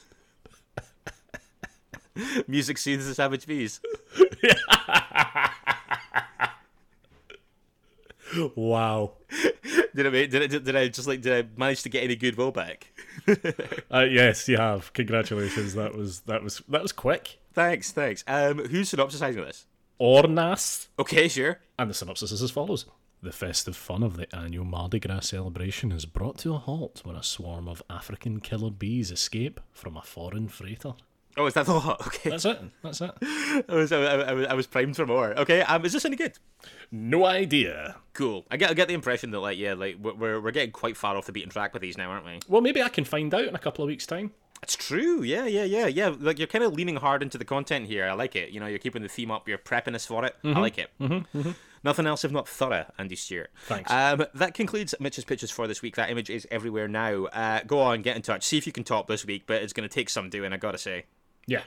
Music 2.45 2.77
soothes 2.77 3.07
the 3.07 3.15
Savage 3.15 3.47
Bees. 3.47 3.79
Wow. 8.55 9.13
Did 9.95 10.07
I 10.07 10.09
did 10.27 10.35
I 10.43 10.47
did 10.47 10.75
I 10.75 10.87
just 10.87 11.07
like 11.07 11.21
did 11.21 11.45
I 11.45 11.49
manage 11.59 11.83
to 11.83 11.89
get 11.89 12.03
any 12.03 12.15
goodwill 12.15 12.51
back? 12.51 12.91
Uh, 13.91 14.05
yes, 14.09 14.47
you 14.47 14.57
have. 14.57 14.93
Congratulations. 14.93 15.73
That 15.73 15.95
was 15.95 16.21
that 16.21 16.43
was 16.43 16.61
that 16.69 16.81
was 16.81 16.91
quick. 16.91 17.39
thanks, 17.53 17.91
thanks. 17.91 18.23
Um, 18.27 18.59
who's 18.59 18.91
synopsisizing 18.91 19.43
this? 19.45 19.65
Ornas. 19.99 20.87
Okay, 20.97 21.27
sure. 21.27 21.59
And 21.77 21.89
the 21.89 21.93
synopsis 21.93 22.31
is 22.31 22.41
as 22.41 22.51
follows. 22.51 22.85
The 23.21 23.31
festive 23.31 23.75
fun 23.75 24.03
of 24.03 24.15
the 24.15 24.33
annual 24.33 24.63
Mardi 24.63 24.99
Gras 24.99 25.21
celebration 25.21 25.91
is 25.91 26.05
brought 26.05 26.37
to 26.39 26.53
a 26.53 26.57
halt 26.57 27.01
when 27.03 27.15
a 27.17 27.23
swarm 27.23 27.67
of 27.67 27.83
African 27.89 28.39
killer 28.39 28.71
bees 28.71 29.11
escape 29.11 29.59
from 29.73 29.97
a 29.97 30.01
foreign 30.01 30.47
freighter. 30.47 30.93
Oh, 31.37 31.45
is 31.45 31.53
that 31.53 31.65
the 31.65 31.73
lot? 31.73 32.01
Okay, 32.07 32.29
That's 32.31 32.45
it. 32.45 32.59
That's 32.83 33.01
it. 33.01 33.11
I 33.21 33.63
was, 33.69 33.91
I, 33.91 33.97
I, 34.01 34.33
was- 34.33 34.47
I 34.47 34.53
was 34.53 34.67
primed 34.67 34.95
for 34.95 35.05
more. 35.05 35.37
Okay, 35.39 35.61
um, 35.61 35.85
is 35.85 35.93
this 35.93 36.03
any 36.05 36.15
good? 36.15 36.33
No 36.91 37.25
idea. 37.25 37.95
Cool. 38.13 38.45
I 38.51 38.57
get 38.57 38.71
I 38.71 38.73
get 38.73 38.87
the 38.87 38.93
impression 38.93 39.31
that 39.31 39.39
like 39.39 39.57
yeah, 39.57 39.73
like 39.73 39.97
we're- 40.01 40.39
we're 40.39 40.51
getting 40.51 40.71
quite 40.71 40.97
far 40.97 41.15
off 41.15 41.25
the 41.27 41.31
beaten 41.31 41.49
track 41.49 41.73
with 41.73 41.81
these 41.81 41.97
now, 41.97 42.09
aren't 42.09 42.25
we? 42.25 42.39
Well, 42.47 42.61
maybe 42.61 42.81
I 42.81 42.89
can 42.89 43.05
find 43.05 43.33
out 43.33 43.45
in 43.45 43.55
a 43.55 43.59
couple 43.59 43.83
of 43.83 43.87
weeks' 43.87 44.05
time. 44.07 44.31
It's 44.61 44.75
true. 44.75 45.21
Yeah, 45.23 45.45
yeah, 45.45 45.63
yeah, 45.63 45.87
yeah. 45.87 46.13
Like 46.19 46.37
you're 46.37 46.47
kind 46.47 46.65
of 46.65 46.73
leaning 46.73 46.97
hard 46.97 47.23
into 47.23 47.37
the 47.37 47.45
content 47.45 47.85
here. 47.85 48.05
I 48.05 48.11
like 48.13 48.35
it. 48.35 48.49
You 48.49 48.59
know, 48.59 48.65
you're 48.67 48.77
keeping 48.79 49.01
the 49.03 49.07
theme 49.07 49.31
up. 49.31 49.47
You're 49.47 49.57
prepping 49.57 49.95
us 49.95 50.05
for 50.05 50.25
it. 50.25 50.35
I 50.43 50.59
like 50.59 50.77
it. 50.77 50.89
Mm-hmm, 50.99 51.51
Nothing 51.81 52.05
else 52.07 52.25
if 52.25 52.31
not 52.33 52.45
thorough, 52.45 52.85
Andy 52.97 53.15
Stewart. 53.15 53.51
Thanks. 53.67 53.89
Um, 53.89 54.25
that 54.33 54.53
concludes 54.53 54.93
Mitch's 54.99 55.23
pitches 55.23 55.49
for 55.49 55.65
this 55.65 55.81
week. 55.81 55.95
That 55.95 56.09
image 56.09 56.29
is 56.29 56.45
everywhere 56.51 56.89
now. 56.89 57.25
Uh, 57.27 57.61
go 57.65 57.79
on, 57.79 58.01
get 58.01 58.17
in 58.17 58.21
touch. 58.21 58.43
See 58.43 58.57
if 58.57 58.67
you 58.67 58.73
can 58.73 58.83
top 58.83 59.07
this 59.07 59.25
week, 59.25 59.43
but 59.47 59.61
it's 59.61 59.71
going 59.71 59.87
to 59.87 59.93
take 59.93 60.09
some 60.09 60.29
doing. 60.29 60.51
I 60.51 60.57
gotta 60.57 60.77
say. 60.77 61.05
Yeah. 61.47 61.63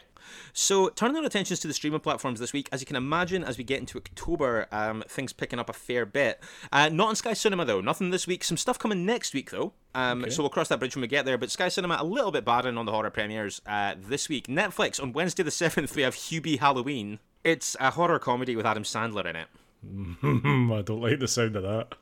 So, 0.54 0.88
turning 0.90 1.16
our 1.16 1.24
attentions 1.24 1.60
to 1.60 1.68
the 1.68 1.74
streaming 1.74 2.00
platforms 2.00 2.38
this 2.38 2.52
week, 2.52 2.68
as 2.72 2.80
you 2.80 2.86
can 2.86 2.94
imagine, 2.96 3.42
as 3.42 3.58
we 3.58 3.64
get 3.64 3.80
into 3.80 3.98
October, 3.98 4.66
um, 4.70 5.02
things 5.08 5.32
picking 5.32 5.58
up 5.58 5.68
a 5.68 5.72
fair 5.72 6.06
bit. 6.06 6.40
Uh, 6.70 6.88
not 6.90 7.08
on 7.08 7.16
Sky 7.16 7.32
Cinema, 7.32 7.64
though. 7.64 7.80
Nothing 7.80 8.10
this 8.10 8.26
week. 8.26 8.44
Some 8.44 8.56
stuff 8.56 8.78
coming 8.78 9.04
next 9.04 9.34
week, 9.34 9.50
though. 9.50 9.72
Um, 9.94 10.30
So, 10.30 10.42
we'll 10.42 10.50
cross 10.50 10.68
that 10.68 10.78
bridge 10.78 10.94
when 10.94 11.00
we 11.02 11.08
get 11.08 11.24
there. 11.24 11.36
But 11.38 11.50
Sky 11.50 11.68
Cinema, 11.68 11.96
a 12.00 12.04
little 12.04 12.30
bit 12.30 12.44
barren 12.44 12.78
on 12.78 12.86
the 12.86 12.92
horror 12.92 13.10
premieres 13.10 13.60
uh, 13.66 13.94
this 13.98 14.28
week. 14.28 14.46
Netflix, 14.46 15.02
on 15.02 15.12
Wednesday 15.12 15.42
the 15.42 15.50
7th, 15.50 15.94
we 15.96 16.02
have 16.02 16.14
Hubie 16.14 16.58
Halloween. 16.60 17.18
It's 17.44 17.76
a 17.80 17.90
horror 17.90 18.18
comedy 18.18 18.54
with 18.54 18.64
Adam 18.66 18.84
Sandler 18.84 19.26
in 19.26 19.36
it. 19.36 19.48
I 20.78 20.82
don't 20.82 21.00
like 21.00 21.18
the 21.18 21.28
sound 21.28 21.56
of 21.56 21.64
that. 21.64 21.96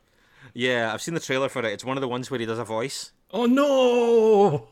Yeah, 0.52 0.92
I've 0.92 1.00
seen 1.02 1.14
the 1.14 1.20
trailer 1.20 1.48
for 1.48 1.60
it. 1.60 1.72
It's 1.72 1.84
one 1.84 1.96
of 1.96 2.00
the 2.02 2.08
ones 2.08 2.30
where 2.30 2.38
he 2.40 2.46
does 2.46 2.58
a 2.58 2.64
voice. 2.64 3.12
Oh 3.30 3.46
no! 3.46 4.68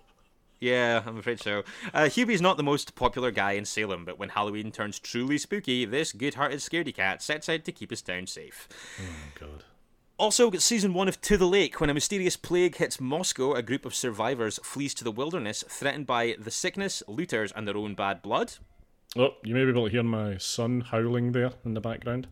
Yeah, 0.61 1.03
I'm 1.07 1.19
afraid 1.19 1.41
so. 1.41 1.63
Uh, 1.95 2.09
Hubie's 2.09 2.43
not 2.43 2.57
the 2.57 2.63
most 2.65 2.95
popular 2.97 3.31
guy 3.31 3.53
in 3.53 3.65
Salem, 3.65 4.05
but 4.05 4.19
when 4.19 4.31
Halloween 4.31 4.73
turns 4.73 4.99
truly 4.99 5.39
spooky, 5.39 5.85
this 5.85 6.13
good-hearted 6.13 6.59
scaredy 6.59 6.95
cat 6.95 7.23
sets 7.23 7.49
out 7.49 7.65
to 7.65 7.73
keep 7.73 7.91
his 7.91 8.03
town 8.03 8.27
safe. 8.27 8.69
Oh 9.01 9.05
god. 9.39 9.65
Also, 10.19 10.51
got 10.51 10.61
season 10.63 10.95
one 10.95 11.07
of 11.07 11.21
To 11.21 11.37
the 11.37 11.47
Lake. 11.47 11.81
When 11.81 11.91
a 11.91 11.95
mysterious 11.95 12.37
plague 12.37 12.75
hits 12.77 13.01
Moscow, 13.01 13.55
a 13.55 13.63
group 13.63 13.85
of 13.87 13.95
survivors 13.95 14.59
flees 14.65 14.93
to 14.95 15.05
the 15.05 15.13
wilderness, 15.13 15.63
threatened 15.69 16.09
by 16.09 16.35
the 16.37 16.51
sickness, 16.51 17.05
looters, 17.07 17.53
and 17.53 17.69
their 17.69 17.77
own 17.77 17.95
bad 17.95 18.21
blood. 18.21 18.55
Oh, 19.17 19.35
you 19.45 19.55
may 19.55 19.63
be 19.65 19.71
able 19.71 19.85
to 19.85 19.91
hear 19.93 20.03
my 20.03 20.37
son 20.39 20.81
howling 20.81 21.31
there 21.33 21.53
in 21.65 21.75
the 21.75 21.81
background. 21.81 22.27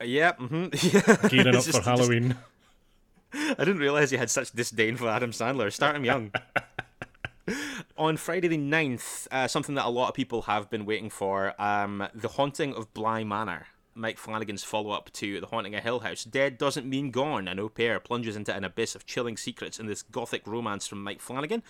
Uh, 0.00 0.04
yeah, 0.04 0.32
mm-hmm. 0.32 1.28
Gearing 1.28 1.46
up 1.46 1.54
It's 1.54 1.66
for 1.66 1.72
just- 1.74 1.84
Halloween. 1.84 2.34
I 3.34 3.54
didn't 3.64 3.78
realize 3.78 4.10
you 4.10 4.18
had 4.18 4.28
such 4.30 4.50
disdain 4.50 4.96
for 4.96 5.08
Adam 5.08 5.30
Sandler. 5.30 5.72
Start 5.72 5.94
him 5.96 6.04
young. 6.04 6.32
On 7.96 8.16
Friday 8.16 8.48
the 8.48 8.58
9th, 8.58 9.28
uh, 9.30 9.48
something 9.48 9.74
that 9.74 9.86
a 9.86 9.90
lot 9.90 10.08
of 10.08 10.14
people 10.14 10.42
have 10.42 10.70
been 10.70 10.86
waiting 10.86 11.10
for 11.10 11.60
um, 11.60 12.08
The 12.14 12.28
Haunting 12.28 12.74
of 12.74 12.92
Bly 12.94 13.24
Manor. 13.24 13.66
Mike 13.94 14.18
Flanagan's 14.18 14.64
follow 14.64 14.90
up 14.90 15.12
to 15.12 15.40
The 15.40 15.46
Haunting 15.46 15.74
of 15.74 15.82
Hill 15.82 16.00
House. 16.00 16.24
Dead 16.24 16.56
doesn't 16.56 16.86
mean 16.86 17.10
gone. 17.10 17.46
An 17.48 17.58
au 17.58 17.68
pair 17.68 18.00
plunges 18.00 18.36
into 18.36 18.54
an 18.54 18.64
abyss 18.64 18.94
of 18.94 19.06
chilling 19.06 19.36
secrets 19.36 19.78
in 19.78 19.86
this 19.86 20.02
gothic 20.02 20.46
romance 20.46 20.86
from 20.86 21.02
Mike 21.04 21.20
Flanagan. 21.20 21.62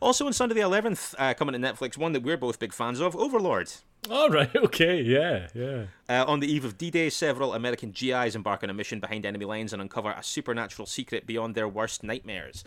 Also 0.00 0.26
on 0.26 0.32
Sunday 0.32 0.54
the 0.54 0.60
11th, 0.60 1.14
uh, 1.18 1.34
coming 1.34 1.60
to 1.60 1.68
Netflix, 1.68 1.96
one 1.96 2.12
that 2.12 2.22
we're 2.22 2.36
both 2.36 2.58
big 2.58 2.72
fans 2.72 3.00
of 3.00 3.16
Overlord. 3.16 3.72
All 4.10 4.28
right. 4.30 4.50
Okay. 4.56 5.00
Yeah. 5.00 5.48
Yeah. 5.54 5.84
Uh, 6.08 6.24
on 6.28 6.40
the 6.40 6.52
eve 6.52 6.64
of 6.64 6.76
D-Day, 6.78 7.10
several 7.10 7.54
American 7.54 7.90
GIs 7.90 8.36
embark 8.36 8.62
on 8.62 8.70
a 8.70 8.74
mission 8.74 9.00
behind 9.00 9.24
enemy 9.26 9.44
lines 9.44 9.72
and 9.72 9.80
uncover 9.82 10.10
a 10.10 10.22
supernatural 10.22 10.86
secret 10.86 11.26
beyond 11.26 11.54
their 11.54 11.68
worst 11.68 12.02
nightmares. 12.04 12.62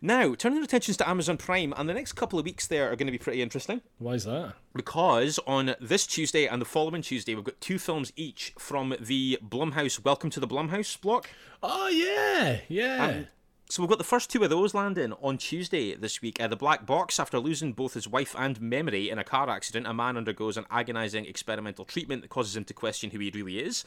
Now, 0.00 0.34
turning 0.34 0.58
our 0.58 0.64
attentions 0.64 0.96
to 0.98 1.08
Amazon 1.08 1.36
Prime, 1.36 1.72
and 1.76 1.88
the 1.88 1.94
next 1.94 2.12
couple 2.14 2.38
of 2.38 2.44
weeks 2.44 2.66
there 2.66 2.90
are 2.90 2.96
going 2.96 3.06
to 3.06 3.12
be 3.12 3.18
pretty 3.18 3.42
interesting. 3.42 3.82
Why 3.98 4.14
is 4.14 4.24
that? 4.24 4.54
Because 4.74 5.38
on 5.46 5.74
this 5.80 6.06
Tuesday 6.06 6.46
and 6.46 6.60
the 6.60 6.66
following 6.66 7.02
Tuesday, 7.02 7.34
we've 7.34 7.44
got 7.44 7.60
two 7.60 7.78
films 7.78 8.12
each 8.16 8.52
from 8.58 8.94
the 9.00 9.38
Blumhouse 9.42 10.02
Welcome 10.04 10.30
to 10.30 10.40
the 10.40 10.48
Blumhouse 10.48 11.00
block. 11.00 11.28
Oh 11.62 11.88
yeah. 11.88 12.60
Yeah. 12.68 13.06
Um, 13.06 13.26
so 13.70 13.80
we've 13.80 13.88
got 13.88 13.98
the 13.98 14.04
first 14.04 14.30
two 14.30 14.42
of 14.42 14.50
those 14.50 14.74
landing 14.74 15.12
on 15.22 15.38
Tuesday 15.38 15.94
this 15.94 16.20
week. 16.20 16.40
Uh, 16.40 16.48
the 16.48 16.56
Black 16.56 16.86
Box, 16.86 17.20
after 17.20 17.38
losing 17.38 17.72
both 17.72 17.94
his 17.94 18.08
wife 18.08 18.34
and 18.36 18.60
memory 18.60 19.08
in 19.08 19.16
a 19.16 19.22
car 19.22 19.48
accident, 19.48 19.86
a 19.86 19.94
man 19.94 20.16
undergoes 20.16 20.56
an 20.56 20.66
agonising 20.72 21.24
experimental 21.24 21.84
treatment 21.84 22.22
that 22.22 22.28
causes 22.28 22.56
him 22.56 22.64
to 22.64 22.74
question 22.74 23.10
who 23.10 23.20
he 23.20 23.30
really 23.32 23.60
is. 23.60 23.84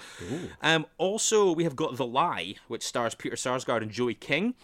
Um, 0.61 0.85
also, 0.97 1.51
we 1.51 1.65
have 1.65 1.75
got 1.75 1.97
The 1.97 2.05
Lie, 2.05 2.55
which 2.69 2.83
stars 2.83 3.13
Peter 3.13 3.35
Sarsgaard 3.35 3.81
and 3.81 3.91
Joey 3.91 4.15
King. 4.15 4.55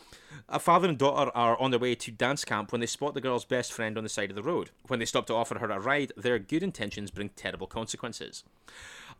A 0.47 0.59
father 0.59 0.87
and 0.87 0.97
daughter 0.97 1.31
are 1.35 1.59
on 1.59 1.71
their 1.71 1.79
way 1.79 1.95
to 1.95 2.11
dance 2.11 2.45
camp 2.45 2.71
when 2.71 2.79
they 2.79 2.87
spot 2.87 3.13
the 3.13 3.21
girl's 3.21 3.43
best 3.43 3.73
friend 3.73 3.97
on 3.97 4.03
the 4.03 4.09
side 4.09 4.29
of 4.29 4.37
the 4.37 4.43
road. 4.43 4.69
When 4.87 4.99
they 4.99 5.05
stop 5.05 5.27
to 5.27 5.33
offer 5.35 5.59
her 5.59 5.69
a 5.69 5.79
ride, 5.79 6.13
their 6.15 6.39
good 6.39 6.63
intentions 6.63 7.11
bring 7.11 7.29
terrible 7.29 7.67
consequences. 7.67 8.45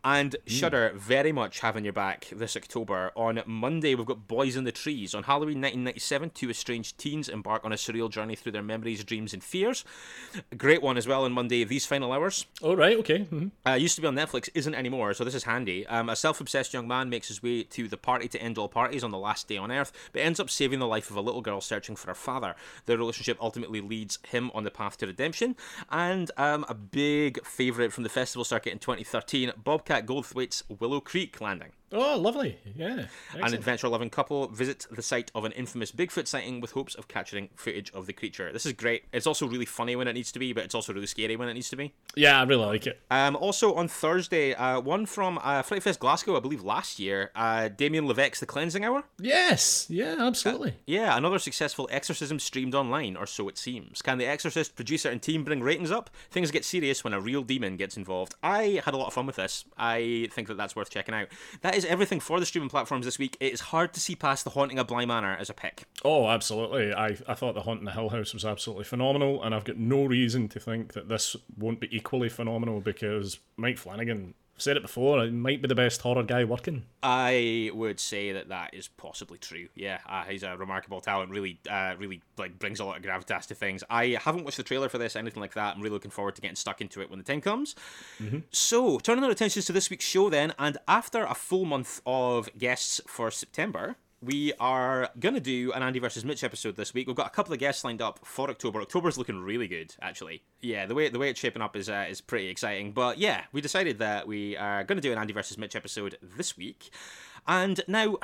And 0.02 0.36
Shudder 0.46 0.92
very 0.96 1.30
much 1.30 1.60
having 1.60 1.84
your 1.84 1.92
back 1.92 2.28
this 2.32 2.56
October. 2.56 3.12
On 3.16 3.42
Monday, 3.44 3.94
we've 3.94 4.06
got 4.06 4.26
Boys 4.26 4.56
in 4.56 4.64
the 4.64 4.72
Trees. 4.72 5.14
On 5.14 5.24
Halloween 5.24 5.60
1997, 5.60 6.30
two 6.30 6.48
estranged 6.48 6.96
teens 6.96 7.28
embark 7.28 7.64
on 7.64 7.72
a 7.72 7.76
surreal 7.76 8.10
journey 8.10 8.34
through 8.34 8.52
their 8.52 8.62
memories, 8.62 9.04
dreams, 9.04 9.34
and 9.34 9.44
fears. 9.44 9.84
A 10.50 10.54
great 10.54 10.80
one 10.82 10.96
as 10.96 11.06
well 11.06 11.24
on 11.24 11.32
Monday, 11.32 11.64
These 11.64 11.84
Final 11.84 12.12
Hours. 12.12 12.46
All 12.62 12.76
right. 12.76 12.96
Okay. 12.98 13.24
hmm 13.24 13.48
Uh, 13.66 13.72
used 13.72 13.94
to 13.96 14.00
be 14.00 14.06
on 14.06 14.14
Netflix, 14.14 14.48
isn't 14.54 14.74
anymore, 14.74 15.12
so 15.12 15.22
this 15.22 15.34
is 15.34 15.44
handy. 15.44 15.86
Um, 15.86 16.08
a 16.08 16.16
self 16.16 16.40
obsessed 16.40 16.72
young 16.72 16.88
man 16.88 17.10
makes 17.10 17.28
his 17.28 17.42
way 17.42 17.64
to 17.64 17.86
the 17.86 17.98
party 17.98 18.26
to 18.28 18.40
end 18.40 18.56
all 18.56 18.68
parties 18.68 19.04
on 19.04 19.10
the 19.10 19.18
last 19.18 19.48
day 19.48 19.58
on 19.58 19.70
Earth, 19.70 19.92
but 20.12 20.22
ends 20.22 20.40
up 20.40 20.48
saving 20.48 20.78
the 20.78 20.86
life 20.86 21.10
of 21.10 21.16
a 21.16 21.20
little 21.20 21.42
girl 21.42 21.60
searching 21.60 21.94
for 21.94 22.06
her 22.08 22.14
father. 22.14 22.54
Their 22.86 22.96
relationship 22.96 23.36
ultimately 23.38 23.82
leads 23.82 24.18
him 24.28 24.50
on 24.54 24.64
the 24.64 24.70
path 24.70 24.96
to 24.98 25.06
redemption. 25.06 25.56
And 25.90 26.30
um, 26.38 26.64
a 26.70 26.74
big 26.74 27.44
favourite 27.44 27.92
from 27.92 28.04
the 28.04 28.08
festival 28.08 28.44
circuit 28.44 28.72
in 28.72 28.78
2013, 28.78 29.52
Bobcat 29.90 30.06
Goldthwait's 30.06 30.62
Willow 30.68 31.00
Creek 31.00 31.40
Landing. 31.40 31.72
Oh, 31.92 32.16
lovely. 32.18 32.58
Yeah. 32.76 33.06
An 33.34 33.52
adventure 33.54 33.88
loving 33.88 34.10
couple 34.10 34.46
visit 34.48 34.86
the 34.90 35.02
site 35.02 35.30
of 35.34 35.44
an 35.44 35.52
infamous 35.52 35.90
Bigfoot 35.90 36.26
sighting 36.28 36.60
with 36.60 36.72
hopes 36.72 36.94
of 36.94 37.08
capturing 37.08 37.48
footage 37.56 37.90
of 37.92 38.06
the 38.06 38.12
creature. 38.12 38.52
This 38.52 38.64
is 38.64 38.72
great. 38.74 39.04
It's 39.12 39.26
also 39.26 39.46
really 39.46 39.64
funny 39.64 39.96
when 39.96 40.06
it 40.06 40.12
needs 40.12 40.30
to 40.32 40.38
be, 40.38 40.52
but 40.52 40.64
it's 40.64 40.74
also 40.74 40.92
really 40.92 41.06
scary 41.06 41.36
when 41.36 41.48
it 41.48 41.54
needs 41.54 41.68
to 41.70 41.76
be. 41.76 41.92
Yeah, 42.14 42.40
I 42.40 42.44
really 42.44 42.64
like 42.66 42.86
it. 42.86 43.00
Um, 43.10 43.34
also 43.36 43.74
on 43.74 43.88
Thursday, 43.88 44.54
uh, 44.54 44.80
one 44.80 45.06
from 45.06 45.40
uh, 45.42 45.62
Fright 45.62 45.82
Fest 45.82 45.98
Glasgow, 46.00 46.36
I 46.36 46.40
believe 46.40 46.62
last 46.62 46.98
year, 46.98 47.30
uh, 47.34 47.68
Damien 47.68 48.06
LeVeck's 48.06 48.40
The 48.40 48.46
Cleansing 48.46 48.84
Hour. 48.84 49.04
Yes. 49.18 49.86
Yeah. 49.88 50.16
Absolutely. 50.18 50.74
Yeah, 50.86 51.16
another 51.16 51.38
successful 51.38 51.88
exorcism 51.90 52.38
streamed 52.38 52.74
online, 52.74 53.16
or 53.16 53.26
so 53.26 53.48
it 53.48 53.58
seems. 53.58 54.00
Can 54.00 54.18
the 54.18 54.26
Exorcist 54.26 54.76
producer 54.76 55.08
and 55.10 55.20
team 55.20 55.44
bring 55.44 55.60
ratings 55.62 55.90
up? 55.90 56.10
Things 56.30 56.50
get 56.50 56.64
serious 56.64 57.02
when 57.02 57.12
a 57.12 57.20
real 57.20 57.42
demon 57.42 57.76
gets 57.76 57.96
involved. 57.96 58.34
I 58.42 58.80
had 58.84 58.94
a 58.94 58.96
lot 58.96 59.08
of 59.08 59.12
fun 59.14 59.26
with 59.26 59.36
this. 59.36 59.64
I 59.76 60.28
think 60.32 60.48
that 60.48 60.56
that's 60.56 60.76
worth 60.76 60.90
checking 60.90 61.14
out. 61.14 61.28
That 61.62 61.74
is 61.74 61.79
everything 61.84 62.20
for 62.20 62.40
the 62.40 62.46
streaming 62.46 62.70
platforms 62.70 63.04
this 63.04 63.18
week. 63.18 63.36
It 63.40 63.52
is 63.52 63.60
hard 63.60 63.92
to 63.94 64.00
see 64.00 64.14
past 64.14 64.44
The 64.44 64.50
Haunting 64.50 64.78
of 64.78 64.86
Bly 64.86 65.04
Manor 65.04 65.36
as 65.38 65.50
a 65.50 65.54
pick. 65.54 65.84
Oh, 66.04 66.28
absolutely. 66.28 66.92
I, 66.92 67.16
I 67.26 67.34
thought 67.34 67.54
The 67.54 67.62
Hunt 67.62 67.80
in 67.80 67.84
the 67.84 67.92
Hill 67.92 68.10
House 68.10 68.34
was 68.34 68.44
absolutely 68.44 68.84
phenomenal, 68.84 69.42
and 69.42 69.54
I've 69.54 69.64
got 69.64 69.76
no 69.76 70.04
reason 70.04 70.48
to 70.48 70.60
think 70.60 70.92
that 70.94 71.08
this 71.08 71.36
won't 71.56 71.80
be 71.80 71.94
equally 71.94 72.28
phenomenal 72.28 72.80
because 72.80 73.38
Mike 73.56 73.78
Flanagan, 73.78 74.34
I've 74.60 74.64
said 74.64 74.76
it 74.76 74.82
before, 74.82 75.24
he 75.24 75.30
might 75.30 75.62
be 75.62 75.68
the 75.68 75.74
best 75.74 76.02
horror 76.02 76.22
guy 76.22 76.44
working. 76.44 76.84
I 77.02 77.70
would 77.72 77.98
say 77.98 78.32
that 78.32 78.50
that 78.50 78.74
is 78.74 78.88
possibly 78.88 79.38
true. 79.38 79.68
Yeah, 79.74 80.00
uh, 80.06 80.24
he's 80.24 80.42
a 80.42 80.54
remarkable 80.54 81.00
talent. 81.00 81.30
Really, 81.30 81.58
uh, 81.70 81.94
really 81.98 82.20
like 82.36 82.58
brings 82.58 82.78
a 82.78 82.84
lot 82.84 82.98
of 82.98 83.02
gravitas 83.02 83.46
to 83.46 83.54
things. 83.54 83.82
I 83.88 84.18
haven't 84.22 84.44
watched 84.44 84.58
the 84.58 84.62
trailer 84.62 84.90
for 84.90 84.98
this, 84.98 85.16
anything 85.16 85.40
like 85.40 85.54
that. 85.54 85.76
I'm 85.76 85.80
really 85.80 85.94
looking 85.94 86.10
forward 86.10 86.34
to 86.34 86.42
getting 86.42 86.56
stuck 86.56 86.82
into 86.82 87.00
it 87.00 87.08
when 87.08 87.18
the 87.18 87.24
time 87.24 87.40
comes. 87.40 87.74
So, 88.50 88.98
turning 88.98 89.24
our 89.24 89.30
attentions 89.30 89.64
to 89.64 89.72
this 89.72 89.88
week's 89.88 90.04
show 90.04 90.28
then, 90.28 90.52
and 90.58 90.76
after 90.86 91.24
a 91.24 91.34
full 91.34 91.64
month 91.64 92.02
of 92.04 92.50
guests 92.58 93.00
for 93.06 93.30
September. 93.30 93.96
We 94.22 94.52
are 94.60 95.08
going 95.18 95.34
to 95.34 95.40
do 95.40 95.72
an 95.72 95.82
Andy 95.82 95.98
versus 95.98 96.26
Mitch 96.26 96.44
episode 96.44 96.76
this 96.76 96.92
week. 96.92 97.06
We've 97.06 97.16
got 97.16 97.28
a 97.28 97.30
couple 97.30 97.54
of 97.54 97.58
guests 97.58 97.84
lined 97.84 98.02
up 98.02 98.20
for 98.22 98.50
October. 98.50 98.82
October's 98.82 99.16
looking 99.16 99.38
really 99.38 99.66
good, 99.66 99.94
actually. 100.02 100.42
Yeah, 100.60 100.84
the 100.84 100.94
way 100.94 101.08
the 101.08 101.18
way 101.18 101.30
it's 101.30 101.40
shaping 101.40 101.62
up 101.62 101.74
is 101.74 101.88
uh, 101.88 102.04
is 102.06 102.20
pretty 102.20 102.48
exciting. 102.48 102.92
But 102.92 103.16
yeah, 103.16 103.44
we 103.52 103.62
decided 103.62 103.98
that 104.00 104.26
we 104.28 104.58
are 104.58 104.84
going 104.84 104.98
to 104.98 105.02
do 105.02 105.10
an 105.10 105.16
Andy 105.16 105.32
versus 105.32 105.56
Mitch 105.56 105.74
episode 105.74 106.18
this 106.20 106.54
week. 106.54 106.90
And 107.46 107.80
now, 107.88 108.18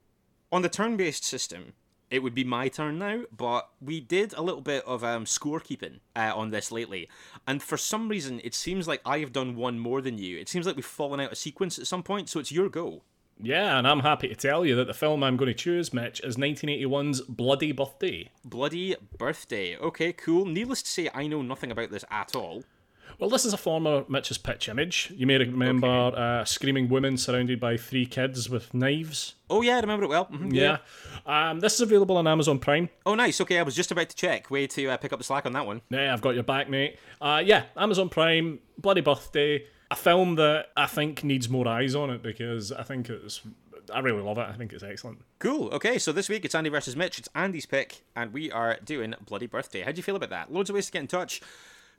on 0.52 0.62
the 0.62 0.70
turn-based 0.70 1.22
system, 1.22 1.74
it 2.10 2.22
would 2.22 2.34
be 2.34 2.44
my 2.44 2.68
turn 2.68 2.98
now, 2.98 3.24
but 3.36 3.68
we 3.78 4.00
did 4.00 4.32
a 4.32 4.42
little 4.42 4.62
bit 4.62 4.84
of 4.86 5.04
um, 5.04 5.26
scorekeeping 5.26 6.00
uh, 6.16 6.32
on 6.34 6.50
this 6.50 6.72
lately, 6.72 7.10
and 7.46 7.62
for 7.62 7.76
some 7.76 8.08
reason, 8.08 8.40
it 8.44 8.54
seems 8.54 8.88
like 8.88 9.02
I 9.04 9.18
have 9.18 9.32
done 9.32 9.56
one 9.56 9.78
more 9.78 10.00
than 10.00 10.16
you. 10.16 10.38
It 10.38 10.48
seems 10.48 10.66
like 10.66 10.76
we've 10.76 10.84
fallen 10.84 11.20
out 11.20 11.32
of 11.32 11.38
sequence 11.38 11.78
at 11.78 11.86
some 11.86 12.02
point, 12.02 12.28
so 12.28 12.38
it's 12.38 12.52
your 12.52 12.68
go. 12.68 13.02
Yeah, 13.42 13.76
and 13.78 13.86
I'm 13.86 14.00
happy 14.00 14.28
to 14.28 14.34
tell 14.34 14.64
you 14.64 14.76
that 14.76 14.86
the 14.86 14.94
film 14.94 15.22
I'm 15.22 15.36
going 15.36 15.48
to 15.48 15.54
choose, 15.54 15.92
Mitch, 15.92 16.20
is 16.22 16.36
1981's 16.36 17.20
Bloody 17.22 17.72
Birthday. 17.72 18.30
Bloody 18.44 18.94
birthday. 19.18 19.76
Okay, 19.76 20.12
cool. 20.12 20.44
Needless 20.46 20.82
to 20.82 20.88
say, 20.90 21.10
I 21.12 21.26
know 21.26 21.42
nothing 21.42 21.70
about 21.72 21.90
this 21.90 22.04
at 22.10 22.34
all. 22.36 22.64
Well, 23.18 23.28
this 23.28 23.44
is 23.44 23.52
a 23.52 23.58
former 23.58 24.04
Mitch's 24.08 24.38
pitch 24.38 24.68
image. 24.68 25.12
You 25.14 25.26
may 25.26 25.36
remember 25.38 25.86
uh, 25.86 26.42
a 26.42 26.46
screaming 26.46 26.88
woman 26.88 27.16
surrounded 27.16 27.60
by 27.60 27.76
three 27.76 28.06
kids 28.06 28.48
with 28.48 28.72
knives. 28.72 29.34
Oh 29.50 29.60
yeah, 29.60 29.76
I 29.76 29.80
remember 29.80 30.04
it 30.04 30.08
well. 30.08 30.26
Mhm, 30.26 30.52
Yeah. 30.52 30.78
Um, 31.26 31.60
this 31.60 31.74
is 31.74 31.82
available 31.82 32.16
on 32.16 32.26
Amazon 32.26 32.58
Prime. 32.58 32.88
Oh 33.04 33.14
nice. 33.14 33.40
Okay, 33.40 33.58
I 33.58 33.62
was 33.62 33.74
just 33.76 33.90
about 33.92 34.08
to 34.08 34.16
check. 34.16 34.50
Way 34.50 34.66
to 34.68 34.88
uh, 34.88 34.96
pick 34.96 35.12
up 35.12 35.18
the 35.18 35.24
slack 35.24 35.44
on 35.46 35.52
that 35.52 35.66
one. 35.66 35.82
Yeah, 35.90 36.12
I've 36.12 36.22
got 36.22 36.34
your 36.34 36.42
back, 36.42 36.70
mate. 36.70 36.96
Uh, 37.20 37.42
yeah, 37.44 37.64
Amazon 37.76 38.08
Prime, 38.08 38.60
Bloody 38.78 39.02
Birthday. 39.02 39.66
A 39.92 39.94
film 39.94 40.36
that 40.36 40.68
I 40.74 40.86
think 40.86 41.22
needs 41.22 41.50
more 41.50 41.68
eyes 41.68 41.94
on 41.94 42.08
it 42.08 42.22
because 42.22 42.72
I 42.72 42.82
think 42.82 43.10
it's. 43.10 43.42
I 43.92 43.98
really 43.98 44.22
love 44.22 44.38
it. 44.38 44.48
I 44.48 44.52
think 44.54 44.72
it's 44.72 44.82
excellent. 44.82 45.18
Cool. 45.38 45.68
Okay, 45.68 45.98
so 45.98 46.12
this 46.12 46.30
week 46.30 46.46
it's 46.46 46.54
Andy 46.54 46.70
versus 46.70 46.96
Mitch. 46.96 47.18
It's 47.18 47.28
Andy's 47.34 47.66
pick, 47.66 48.02
and 48.16 48.32
we 48.32 48.50
are 48.50 48.78
doing 48.82 49.14
Bloody 49.26 49.46
Birthday. 49.46 49.82
How 49.82 49.92
do 49.92 49.98
you 49.98 50.02
feel 50.02 50.16
about 50.16 50.30
that? 50.30 50.50
Loads 50.50 50.70
of 50.70 50.74
ways 50.74 50.86
to 50.86 50.92
get 50.92 51.00
in 51.00 51.08
touch. 51.08 51.42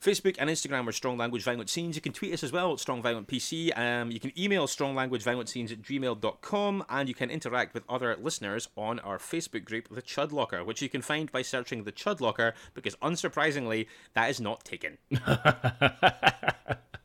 Facebook 0.02 0.38
and 0.40 0.50
Instagram 0.50 0.88
are 0.88 0.92
Strong 0.92 1.20
Language 1.20 1.44
Violent 1.44 1.70
Scenes. 1.70 1.96
You 1.96 2.02
can 2.02 2.14
tweet 2.14 2.34
us 2.34 2.44
as 2.44 2.52
well 2.52 2.74
at 2.74 2.80
Strong 2.80 3.04
Violent 3.04 3.28
PC. 3.28 3.78
Um, 3.78 4.10
you 4.10 4.20
can 4.20 4.32
email 4.40 4.66
stronglanguageviolent 4.66 5.72
at 5.72 5.82
gmail.com 5.84 6.86
and 6.90 7.08
you 7.08 7.14
can 7.14 7.30
interact 7.30 7.76
with 7.76 7.84
other 7.88 8.18
listeners 8.20 8.70
on 8.76 8.98
our 9.02 9.20
Facebook 9.20 9.66
group, 9.66 9.88
The 9.90 10.02
Chud 10.02 10.32
Locker, 10.32 10.64
which 10.64 10.82
you 10.82 10.90
can 10.90 11.04
find 11.04 11.32
by 11.32 11.44
searching 11.44 11.84
The 11.84 11.92
Chud 11.92 12.22
Locker 12.22 12.56
because, 12.74 12.96
unsurprisingly, 12.96 13.86
that 14.16 14.32
is 14.32 14.42
not 14.42 14.66
taken. 14.66 14.98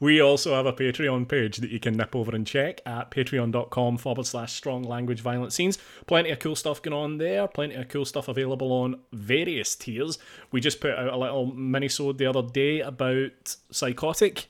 We 0.00 0.20
also 0.20 0.54
have 0.54 0.66
a 0.66 0.72
Patreon 0.72 1.28
page 1.28 1.58
that 1.58 1.70
you 1.70 1.80
can 1.80 1.96
nip 1.96 2.14
over 2.16 2.34
and 2.34 2.46
check 2.46 2.80
at 2.86 3.10
patreon.com 3.10 3.98
forward 3.98 4.26
slash 4.26 4.52
strong 4.52 4.82
language 4.82 5.20
violent 5.20 5.52
scenes. 5.52 5.78
Plenty 6.06 6.30
of 6.30 6.38
cool 6.38 6.56
stuff 6.56 6.82
going 6.82 6.94
on 6.94 7.18
there, 7.18 7.46
plenty 7.48 7.74
of 7.74 7.88
cool 7.88 8.04
stuff 8.04 8.28
available 8.28 8.72
on 8.72 9.00
various 9.12 9.74
tiers. 9.76 10.18
We 10.50 10.60
just 10.60 10.80
put 10.80 10.92
out 10.92 11.12
a 11.12 11.16
little 11.16 11.46
mini-sode 11.46 12.18
the 12.18 12.26
other 12.26 12.42
day 12.42 12.80
about 12.80 13.56
Psychotic. 13.70 14.48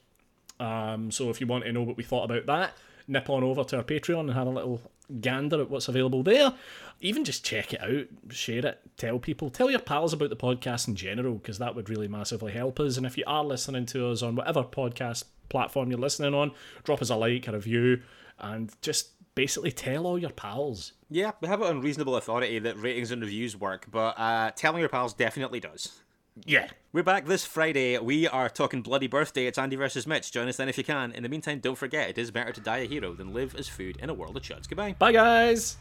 Um, 0.61 1.11
so 1.11 1.31
if 1.31 1.41
you 1.41 1.47
want 1.47 1.65
to 1.65 1.73
know 1.73 1.83
what 1.83 1.97
we 1.97 2.05
thought 2.05 2.25
about 2.25 2.47
that, 2.47 2.77
nip 3.09 3.29
on 3.29 3.43
over 3.43 3.65
to 3.65 3.79
our 3.79 3.85
Patreon 3.85 4.21
and 4.21 4.33
have 4.35 4.47
a 4.47 4.51
little 4.51 4.81
gander 5.21 5.61
at 5.61 5.71
what's 5.71 5.89
available 5.89 6.23
there. 6.23 6.55
Even 7.01 7.25
just 7.25 7.45
check 7.45 7.73
it 7.73 7.83
out, 7.83 8.07
share 8.33 8.65
it, 8.65 8.81
tell 8.97 9.19
people, 9.19 9.51
tell 9.51 9.71
your 9.71 9.81
pals 9.81 10.13
about 10.13 10.31
the 10.31 10.37
podcast 10.37 10.87
in 10.87 10.95
general, 10.95 11.35
because 11.35 11.59
that 11.59 11.75
would 11.75 11.89
really 11.89 12.09
massively 12.09 12.53
help 12.53 12.79
us. 12.79 12.97
And 12.97 13.05
if 13.05 13.19
you 13.19 13.25
are 13.27 13.45
listening 13.45 13.87
to 13.87 14.09
us 14.09 14.23
on 14.23 14.37
whatever 14.37 14.63
podcast 14.63 15.25
platform 15.49 15.91
you're 15.91 15.99
listening 15.99 16.35
on, 16.35 16.53
drop 16.85 17.03
us 17.03 17.11
a 17.11 17.17
like, 17.17 17.49
a 17.49 17.53
review, 17.53 18.03
and 18.39 18.73
just 18.83 19.11
basically 19.35 19.73
tell 19.73 20.07
all 20.07 20.19
your 20.19 20.31
pals. 20.31 20.93
Yeah, 21.11 21.33
we 21.41 21.49
have 21.49 21.61
it 21.61 21.67
on 21.67 21.81
reasonable 21.81 22.17
authority 22.17 22.59
that 22.61 22.79
ratings 22.79 23.11
and 23.11 23.21
reviews 23.23 23.57
work, 23.57 23.87
but 23.91 24.19
uh, 24.19 24.51
telling 24.53 24.81
your 24.81 24.89
pals 24.89 25.15
definitely 25.15 25.61
does. 25.61 26.02
Yeah. 26.45 26.69
We're 26.93 27.03
back 27.03 27.27
this 27.27 27.45
Friday. 27.45 27.99
We 27.99 28.27
are 28.27 28.49
talking 28.49 28.81
Bloody 28.81 29.07
Birthday. 29.07 29.47
It's 29.47 29.59
Andy 29.59 29.77
versus 29.77 30.07
Mitch. 30.07 30.33
Join 30.33 30.49
us 30.49 30.57
then 30.57 30.69
if 30.69 30.79
you 30.79 30.85
can. 30.85 31.13
In 31.13 31.23
the 31.23 31.29
meantime, 31.29 31.61
don't 31.61 31.77
forget 31.77 32.09
it 32.09 32.19
is 32.19 32.31
better 32.31 32.53
to 32.53 32.61
die 32.61 32.79
a 32.79 32.87
hero 32.87 33.13
than 33.13 33.35
live 33.35 33.55
as 33.55 33.69
food 33.69 33.99
in 33.99 34.09
a 34.09 34.15
world 34.15 34.37
of 34.37 34.43
chuds. 34.43 34.69
Goodbye. 34.69 34.95
Bye, 34.99 35.13
guys. 35.13 35.77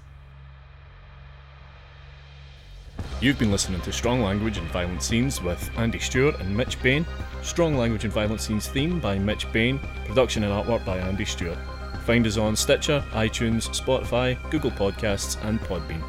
You've 3.22 3.40
been 3.40 3.52
listening 3.52 3.82
to 3.82 3.94
Strong 3.94 4.22
Language 4.24 4.58
and 4.58 4.68
Violent 4.70 5.02
Scenes 5.02 5.42
with 5.42 5.70
Andy 5.78 6.00
Stewart 6.00 6.40
and 6.40 6.56
Mitch 6.56 6.82
Bain. 6.82 7.06
Strong 7.44 7.78
Language 7.78 8.04
and 8.04 8.14
Violent 8.14 8.42
Scenes 8.42 8.68
theme 8.68 9.00
by 9.00 9.18
Mitch 9.18 9.52
Bain. 9.54 9.80
Production 10.06 10.44
and 10.44 10.52
artwork 10.52 10.86
by 10.86 10.98
Andy 10.98 11.26
Stewart. 11.26 11.58
Find 12.06 12.28
us 12.28 12.38
on 12.38 12.56
Stitcher, 12.56 13.04
iTunes, 13.12 13.70
Spotify, 13.70 14.38
Google 14.50 14.72
Podcasts, 14.72 15.42
and 15.46 15.62
Podbean. 15.62 16.04